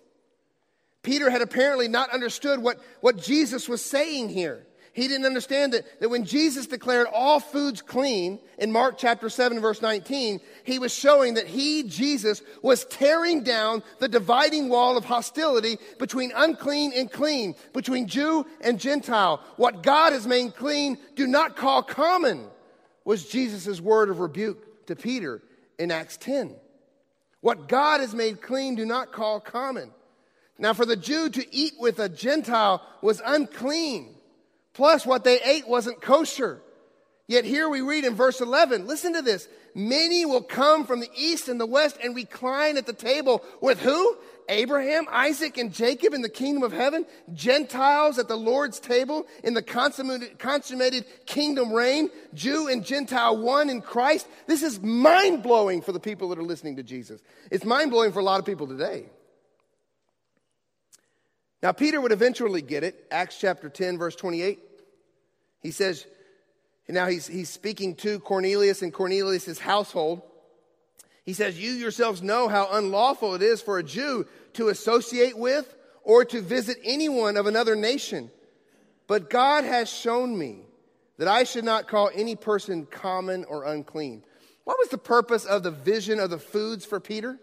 Peter 1.03 1.29
had 1.29 1.41
apparently 1.41 1.87
not 1.87 2.11
understood 2.11 2.61
what, 2.61 2.79
what 2.99 3.17
Jesus 3.17 3.67
was 3.67 3.83
saying 3.83 4.29
here. 4.29 4.67
He 4.93 5.07
didn't 5.07 5.25
understand 5.25 5.71
that, 5.71 6.01
that 6.01 6.09
when 6.09 6.25
Jesus 6.25 6.67
declared 6.67 7.07
all 7.13 7.39
foods 7.39 7.81
clean 7.81 8.39
in 8.57 8.73
Mark 8.73 8.97
chapter 8.97 9.29
7, 9.29 9.61
verse 9.61 9.81
19, 9.81 10.41
he 10.65 10.79
was 10.79 10.93
showing 10.93 11.35
that 11.35 11.47
he, 11.47 11.83
Jesus, 11.83 12.41
was 12.61 12.83
tearing 12.85 13.41
down 13.41 13.83
the 13.99 14.09
dividing 14.09 14.67
wall 14.67 14.97
of 14.97 15.05
hostility 15.05 15.77
between 15.97 16.33
unclean 16.35 16.91
and 16.93 17.09
clean, 17.09 17.55
between 17.71 18.07
Jew 18.07 18.45
and 18.59 18.77
Gentile. 18.77 19.41
What 19.55 19.81
God 19.81 20.11
has 20.11 20.27
made 20.27 20.57
clean, 20.57 20.97
do 21.15 21.25
not 21.25 21.55
call 21.55 21.83
common, 21.83 22.47
was 23.05 23.29
Jesus' 23.29 23.79
word 23.79 24.09
of 24.09 24.19
rebuke 24.19 24.85
to 24.87 24.95
Peter 24.97 25.41
in 25.79 25.89
Acts 25.89 26.17
10. 26.17 26.53
What 27.39 27.69
God 27.69 28.01
has 28.01 28.13
made 28.13 28.41
clean, 28.41 28.75
do 28.75 28.85
not 28.85 29.13
call 29.13 29.39
common. 29.39 29.91
Now, 30.59 30.73
for 30.73 30.85
the 30.85 30.97
Jew 30.97 31.29
to 31.29 31.55
eat 31.55 31.73
with 31.79 31.99
a 31.99 32.09
Gentile 32.09 32.85
was 33.01 33.21
unclean. 33.25 34.15
Plus, 34.73 35.05
what 35.05 35.23
they 35.23 35.41
ate 35.41 35.67
wasn't 35.67 36.01
kosher. 36.01 36.61
Yet 37.27 37.45
here 37.45 37.69
we 37.69 37.81
read 37.81 38.03
in 38.03 38.15
verse 38.15 38.41
11, 38.41 38.87
listen 38.87 39.13
to 39.13 39.21
this. 39.21 39.47
Many 39.73 40.25
will 40.25 40.41
come 40.41 40.85
from 40.85 40.99
the 40.99 41.09
east 41.15 41.47
and 41.47 41.61
the 41.61 41.65
west 41.65 41.97
and 42.03 42.13
recline 42.13 42.75
at 42.77 42.85
the 42.85 42.93
table 42.93 43.43
with 43.61 43.79
who? 43.79 44.17
Abraham, 44.49 45.05
Isaac, 45.09 45.57
and 45.57 45.71
Jacob 45.71 46.13
in 46.13 46.21
the 46.21 46.27
kingdom 46.27 46.61
of 46.61 46.73
heaven, 46.73 47.05
Gentiles 47.33 48.19
at 48.19 48.27
the 48.27 48.35
Lord's 48.35 48.81
table 48.81 49.25
in 49.45 49.53
the 49.53 49.61
consummated, 49.61 51.05
kingdom 51.25 51.71
reign, 51.71 52.09
Jew 52.33 52.67
and 52.67 52.83
Gentile 52.83 53.37
one 53.37 53.69
in 53.69 53.81
Christ. 53.81 54.27
This 54.47 54.61
is 54.61 54.81
mind 54.81 55.41
blowing 55.41 55.81
for 55.81 55.93
the 55.93 56.01
people 56.01 56.27
that 56.29 56.39
are 56.39 56.43
listening 56.43 56.75
to 56.77 56.83
Jesus. 56.83 57.21
It's 57.49 57.63
mind 57.63 57.91
blowing 57.91 58.11
for 58.11 58.19
a 58.19 58.23
lot 58.23 58.41
of 58.41 58.45
people 58.45 58.67
today. 58.67 59.05
Now, 61.61 61.71
Peter 61.71 62.01
would 62.01 62.11
eventually 62.11 62.61
get 62.61 62.83
it. 62.83 63.05
Acts 63.11 63.37
chapter 63.39 63.69
10, 63.69 63.97
verse 63.97 64.15
28. 64.15 64.59
He 65.61 65.71
says, 65.71 66.05
now 66.87 67.07
he's, 67.07 67.27
he's 67.27 67.49
speaking 67.49 67.95
to 67.97 68.19
Cornelius 68.19 68.81
and 68.81 68.93
Cornelius' 68.93 69.59
household. 69.59 70.21
He 71.25 71.33
says, 71.33 71.59
You 71.59 71.71
yourselves 71.71 72.21
know 72.21 72.47
how 72.47 72.69
unlawful 72.71 73.35
it 73.35 73.41
is 73.41 73.61
for 73.61 73.77
a 73.77 73.83
Jew 73.83 74.25
to 74.53 74.69
associate 74.69 75.37
with 75.37 75.73
or 76.03 76.25
to 76.25 76.41
visit 76.41 76.77
anyone 76.83 77.37
of 77.37 77.45
another 77.45 77.75
nation. 77.75 78.31
But 79.07 79.29
God 79.29 79.63
has 79.63 79.89
shown 79.89 80.37
me 80.37 80.61
that 81.17 81.27
I 81.27 81.43
should 81.43 81.63
not 81.65 81.87
call 81.87 82.09
any 82.13 82.35
person 82.35 82.85
common 82.85 83.45
or 83.45 83.65
unclean. 83.65 84.23
What 84.63 84.77
was 84.79 84.89
the 84.89 84.97
purpose 84.97 85.45
of 85.45 85.63
the 85.63 85.71
vision 85.71 86.19
of 86.19 86.29
the 86.29 86.39
foods 86.39 86.85
for 86.85 86.99
Peter? 86.99 87.37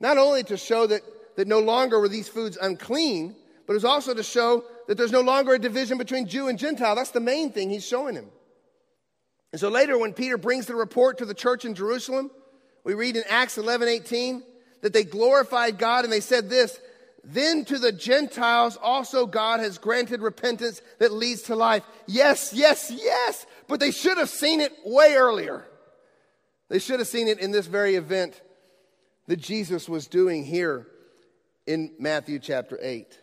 Not 0.00 0.18
only 0.18 0.44
to 0.44 0.56
show 0.56 0.86
that 0.86 1.02
that 1.36 1.46
no 1.46 1.60
longer 1.60 2.00
were 2.00 2.08
these 2.08 2.28
foods 2.28 2.58
unclean, 2.60 3.36
but 3.66 3.72
it 3.72 3.76
was 3.76 3.84
also 3.84 4.14
to 4.14 4.22
show 4.22 4.64
that 4.88 4.96
there's 4.96 5.12
no 5.12 5.20
longer 5.20 5.54
a 5.54 5.58
division 5.58 5.98
between 5.98 6.26
Jew 6.26 6.48
and 6.48 6.58
Gentile. 6.58 6.94
That's 6.94 7.10
the 7.10 7.20
main 7.20 7.52
thing 7.52 7.70
he's 7.70 7.86
showing 7.86 8.14
him. 8.14 8.26
And 9.52 9.60
so 9.60 9.68
later, 9.68 9.98
when 9.98 10.12
Peter 10.12 10.38
brings 10.38 10.66
the 10.66 10.74
report 10.74 11.18
to 11.18 11.24
the 11.24 11.34
church 11.34 11.64
in 11.64 11.74
Jerusalem, 11.74 12.30
we 12.84 12.94
read 12.94 13.16
in 13.16 13.24
Acts 13.28 13.58
11 13.58 13.88
18 13.88 14.42
that 14.82 14.92
they 14.92 15.04
glorified 15.04 15.78
God 15.78 16.04
and 16.04 16.12
they 16.12 16.20
said 16.20 16.48
this 16.48 16.78
Then 17.24 17.64
to 17.66 17.78
the 17.78 17.92
Gentiles 17.92 18.76
also 18.80 19.26
God 19.26 19.60
has 19.60 19.78
granted 19.78 20.20
repentance 20.20 20.80
that 20.98 21.12
leads 21.12 21.42
to 21.42 21.56
life. 21.56 21.84
Yes, 22.06 22.52
yes, 22.52 22.92
yes. 22.94 23.46
But 23.68 23.80
they 23.80 23.90
should 23.90 24.18
have 24.18 24.28
seen 24.28 24.60
it 24.60 24.72
way 24.84 25.14
earlier. 25.14 25.66
They 26.68 26.78
should 26.78 26.98
have 26.98 27.08
seen 27.08 27.28
it 27.28 27.38
in 27.38 27.50
this 27.50 27.66
very 27.66 27.94
event 27.94 28.40
that 29.26 29.38
Jesus 29.38 29.88
was 29.88 30.06
doing 30.06 30.44
here 30.44 30.86
in 31.66 31.92
Matthew 31.98 32.38
chapter 32.38 32.78
8. 32.80 33.18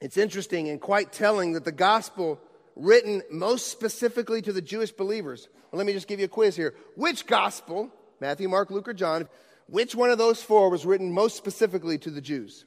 It's 0.00 0.16
interesting 0.16 0.68
and 0.68 0.80
quite 0.80 1.12
telling 1.12 1.52
that 1.52 1.64
the 1.64 1.72
gospel 1.72 2.40
written 2.76 3.22
most 3.30 3.68
specifically 3.68 4.42
to 4.42 4.52
the 4.52 4.60
Jewish 4.60 4.92
believers. 4.92 5.48
Well, 5.70 5.78
let 5.78 5.86
me 5.86 5.92
just 5.92 6.08
give 6.08 6.18
you 6.18 6.26
a 6.26 6.28
quiz 6.28 6.56
here. 6.56 6.74
Which 6.96 7.26
gospel, 7.26 7.90
Matthew, 8.20 8.48
Mark, 8.48 8.70
Luke, 8.70 8.88
or 8.88 8.94
John, 8.94 9.28
which 9.66 9.94
one 9.94 10.10
of 10.10 10.18
those 10.18 10.42
four 10.42 10.70
was 10.70 10.84
written 10.84 11.12
most 11.12 11.36
specifically 11.36 11.98
to 11.98 12.10
the 12.10 12.20
Jews? 12.20 12.64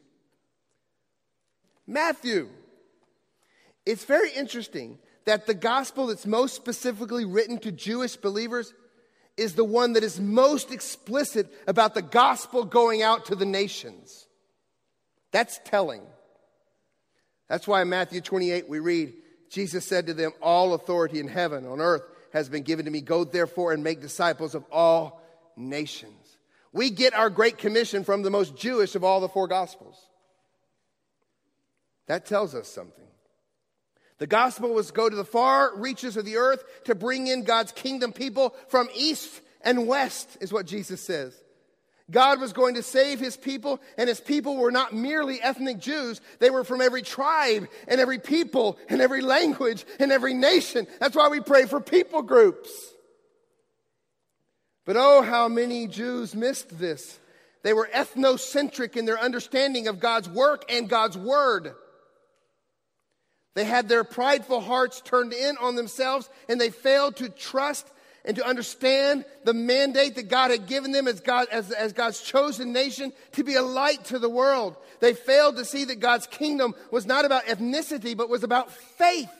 Matthew. 1.85 2.49
It's 3.85 4.03
very 4.03 4.31
interesting 4.31 4.99
that 5.25 5.47
the 5.47 5.53
gospel 5.53 6.07
that's 6.07 6.25
most 6.25 6.55
specifically 6.55 7.23
written 7.23 7.57
to 7.59 7.71
Jewish 7.71 8.17
believers 8.17 8.73
is 9.37 9.53
the 9.53 9.63
one 9.63 9.93
that 9.93 10.03
is 10.03 10.19
most 10.19 10.71
explicit 10.71 11.53
about 11.67 11.93
the 11.93 12.01
gospel 12.01 12.65
going 12.65 13.01
out 13.01 13.25
to 13.25 13.35
the 13.35 13.45
nations. 13.45 14.26
That's 15.37 15.59
telling. 15.65 16.01
That's 17.47 17.67
why 17.67 17.83
in 17.83 17.89
Matthew 17.89 18.21
28 18.21 18.67
we 18.67 18.79
read, 18.79 19.13
Jesus 19.51 19.85
said 19.85 20.07
to 20.07 20.15
them, 20.15 20.31
All 20.41 20.73
authority 20.73 21.19
in 21.19 21.27
heaven, 21.27 21.67
on 21.67 21.79
earth, 21.79 22.01
has 22.33 22.49
been 22.49 22.63
given 22.63 22.85
to 22.85 22.91
me. 22.91 23.01
Go 23.01 23.23
therefore 23.23 23.71
and 23.71 23.83
make 23.83 24.01
disciples 24.01 24.55
of 24.55 24.65
all 24.71 25.21
nations. 25.55 26.37
We 26.73 26.89
get 26.89 27.13
our 27.13 27.29
great 27.29 27.59
commission 27.59 28.03
from 28.03 28.23
the 28.23 28.31
most 28.31 28.57
Jewish 28.57 28.95
of 28.95 29.03
all 29.03 29.19
the 29.19 29.29
four 29.29 29.47
gospels. 29.47 29.95
That 32.07 32.25
tells 32.25 32.55
us 32.55 32.67
something. 32.67 33.05
The 34.17 34.25
gospel 34.25 34.73
was 34.73 34.87
to 34.87 34.93
go 34.93 35.07
to 35.07 35.15
the 35.15 35.23
far 35.23 35.77
reaches 35.77 36.17
of 36.17 36.25
the 36.25 36.37
earth 36.37 36.63
to 36.85 36.95
bring 36.95 37.27
in 37.27 37.43
God's 37.43 37.71
kingdom 37.73 38.11
people 38.11 38.55
from 38.69 38.89
east 38.95 39.41
and 39.61 39.87
west, 39.87 40.35
is 40.41 40.51
what 40.51 40.65
Jesus 40.65 40.99
says. 40.99 41.39
God 42.09 42.39
was 42.39 42.53
going 42.53 42.75
to 42.75 42.83
save 42.83 43.19
his 43.19 43.35
people, 43.35 43.81
and 43.97 44.07
his 44.07 44.21
people 44.21 44.55
were 44.55 44.71
not 44.71 44.93
merely 44.93 45.41
ethnic 45.41 45.77
Jews. 45.79 46.21
They 46.39 46.49
were 46.49 46.63
from 46.63 46.79
every 46.79 47.01
tribe 47.01 47.67
and 47.87 47.99
every 47.99 48.19
people 48.19 48.77
and 48.87 49.01
every 49.01 49.21
language 49.21 49.85
and 49.99 50.11
every 50.11 50.33
nation. 50.33 50.87
That's 50.99 51.15
why 51.15 51.27
we 51.27 51.41
pray 51.41 51.65
for 51.65 51.81
people 51.81 52.21
groups. 52.21 52.69
But 54.85 54.95
oh, 54.95 55.21
how 55.21 55.49
many 55.49 55.87
Jews 55.87 56.33
missed 56.33 56.79
this. 56.79 57.19
They 57.63 57.73
were 57.73 57.89
ethnocentric 57.93 58.95
in 58.95 59.03
their 59.03 59.19
understanding 59.19 59.89
of 59.89 59.99
God's 59.99 60.29
work 60.29 60.63
and 60.71 60.87
God's 60.87 61.17
word. 61.17 61.73
They 63.53 63.65
had 63.65 63.89
their 63.89 64.05
prideful 64.05 64.61
hearts 64.61 65.01
turned 65.01 65.33
in 65.33 65.57
on 65.57 65.75
themselves, 65.75 66.29
and 66.47 66.61
they 66.61 66.69
failed 66.69 67.17
to 67.17 67.27
trust 67.27 67.91
and 68.27 68.35
to 68.35 68.45
understand 68.45 69.23
the 69.45 69.53
mandate 69.53 70.15
that 70.15 70.27
God 70.27 70.51
had 70.51 70.67
given 70.67 70.91
them 70.91 71.07
as, 71.07 71.21
God, 71.21 71.47
as, 71.49 71.71
as 71.71 71.93
God's 71.93 72.21
chosen 72.21 72.73
nation 72.73 73.13
to 73.31 73.43
be 73.43 73.55
a 73.55 73.61
light 73.61 74.03
to 74.05 74.19
the 74.19 74.29
world. 74.29 74.75
They 74.99 75.13
failed 75.13 75.55
to 75.55 75.65
see 75.65 75.85
that 75.85 76.01
God's 76.01 76.27
kingdom 76.27 76.75
was 76.91 77.05
not 77.05 77.23
about 77.23 77.45
ethnicity, 77.45 78.17
but 78.17 78.29
was 78.29 78.43
about 78.43 78.71
faith. 78.71 79.31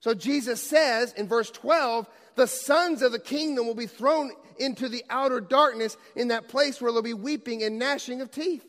So 0.00 0.14
Jesus 0.14 0.62
says 0.62 1.12
in 1.12 1.28
verse 1.28 1.50
12, 1.50 2.08
the 2.34 2.46
sons 2.46 3.02
of 3.02 3.12
the 3.12 3.18
kingdom 3.18 3.66
will 3.66 3.74
be 3.74 3.86
thrown 3.86 4.32
into 4.58 4.88
the 4.88 5.04
outer 5.10 5.40
darkness 5.40 5.96
in 6.16 6.28
that 6.28 6.48
place 6.48 6.80
where 6.80 6.90
there'll 6.90 7.02
be 7.02 7.12
weeping 7.12 7.62
and 7.62 7.78
gnashing 7.78 8.22
of 8.22 8.30
teeth. 8.30 8.64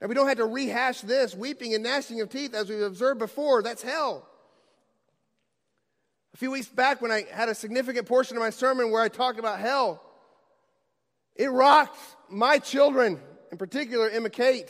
Now, 0.00 0.06
we 0.06 0.14
don't 0.14 0.28
have 0.28 0.36
to 0.36 0.46
rehash 0.46 1.00
this. 1.00 1.34
Weeping 1.34 1.74
and 1.74 1.82
gnashing 1.82 2.20
of 2.20 2.28
teeth, 2.28 2.54
as 2.54 2.68
we've 2.68 2.80
observed 2.80 3.18
before, 3.18 3.62
that's 3.62 3.82
hell. 3.82 4.28
A 6.34 6.36
few 6.36 6.50
weeks 6.50 6.66
back, 6.66 7.00
when 7.00 7.12
I 7.12 7.22
had 7.30 7.48
a 7.48 7.54
significant 7.54 8.08
portion 8.08 8.36
of 8.36 8.42
my 8.42 8.50
sermon 8.50 8.90
where 8.90 9.00
I 9.00 9.08
talked 9.08 9.38
about 9.38 9.60
hell, 9.60 10.02
it 11.36 11.46
rocked 11.46 11.96
my 12.28 12.58
children, 12.58 13.20
in 13.52 13.58
particular, 13.58 14.10
Emma 14.10 14.30
Kate, 14.30 14.68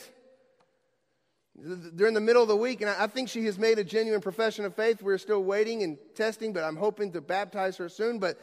during 1.95 2.13
the 2.13 2.21
middle 2.21 2.43
of 2.43 2.47
the 2.47 2.55
week. 2.55 2.81
And 2.81 2.89
I 2.91 3.07
think 3.07 3.29
she 3.29 3.45
has 3.45 3.57
made 3.57 3.79
a 3.79 3.83
genuine 3.83 4.21
profession 4.21 4.63
of 4.63 4.75
faith. 4.75 5.01
We're 5.01 5.17
still 5.17 5.43
waiting 5.43 5.81
and 5.81 5.97
testing, 6.13 6.53
but 6.53 6.63
I'm 6.63 6.75
hoping 6.75 7.11
to 7.13 7.21
baptize 7.21 7.77
her 7.77 7.89
soon. 7.89 8.19
But 8.19 8.39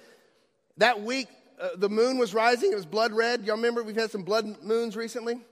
that 0.79 1.01
week, 1.01 1.29
uh, 1.61 1.69
the 1.77 1.89
moon 1.89 2.19
was 2.19 2.35
rising. 2.35 2.73
It 2.73 2.75
was 2.75 2.87
blood 2.87 3.13
red. 3.13 3.45
Y'all 3.45 3.55
remember 3.55 3.85
we've 3.85 3.95
had 3.95 4.11
some 4.11 4.25
blood 4.25 4.63
moons 4.65 4.97
recently? 4.97 5.43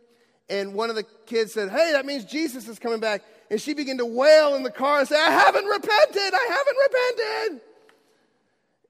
and 0.50 0.74
one 0.74 0.90
of 0.90 0.96
the 0.96 1.04
kids 1.26 1.52
said, 1.52 1.70
Hey, 1.70 1.92
that 1.92 2.04
means 2.04 2.24
Jesus 2.24 2.68
is 2.68 2.78
coming 2.78 3.00
back. 3.00 3.22
And 3.51 3.61
she 3.61 3.74
began 3.74 3.98
to 3.98 4.07
wail 4.07 4.55
in 4.55 4.62
the 4.62 4.70
car 4.70 5.01
and 5.01 5.09
say, 5.09 5.16
I 5.16 5.30
haven't 5.30 5.64
repented, 5.64 6.34
I 6.34 6.46
haven't 6.51 6.76
repented. 7.48 7.61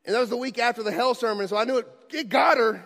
And 0.05 0.15
that 0.15 0.21
was 0.21 0.29
the 0.29 0.37
week 0.37 0.59
after 0.59 0.83
the 0.83 0.93
hell 0.93 1.15
sermon, 1.15 1.49
so 1.49 1.57
I 1.57 1.65
knew 1.65 1.79
it, 1.79 1.89
it 2.11 2.29
got 2.29 2.59
her. 2.59 2.85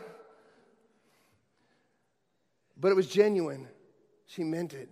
But 2.79 2.91
it 2.91 2.95
was 2.95 3.09
genuine. 3.09 3.69
She 4.27 4.45
meant 4.45 4.73
it. 4.73 4.89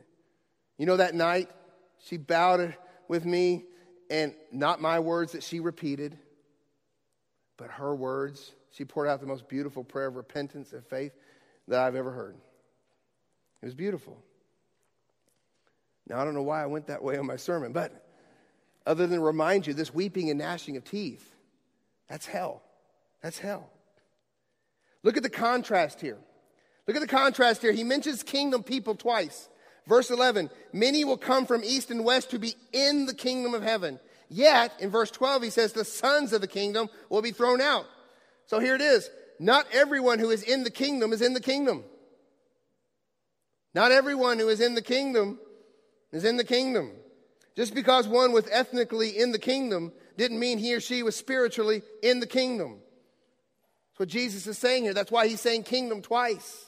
You 0.78 0.86
know, 0.86 0.96
that 0.96 1.14
night, 1.14 1.50
she 1.98 2.16
bowed 2.16 2.76
with 3.06 3.24
me, 3.24 3.64
and 4.10 4.34
not 4.50 4.80
my 4.80 4.98
words 4.98 5.32
that 5.32 5.42
she 5.42 5.60
repeated, 5.60 6.18
but 7.56 7.70
her 7.70 7.94
words. 7.94 8.52
She 8.72 8.84
poured 8.84 9.08
out 9.08 9.20
the 9.20 9.26
most 9.26 9.48
beautiful 9.48 9.84
prayer 9.84 10.06
of 10.06 10.16
repentance 10.16 10.72
and 10.72 10.84
faith 10.86 11.12
that 11.68 11.80
I've 11.80 11.94
ever 11.94 12.10
heard. 12.10 12.36
It 13.60 13.66
was 13.66 13.74
beautiful. 13.74 14.18
Now, 16.08 16.20
I 16.20 16.24
don't 16.24 16.34
know 16.34 16.42
why 16.42 16.62
I 16.62 16.66
went 16.66 16.88
that 16.88 17.02
way 17.02 17.16
on 17.16 17.26
my 17.26 17.36
sermon, 17.36 17.72
but 17.72 17.92
other 18.86 19.06
than 19.06 19.20
remind 19.20 19.66
you, 19.66 19.74
this 19.74 19.94
weeping 19.94 20.30
and 20.30 20.38
gnashing 20.38 20.76
of 20.76 20.84
teeth, 20.84 21.34
that's 22.08 22.26
hell. 22.26 22.62
That's 23.22 23.38
hell. 23.38 23.70
Look 25.02 25.16
at 25.16 25.22
the 25.22 25.30
contrast 25.30 26.00
here. 26.00 26.18
Look 26.86 26.96
at 26.96 27.00
the 27.00 27.08
contrast 27.08 27.62
here. 27.62 27.72
He 27.72 27.84
mentions 27.84 28.22
kingdom 28.22 28.62
people 28.62 28.94
twice. 28.94 29.48
Verse 29.86 30.10
11, 30.10 30.50
many 30.72 31.04
will 31.04 31.16
come 31.16 31.46
from 31.46 31.64
east 31.64 31.90
and 31.90 32.04
west 32.04 32.30
to 32.30 32.38
be 32.38 32.54
in 32.72 33.06
the 33.06 33.14
kingdom 33.14 33.54
of 33.54 33.62
heaven. 33.62 33.98
Yet, 34.28 34.72
in 34.80 34.90
verse 34.90 35.10
12, 35.10 35.42
he 35.42 35.50
says, 35.50 35.72
the 35.72 35.84
sons 35.84 36.32
of 36.32 36.40
the 36.40 36.46
kingdom 36.46 36.88
will 37.08 37.22
be 37.22 37.32
thrown 37.32 37.60
out. 37.60 37.86
So 38.46 38.58
here 38.60 38.74
it 38.74 38.80
is. 38.80 39.10
Not 39.38 39.66
everyone 39.72 40.18
who 40.18 40.30
is 40.30 40.42
in 40.42 40.62
the 40.62 40.70
kingdom 40.70 41.12
is 41.12 41.20
in 41.20 41.34
the 41.34 41.40
kingdom. 41.40 41.84
Not 43.74 43.90
everyone 43.90 44.38
who 44.38 44.48
is 44.48 44.60
in 44.60 44.74
the 44.74 44.82
kingdom 44.82 45.38
is 46.12 46.24
in 46.24 46.36
the 46.36 46.44
kingdom. 46.44 46.92
Just 47.56 47.74
because 47.74 48.08
one 48.08 48.32
was 48.32 48.48
ethnically 48.50 49.18
in 49.18 49.32
the 49.32 49.38
kingdom 49.38 49.92
didn't 50.16 50.38
mean 50.38 50.58
he 50.58 50.74
or 50.74 50.80
she 50.80 51.02
was 51.02 51.16
spiritually 51.16 51.82
in 52.02 52.20
the 52.20 52.26
kingdom. 52.26 52.78
That's 53.90 54.00
what 54.00 54.08
Jesus 54.08 54.46
is 54.46 54.58
saying 54.58 54.84
here. 54.84 54.94
That's 54.94 55.10
why 55.12 55.28
he's 55.28 55.40
saying 55.40 55.64
kingdom 55.64 56.00
twice. 56.00 56.66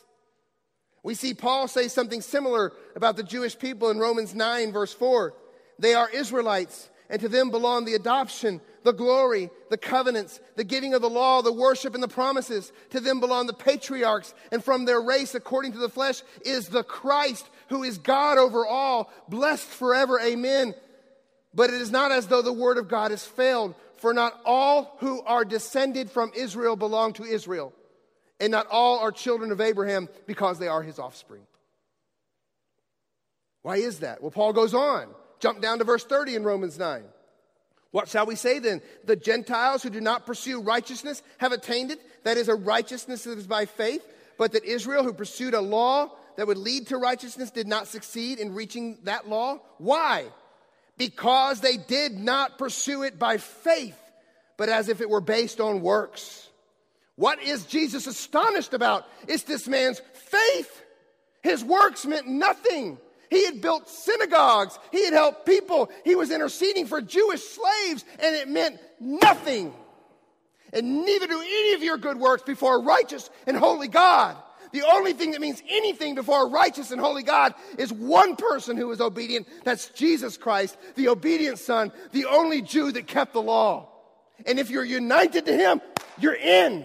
We 1.02 1.14
see 1.14 1.34
Paul 1.34 1.68
say 1.68 1.88
something 1.88 2.22
similar 2.22 2.72
about 2.96 3.16
the 3.16 3.22
Jewish 3.22 3.58
people 3.58 3.90
in 3.90 3.98
Romans 3.98 4.34
9, 4.34 4.72
verse 4.72 4.92
4. 4.92 5.34
They 5.78 5.94
are 5.94 6.08
Israelites, 6.08 6.88
and 7.10 7.20
to 7.20 7.28
them 7.28 7.50
belong 7.50 7.84
the 7.84 7.94
adoption, 7.94 8.60
the 8.84 8.92
glory, 8.92 9.50
the 9.70 9.76
covenants, 9.76 10.40
the 10.56 10.64
giving 10.64 10.94
of 10.94 11.02
the 11.02 11.10
law, 11.10 11.42
the 11.42 11.52
worship, 11.52 11.94
and 11.94 12.02
the 12.02 12.08
promises. 12.08 12.72
To 12.90 13.00
them 13.00 13.20
belong 13.20 13.46
the 13.46 13.52
patriarchs, 13.52 14.34
and 14.50 14.64
from 14.64 14.84
their 14.84 15.00
race, 15.00 15.34
according 15.34 15.72
to 15.72 15.78
the 15.78 15.90
flesh, 15.90 16.22
is 16.42 16.68
the 16.68 16.84
Christ, 16.84 17.48
who 17.68 17.82
is 17.82 17.98
God 17.98 18.38
over 18.38 18.66
all, 18.66 19.10
blessed 19.28 19.66
forever. 19.66 20.20
Amen. 20.20 20.74
But 21.54 21.70
it 21.70 21.80
is 21.80 21.90
not 21.90 22.12
as 22.12 22.26
though 22.26 22.42
the 22.42 22.52
word 22.52 22.78
of 22.78 22.88
God 22.88 23.10
has 23.10 23.24
failed, 23.24 23.74
for 23.98 24.12
not 24.12 24.38
all 24.44 24.96
who 24.98 25.22
are 25.22 25.44
descended 25.44 26.10
from 26.10 26.32
Israel 26.34 26.76
belong 26.76 27.12
to 27.14 27.24
Israel 27.24 27.72
and 28.40 28.50
not 28.50 28.66
all 28.70 28.98
are 28.98 29.12
children 29.12 29.52
of 29.52 29.60
Abraham 29.60 30.08
because 30.26 30.58
they 30.58 30.68
are 30.68 30.82
his 30.82 30.98
offspring. 30.98 31.42
Why 33.62 33.76
is 33.76 34.00
that? 34.00 34.20
Well, 34.20 34.30
Paul 34.30 34.52
goes 34.52 34.74
on. 34.74 35.08
Jump 35.40 35.60
down 35.60 35.78
to 35.78 35.84
verse 35.84 36.04
30 36.04 36.36
in 36.36 36.44
Romans 36.44 36.78
9. 36.78 37.02
What 37.90 38.08
shall 38.08 38.26
we 38.26 38.34
say 38.34 38.58
then? 38.58 38.82
The 39.04 39.16
Gentiles 39.16 39.82
who 39.82 39.90
do 39.90 40.00
not 40.00 40.26
pursue 40.26 40.60
righteousness 40.60 41.22
have 41.38 41.52
attained 41.52 41.90
it. 41.90 42.00
That 42.24 42.36
is 42.36 42.48
a 42.48 42.54
righteousness 42.54 43.24
that 43.24 43.38
is 43.38 43.46
by 43.46 43.66
faith. 43.66 44.04
But 44.36 44.52
that 44.52 44.64
Israel, 44.64 45.04
who 45.04 45.12
pursued 45.12 45.54
a 45.54 45.60
law 45.60 46.10
that 46.36 46.46
would 46.46 46.58
lead 46.58 46.88
to 46.88 46.96
righteousness, 46.96 47.50
did 47.50 47.66
not 47.66 47.88
succeed 47.88 48.38
in 48.38 48.54
reaching 48.54 48.98
that 49.04 49.28
law. 49.28 49.60
Why? 49.78 50.26
Because 50.96 51.60
they 51.60 51.76
did 51.76 52.18
not 52.18 52.58
pursue 52.58 53.02
it 53.02 53.18
by 53.18 53.38
faith, 53.38 53.98
but 54.56 54.68
as 54.68 54.88
if 54.88 55.00
it 55.00 55.10
were 55.10 55.20
based 55.20 55.60
on 55.60 55.80
works. 55.80 56.48
What 57.16 57.42
is 57.42 57.66
Jesus 57.66 58.06
astonished 58.06 58.74
about? 58.74 59.06
It's 59.28 59.44
this 59.44 59.68
man's 59.68 60.00
faith. 60.14 60.82
His 61.42 61.64
works 61.64 62.06
meant 62.06 62.26
nothing. 62.26 62.98
He 63.30 63.44
had 63.44 63.60
built 63.60 63.88
synagogues, 63.88 64.78
he 64.92 65.04
had 65.04 65.12
helped 65.12 65.44
people, 65.44 65.90
he 66.04 66.14
was 66.14 66.30
interceding 66.30 66.86
for 66.86 67.00
Jewish 67.00 67.42
slaves, 67.42 68.04
and 68.20 68.36
it 68.36 68.48
meant 68.48 68.78
nothing. 69.00 69.74
And 70.72 71.04
neither 71.04 71.26
do 71.26 71.40
any 71.40 71.72
of 71.74 71.82
your 71.82 71.96
good 71.96 72.18
works 72.18 72.42
before 72.44 72.76
a 72.76 72.82
righteous 72.82 73.30
and 73.46 73.56
holy 73.56 73.88
God. 73.88 74.36
The 74.74 74.82
only 74.82 75.12
thing 75.12 75.30
that 75.30 75.40
means 75.40 75.62
anything 75.68 76.16
before 76.16 76.42
a 76.42 76.48
righteous 76.48 76.90
and 76.90 77.00
holy 77.00 77.22
God 77.22 77.54
is 77.78 77.92
one 77.92 78.34
person 78.34 78.76
who 78.76 78.90
is 78.90 79.00
obedient. 79.00 79.46
That's 79.62 79.88
Jesus 79.90 80.36
Christ, 80.36 80.76
the 80.96 81.10
obedient 81.10 81.60
Son, 81.60 81.92
the 82.10 82.24
only 82.24 82.60
Jew 82.60 82.90
that 82.90 83.06
kept 83.06 83.34
the 83.34 83.40
law. 83.40 83.88
And 84.44 84.58
if 84.58 84.70
you're 84.70 84.84
united 84.84 85.46
to 85.46 85.56
Him, 85.56 85.80
you're 86.18 86.34
in. 86.34 86.84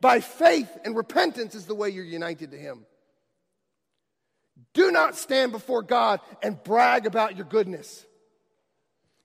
By 0.00 0.20
faith 0.20 0.70
and 0.84 0.94
repentance 0.94 1.56
is 1.56 1.66
the 1.66 1.74
way 1.74 1.90
you're 1.90 2.04
united 2.04 2.52
to 2.52 2.56
Him. 2.56 2.86
Do 4.72 4.92
not 4.92 5.16
stand 5.16 5.50
before 5.50 5.82
God 5.82 6.20
and 6.40 6.62
brag 6.62 7.04
about 7.04 7.36
your 7.36 7.46
goodness. 7.46 8.06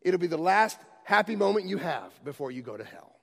It'll 0.02 0.20
be 0.20 0.26
the 0.26 0.36
last 0.36 0.80
happy 1.04 1.36
moment 1.36 1.68
you 1.68 1.78
have 1.78 2.12
before 2.24 2.50
you 2.50 2.64
go 2.64 2.76
to 2.76 2.84
hell. 2.84 3.20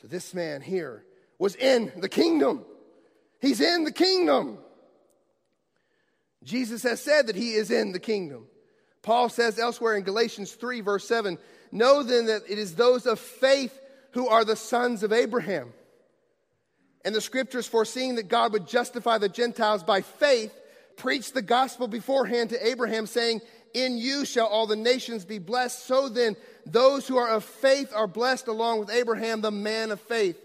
So, 0.00 0.08
this 0.08 0.32
man 0.32 0.62
here 0.62 1.04
was 1.38 1.54
in 1.56 1.92
the 1.96 2.08
kingdom. 2.08 2.64
He's 3.40 3.60
in 3.60 3.84
the 3.84 3.92
kingdom. 3.92 4.58
Jesus 6.42 6.82
has 6.82 7.00
said 7.00 7.26
that 7.26 7.36
he 7.36 7.52
is 7.52 7.70
in 7.70 7.92
the 7.92 7.98
kingdom. 7.98 8.46
Paul 9.02 9.28
says 9.28 9.58
elsewhere 9.58 9.96
in 9.96 10.02
Galatians 10.02 10.52
3, 10.52 10.80
verse 10.80 11.06
7 11.06 11.38
Know 11.72 12.02
then 12.02 12.26
that 12.26 12.42
it 12.48 12.58
is 12.58 12.74
those 12.74 13.06
of 13.06 13.18
faith 13.18 13.78
who 14.12 14.28
are 14.28 14.44
the 14.44 14.56
sons 14.56 15.02
of 15.02 15.12
Abraham. 15.12 15.72
And 17.04 17.14
the 17.14 17.20
scriptures, 17.20 17.66
foreseeing 17.66 18.14
that 18.14 18.28
God 18.28 18.52
would 18.52 18.66
justify 18.66 19.18
the 19.18 19.28
Gentiles 19.28 19.82
by 19.82 20.00
faith, 20.00 20.58
preached 20.96 21.34
the 21.34 21.42
gospel 21.42 21.88
beforehand 21.88 22.50
to 22.50 22.66
Abraham, 22.66 23.06
saying, 23.06 23.40
In 23.74 23.98
you 23.98 24.24
shall 24.24 24.46
all 24.46 24.66
the 24.66 24.76
nations 24.76 25.24
be 25.24 25.38
blessed. 25.38 25.84
So 25.84 26.08
then, 26.08 26.36
those 26.64 27.06
who 27.06 27.18
are 27.18 27.28
of 27.28 27.44
faith 27.44 27.92
are 27.94 28.06
blessed 28.06 28.46
along 28.46 28.80
with 28.80 28.90
Abraham, 28.90 29.40
the 29.40 29.50
man 29.50 29.90
of 29.90 30.00
faith. 30.00 30.40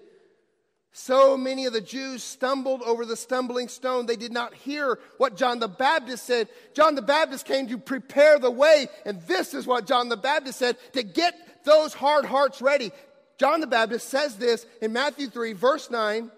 So 0.92 1.38
many 1.38 1.66
of 1.66 1.74
the 1.74 1.82
Jews 1.82 2.24
stumbled 2.24 2.82
over 2.82 3.06
the 3.06 3.16
stumbling 3.16 3.68
stone. 3.68 4.06
They 4.06 4.16
did 4.16 4.32
not 4.32 4.54
hear 4.54 5.00
what 5.18 5.38
John 5.38 5.60
the 5.60 5.68
Baptist 5.68 6.26
said. 6.26 6.50
John 6.74 6.96
the 6.96 7.02
Baptist 7.02 7.46
came 7.46 7.68
to 7.68 7.78
prepare 7.78 8.40
the 8.40 8.50
way, 8.50 8.88
and 9.06 9.22
this 9.24 9.54
is 9.54 9.68
what 9.68 9.86
John 9.86 10.10
the 10.10 10.18
Baptist 10.18 10.60
said 10.60 10.78
to 10.94 11.04
get 11.04 11.36
those 11.64 11.94
hard 11.94 12.26
hearts 12.26 12.62
ready, 12.62 12.92
John 13.38 13.62
the 13.62 13.68
Baptist 13.68 14.10
says 14.10 14.36
this 14.36 14.66
in 14.82 14.92
Matthew 14.92 15.28
3, 15.28 15.54
verse 15.54 15.90
9. 15.90 16.30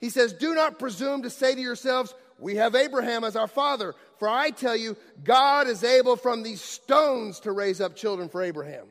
He 0.00 0.10
says, 0.10 0.32
Do 0.32 0.54
not 0.54 0.78
presume 0.78 1.22
to 1.22 1.30
say 1.30 1.54
to 1.54 1.60
yourselves, 1.60 2.14
We 2.38 2.56
have 2.56 2.74
Abraham 2.74 3.24
as 3.24 3.36
our 3.36 3.46
father. 3.46 3.94
For 4.18 4.28
I 4.28 4.50
tell 4.50 4.76
you, 4.76 4.96
God 5.24 5.66
is 5.66 5.82
able 5.82 6.16
from 6.16 6.42
these 6.42 6.60
stones 6.60 7.40
to 7.40 7.52
raise 7.52 7.80
up 7.80 7.96
children 7.96 8.28
for 8.28 8.42
Abraham. 8.42 8.86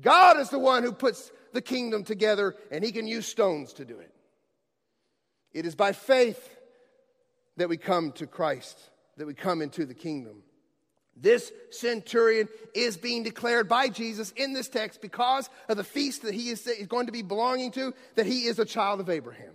God 0.00 0.38
is 0.38 0.50
the 0.50 0.58
one 0.58 0.82
who 0.82 0.92
puts 0.92 1.32
the 1.52 1.62
kingdom 1.62 2.04
together, 2.04 2.56
and 2.70 2.84
he 2.84 2.92
can 2.92 3.06
use 3.06 3.26
stones 3.26 3.72
to 3.74 3.84
do 3.84 3.98
it. 3.98 4.14
It 5.52 5.66
is 5.66 5.74
by 5.74 5.92
faith 5.92 6.56
that 7.56 7.68
we 7.68 7.76
come 7.76 8.12
to 8.12 8.26
Christ, 8.26 8.78
that 9.16 9.26
we 9.26 9.34
come 9.34 9.62
into 9.62 9.84
the 9.86 9.94
kingdom. 9.94 10.42
This 11.16 11.50
centurion 11.70 12.48
is 12.74 12.96
being 12.96 13.24
declared 13.24 13.68
by 13.68 13.88
Jesus 13.88 14.30
in 14.36 14.52
this 14.52 14.68
text 14.68 15.00
because 15.00 15.50
of 15.68 15.76
the 15.76 15.82
feast 15.82 16.22
that 16.22 16.34
he 16.34 16.50
is 16.50 16.68
going 16.88 17.06
to 17.06 17.12
be 17.12 17.22
belonging 17.22 17.72
to, 17.72 17.92
that 18.14 18.26
he 18.26 18.44
is 18.44 18.60
a 18.60 18.64
child 18.64 19.00
of 19.00 19.10
Abraham. 19.10 19.54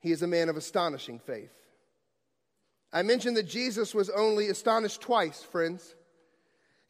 He 0.00 0.12
is 0.12 0.22
a 0.22 0.26
man 0.26 0.48
of 0.48 0.56
astonishing 0.56 1.18
faith. 1.18 1.52
I 2.92 3.02
mentioned 3.02 3.36
that 3.36 3.48
Jesus 3.48 3.94
was 3.94 4.08
only 4.08 4.48
astonished 4.48 5.00
twice, 5.00 5.42
friends. 5.42 5.94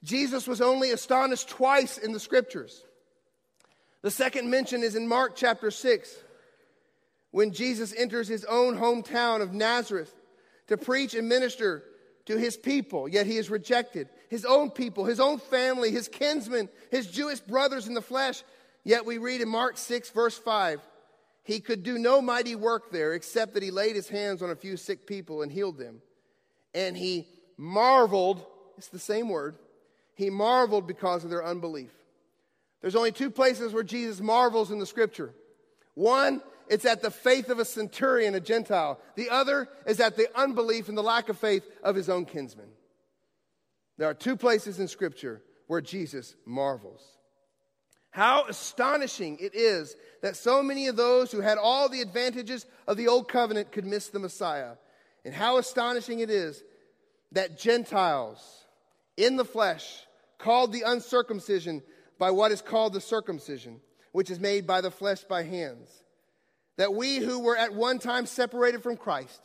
Jesus 0.04 0.46
was 0.46 0.60
only 0.60 0.90
astonished 0.90 1.48
twice 1.48 1.96
in 1.96 2.12
the 2.12 2.20
scriptures. 2.20 2.84
The 4.04 4.10
second 4.10 4.50
mention 4.50 4.82
is 4.82 4.96
in 4.96 5.08
Mark 5.08 5.34
chapter 5.34 5.70
6, 5.70 6.14
when 7.30 7.52
Jesus 7.52 7.94
enters 7.96 8.28
his 8.28 8.44
own 8.44 8.76
hometown 8.76 9.40
of 9.40 9.54
Nazareth 9.54 10.14
to 10.66 10.76
preach 10.76 11.14
and 11.14 11.26
minister 11.26 11.82
to 12.26 12.36
his 12.36 12.54
people, 12.54 13.08
yet 13.08 13.24
he 13.24 13.38
is 13.38 13.48
rejected. 13.48 14.10
His 14.28 14.44
own 14.44 14.70
people, 14.70 15.06
his 15.06 15.20
own 15.20 15.38
family, 15.38 15.90
his 15.90 16.08
kinsmen, 16.08 16.68
his 16.90 17.06
Jewish 17.06 17.40
brothers 17.40 17.88
in 17.88 17.94
the 17.94 18.02
flesh. 18.02 18.44
Yet 18.84 19.06
we 19.06 19.16
read 19.16 19.40
in 19.40 19.48
Mark 19.48 19.78
6, 19.78 20.10
verse 20.10 20.36
5, 20.36 20.82
he 21.42 21.60
could 21.60 21.82
do 21.82 21.96
no 21.96 22.20
mighty 22.20 22.56
work 22.56 22.92
there 22.92 23.14
except 23.14 23.54
that 23.54 23.62
he 23.62 23.70
laid 23.70 23.96
his 23.96 24.10
hands 24.10 24.42
on 24.42 24.50
a 24.50 24.54
few 24.54 24.76
sick 24.76 25.06
people 25.06 25.40
and 25.40 25.50
healed 25.50 25.78
them. 25.78 26.02
And 26.74 26.94
he 26.94 27.26
marveled, 27.56 28.44
it's 28.76 28.88
the 28.88 28.98
same 28.98 29.30
word, 29.30 29.56
he 30.14 30.28
marveled 30.28 30.86
because 30.86 31.24
of 31.24 31.30
their 31.30 31.42
unbelief. 31.42 32.03
There's 32.84 32.96
only 32.96 33.12
two 33.12 33.30
places 33.30 33.72
where 33.72 33.82
Jesus 33.82 34.20
marvels 34.20 34.70
in 34.70 34.78
the 34.78 34.84
scripture. 34.84 35.32
One 35.94 36.42
it's 36.68 36.84
at 36.84 37.00
the 37.00 37.10
faith 37.10 37.48
of 37.48 37.58
a 37.58 37.64
centurion, 37.64 38.34
a 38.34 38.40
Gentile. 38.40 39.00
The 39.14 39.30
other 39.30 39.70
is 39.86 40.00
at 40.00 40.18
the 40.18 40.28
unbelief 40.38 40.90
and 40.90 40.98
the 40.98 41.02
lack 41.02 41.30
of 41.30 41.38
faith 41.38 41.62
of 41.82 41.96
his 41.96 42.10
own 42.10 42.26
kinsman. 42.26 42.68
There 43.96 44.10
are 44.10 44.12
two 44.12 44.36
places 44.36 44.78
in 44.78 44.88
Scripture 44.88 45.42
where 45.66 45.80
Jesus 45.80 46.34
marvels. 46.44 47.02
How 48.10 48.44
astonishing 48.44 49.38
it 49.40 49.54
is 49.54 49.96
that 50.20 50.36
so 50.36 50.62
many 50.62 50.88
of 50.88 50.96
those 50.96 51.32
who 51.32 51.40
had 51.40 51.56
all 51.56 51.88
the 51.88 52.02
advantages 52.02 52.66
of 52.86 52.98
the 52.98 53.08
old 53.08 53.28
covenant 53.28 53.72
could 53.72 53.86
miss 53.86 54.08
the 54.08 54.18
Messiah. 54.18 54.72
And 55.24 55.32
how 55.32 55.56
astonishing 55.56 56.20
it 56.20 56.28
is 56.28 56.62
that 57.32 57.58
Gentiles 57.58 58.66
in 59.16 59.36
the 59.36 59.44
flesh, 59.44 60.04
called 60.38 60.72
the 60.72 60.82
uncircumcision 60.84 61.82
by 62.24 62.30
what 62.30 62.50
is 62.50 62.62
called 62.62 62.94
the 62.94 63.02
circumcision, 63.02 63.82
which 64.12 64.30
is 64.30 64.40
made 64.40 64.66
by 64.66 64.80
the 64.80 64.90
flesh 64.90 65.22
by 65.24 65.42
hands, 65.42 65.90
that 66.78 66.94
we 66.94 67.18
who 67.18 67.38
were 67.38 67.54
at 67.54 67.74
one 67.74 67.98
time 67.98 68.24
separated 68.24 68.82
from 68.82 68.96
Christ, 68.96 69.42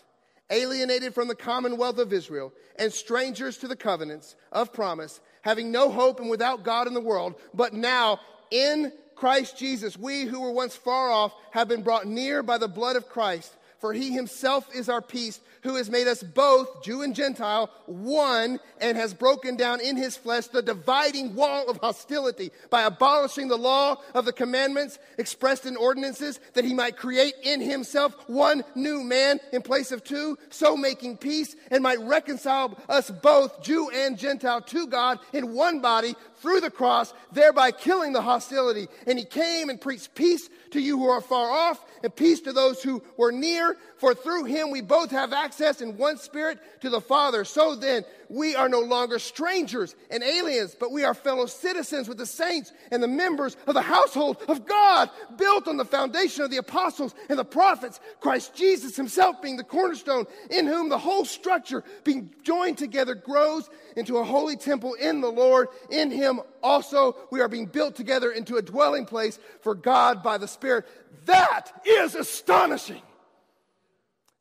alienated 0.49 1.13
from 1.13 1.27
the 1.27 1.35
commonwealth 1.35 1.97
of 1.97 2.13
Israel, 2.13 2.53
and 2.77 2.93
strangers 2.93 3.57
to 3.57 3.67
the 3.67 3.75
covenants 3.75 4.37
of 4.53 4.71
promise, 4.71 5.19
having 5.41 5.73
no 5.73 5.91
hope 5.91 6.21
and 6.21 6.29
without 6.29 6.63
God 6.63 6.87
in 6.87 6.93
the 6.93 7.01
world, 7.01 7.35
but 7.53 7.73
now 7.73 8.21
in 8.49 8.93
Christ 9.13 9.57
Jesus, 9.57 9.97
we 9.97 10.23
who 10.23 10.39
were 10.39 10.53
once 10.53 10.77
far 10.77 11.11
off 11.11 11.33
have 11.51 11.67
been 11.67 11.83
brought 11.83 12.07
near 12.07 12.41
by 12.41 12.57
the 12.57 12.69
blood 12.69 12.95
of 12.95 13.09
Christ. 13.09 13.57
For 13.79 13.93
he 13.93 14.11
himself 14.11 14.67
is 14.75 14.89
our 14.89 15.01
peace, 15.01 15.39
who 15.63 15.75
has 15.75 15.89
made 15.89 16.07
us 16.07 16.21
both, 16.21 16.83
Jew 16.83 17.01
and 17.01 17.15
Gentile, 17.15 17.69
one, 17.85 18.59
and 18.81 18.97
has 18.97 19.13
broken 19.13 19.55
down 19.55 19.79
in 19.79 19.95
his 19.95 20.17
flesh 20.17 20.47
the 20.47 20.61
dividing 20.61 21.33
wall 21.35 21.69
of 21.69 21.77
hostility 21.77 22.51
by 22.69 22.83
abolishing 22.83 23.47
the 23.47 23.57
law 23.57 23.97
of 24.13 24.25
the 24.25 24.33
commandments 24.33 24.99
expressed 25.17 25.65
in 25.65 25.77
ordinances, 25.77 26.39
that 26.53 26.65
he 26.65 26.73
might 26.73 26.97
create 26.97 27.35
in 27.43 27.61
himself 27.61 28.15
one 28.27 28.63
new 28.75 29.01
man 29.01 29.39
in 29.53 29.61
place 29.61 29.91
of 29.91 30.03
two, 30.03 30.37
so 30.49 30.75
making 30.75 31.17
peace, 31.17 31.55
and 31.71 31.81
might 31.81 31.99
reconcile 32.01 32.77
us 32.89 33.09
both, 33.09 33.63
Jew 33.63 33.89
and 33.89 34.17
Gentile, 34.17 34.61
to 34.61 34.87
God 34.87 35.19
in 35.31 35.53
one 35.53 35.79
body 35.79 36.15
through 36.41 36.61
the 36.61 36.71
cross, 36.71 37.13
thereby 37.31 37.71
killing 37.71 38.13
the 38.13 38.21
hostility. 38.21 38.87
And 39.07 39.17
he 39.17 39.25
came 39.25 39.69
and 39.69 39.79
preached 39.79 40.15
peace 40.15 40.49
to 40.71 40.79
you 40.79 40.97
who 40.97 41.07
are 41.07 41.21
far 41.21 41.49
off 41.49 41.83
and 42.03 42.15
peace 42.15 42.41
to 42.41 42.53
those 42.53 42.81
who 42.81 43.03
were 43.17 43.31
near. 43.31 43.77
For 43.97 44.13
through 44.13 44.45
him 44.45 44.71
we 44.71 44.81
both 44.81 45.11
have 45.11 45.33
access 45.33 45.81
in 45.81 45.97
one 45.97 46.17
spirit 46.17 46.59
to 46.81 46.89
the 46.89 47.01
Father. 47.01 47.45
So 47.45 47.75
then, 47.75 48.03
we 48.29 48.55
are 48.55 48.69
no 48.69 48.79
longer 48.79 49.17
strangers 49.17 49.95
and 50.11 50.23
aliens, 50.23 50.75
but 50.79 50.91
we 50.91 51.03
are 51.03 51.13
fellow 51.13 51.47
citizens 51.47 52.07
with 52.07 52.17
the 52.17 52.25
saints 52.25 52.71
and 52.91 53.01
the 53.01 53.07
members 53.07 53.57
of 53.65 53.73
the 53.73 53.81
household 53.81 54.43
of 54.47 54.65
God, 54.65 55.09
built 55.35 55.67
on 55.67 55.77
the 55.77 55.85
foundation 55.85 56.43
of 56.43 56.51
the 56.51 56.57
apostles 56.57 57.15
and 57.27 57.39
the 57.39 57.45
prophets, 57.45 57.99
Christ 58.21 58.53
Jesus 58.55 58.95
himself 58.95 59.41
being 59.41 59.57
the 59.57 59.63
cornerstone, 59.63 60.25
in 60.51 60.67
whom 60.67 60.89
the 60.89 60.97
whole 60.97 61.25
structure, 61.25 61.83
being 62.03 62.33
joined 62.43 62.77
together, 62.77 63.15
grows 63.15 63.69
into 63.95 64.17
a 64.17 64.23
holy 64.23 64.55
temple 64.55 64.93
in 64.93 65.21
the 65.21 65.31
Lord. 65.31 65.69
In 65.89 66.11
him 66.11 66.41
also 66.61 67.17
we 67.31 67.41
are 67.41 67.49
being 67.49 67.65
built 67.65 67.95
together 67.95 68.31
into 68.31 68.57
a 68.57 68.61
dwelling 68.61 69.05
place 69.05 69.39
for 69.61 69.73
God 69.73 70.21
by 70.21 70.37
the 70.37 70.47
Spirit. 70.47 70.85
That 71.25 71.71
is 71.85 72.13
astonishing. 72.15 73.01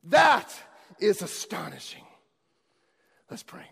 That 0.04 0.54
is 1.00 1.22
astonishing. 1.22 2.04
Let's 3.30 3.42
pray. 3.42 3.66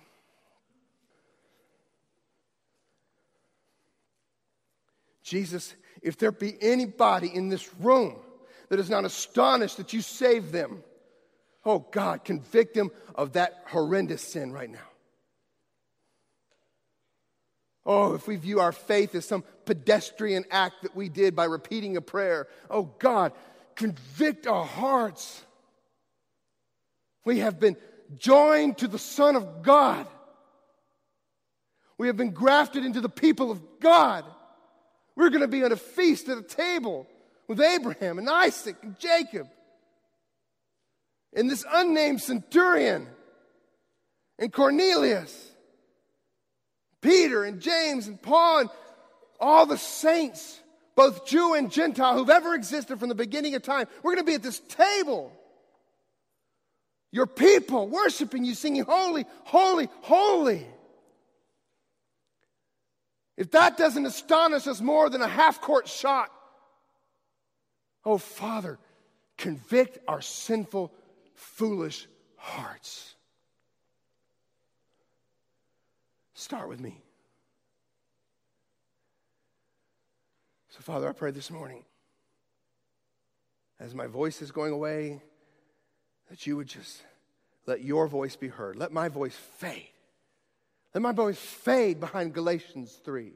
Jesus, 5.26 5.74
if 6.02 6.16
there 6.16 6.30
be 6.30 6.56
anybody 6.60 7.28
in 7.34 7.48
this 7.48 7.68
room 7.80 8.14
that 8.68 8.78
is 8.78 8.88
not 8.88 9.04
astonished 9.04 9.76
that 9.78 9.92
you 9.92 10.00
saved 10.00 10.52
them, 10.52 10.84
oh 11.64 11.80
God, 11.90 12.24
convict 12.24 12.74
them 12.74 12.92
of 13.16 13.32
that 13.32 13.64
horrendous 13.66 14.22
sin 14.22 14.52
right 14.52 14.70
now. 14.70 14.78
Oh, 17.84 18.14
if 18.14 18.28
we 18.28 18.36
view 18.36 18.60
our 18.60 18.70
faith 18.70 19.16
as 19.16 19.24
some 19.24 19.42
pedestrian 19.64 20.44
act 20.48 20.82
that 20.82 20.94
we 20.94 21.08
did 21.08 21.34
by 21.34 21.46
repeating 21.46 21.96
a 21.96 22.00
prayer, 22.00 22.46
oh 22.70 22.84
God, 23.00 23.32
convict 23.74 24.46
our 24.46 24.64
hearts. 24.64 25.42
We 27.24 27.40
have 27.40 27.58
been 27.58 27.76
joined 28.16 28.78
to 28.78 28.86
the 28.86 28.98
Son 28.98 29.34
of 29.34 29.64
God. 29.64 30.06
We 31.98 32.06
have 32.06 32.16
been 32.16 32.30
grafted 32.30 32.84
into 32.84 33.00
the 33.00 33.08
people 33.08 33.50
of 33.50 33.80
God. 33.80 34.24
We're 35.16 35.30
going 35.30 35.40
to 35.40 35.48
be 35.48 35.62
at 35.62 35.72
a 35.72 35.76
feast 35.76 36.28
at 36.28 36.38
a 36.38 36.42
table 36.42 37.06
with 37.48 37.60
Abraham 37.60 38.18
and 38.18 38.28
Isaac 38.28 38.76
and 38.82 38.98
Jacob 38.98 39.48
and 41.34 41.50
this 41.50 41.64
unnamed 41.70 42.22
centurion 42.22 43.06
and 44.38 44.52
Cornelius, 44.52 45.52
Peter 47.00 47.44
and 47.44 47.60
James 47.60 48.08
and 48.08 48.20
Paul 48.20 48.60
and 48.60 48.70
all 49.38 49.66
the 49.66 49.78
saints, 49.78 50.60
both 50.96 51.26
Jew 51.26 51.54
and 51.54 51.70
Gentile, 51.70 52.14
who've 52.16 52.30
ever 52.30 52.54
existed 52.54 52.98
from 52.98 53.10
the 53.10 53.14
beginning 53.14 53.54
of 53.54 53.62
time. 53.62 53.86
We're 54.02 54.14
going 54.14 54.24
to 54.24 54.30
be 54.30 54.34
at 54.34 54.42
this 54.42 54.60
table. 54.60 55.30
Your 57.12 57.26
people 57.26 57.88
worshiping 57.88 58.44
you, 58.44 58.54
singing, 58.54 58.84
Holy, 58.84 59.26
Holy, 59.44 59.88
Holy. 60.02 60.66
If 63.36 63.50
that 63.50 63.76
doesn't 63.76 64.06
astonish 64.06 64.66
us 64.66 64.80
more 64.80 65.10
than 65.10 65.20
a 65.20 65.28
half 65.28 65.60
court 65.60 65.88
shot, 65.88 66.30
oh, 68.04 68.18
Father, 68.18 68.78
convict 69.36 69.98
our 70.08 70.22
sinful, 70.22 70.92
foolish 71.34 72.06
hearts. 72.36 73.14
Start 76.34 76.68
with 76.68 76.80
me. 76.80 77.02
So, 80.70 80.80
Father, 80.80 81.08
I 81.08 81.12
pray 81.12 81.30
this 81.30 81.50
morning, 81.50 81.84
as 83.80 83.94
my 83.94 84.06
voice 84.06 84.42
is 84.42 84.50
going 84.50 84.72
away, 84.72 85.22
that 86.28 86.46
you 86.46 86.56
would 86.56 86.68
just 86.68 87.02
let 87.66 87.82
your 87.82 88.06
voice 88.06 88.36
be 88.36 88.48
heard. 88.48 88.76
Let 88.76 88.92
my 88.92 89.08
voice 89.08 89.34
fade. 89.58 89.88
Let 90.96 91.02
my 91.02 91.12
voice 91.12 91.36
fade 91.36 92.00
behind 92.00 92.32
Galatians 92.32 92.98
3. 93.04 93.30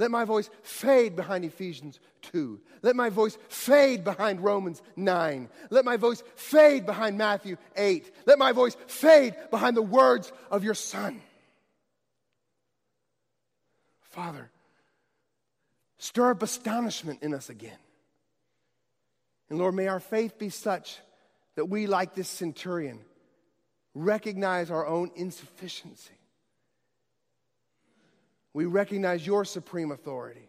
Let 0.00 0.10
my 0.10 0.24
voice 0.24 0.50
fade 0.64 1.14
behind 1.14 1.44
Ephesians 1.44 2.00
2. 2.22 2.60
Let 2.82 2.96
my 2.96 3.10
voice 3.10 3.38
fade 3.48 4.02
behind 4.02 4.40
Romans 4.40 4.82
9. 4.96 5.48
Let 5.70 5.84
my 5.84 5.98
voice 5.98 6.24
fade 6.34 6.84
behind 6.84 7.16
Matthew 7.16 7.58
8. 7.76 8.12
Let 8.26 8.40
my 8.40 8.50
voice 8.50 8.76
fade 8.88 9.36
behind 9.52 9.76
the 9.76 9.82
words 9.82 10.32
of 10.50 10.64
your 10.64 10.74
Son. 10.74 11.22
Father, 14.00 14.50
stir 15.98 16.32
up 16.32 16.42
astonishment 16.42 17.22
in 17.22 17.34
us 17.34 17.50
again. 17.50 17.78
And 19.48 19.60
Lord, 19.60 19.76
may 19.76 19.86
our 19.86 20.00
faith 20.00 20.40
be 20.40 20.48
such 20.48 20.98
that 21.54 21.66
we, 21.66 21.86
like 21.86 22.16
this 22.16 22.28
centurion, 22.28 22.98
recognize 23.94 24.72
our 24.72 24.84
own 24.84 25.12
insufficiency 25.14 26.10
we 28.56 28.64
recognize 28.64 29.26
your 29.26 29.44
supreme 29.44 29.90
authority 29.90 30.48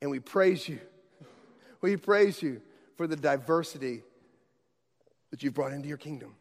and 0.00 0.10
we 0.10 0.18
praise 0.18 0.66
you. 0.66 0.80
We 1.82 1.96
praise 1.96 2.42
you 2.42 2.62
for 2.96 3.06
the 3.06 3.16
diversity 3.16 4.02
that 5.30 5.42
you've 5.42 5.54
brought 5.54 5.72
into 5.72 5.88
your 5.88 5.98
kingdom. 5.98 6.34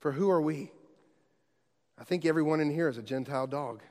For 0.00 0.10
who 0.10 0.30
are 0.30 0.40
we? 0.40 0.70
I 1.98 2.02
think 2.04 2.24
everyone 2.24 2.60
in 2.60 2.70
here 2.70 2.88
is 2.88 2.98
a 2.98 3.02
Gentile 3.02 3.46
dog. 3.48 3.82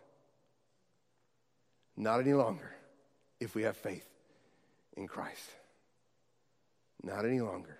Not 1.95 2.19
any 2.19 2.33
longer 2.33 2.75
if 3.41 3.55
we 3.55 3.63
have 3.63 3.77
faith 3.77 4.07
in 4.97 5.07
Christ. 5.07 5.51
Not 7.01 7.25
any 7.25 7.39
longer. 7.39 7.77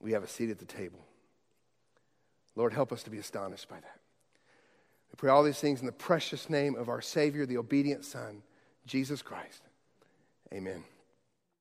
We 0.00 0.12
have 0.12 0.22
a 0.22 0.28
seat 0.28 0.50
at 0.50 0.58
the 0.58 0.64
table. 0.64 1.04
Lord, 2.54 2.72
help 2.72 2.92
us 2.92 3.02
to 3.04 3.10
be 3.10 3.18
astonished 3.18 3.68
by 3.68 3.80
that. 3.80 4.00
Pray 5.18 5.30
all 5.30 5.42
these 5.42 5.60
things 5.60 5.80
in 5.80 5.86
the 5.86 5.92
precious 5.92 6.48
name 6.48 6.76
of 6.76 6.88
our 6.88 7.00
Savior, 7.00 7.44
the 7.44 7.58
obedient 7.58 8.04
Son, 8.04 8.40
Jesus 8.86 9.20
Christ. 9.20 9.62
Amen. 10.54 10.84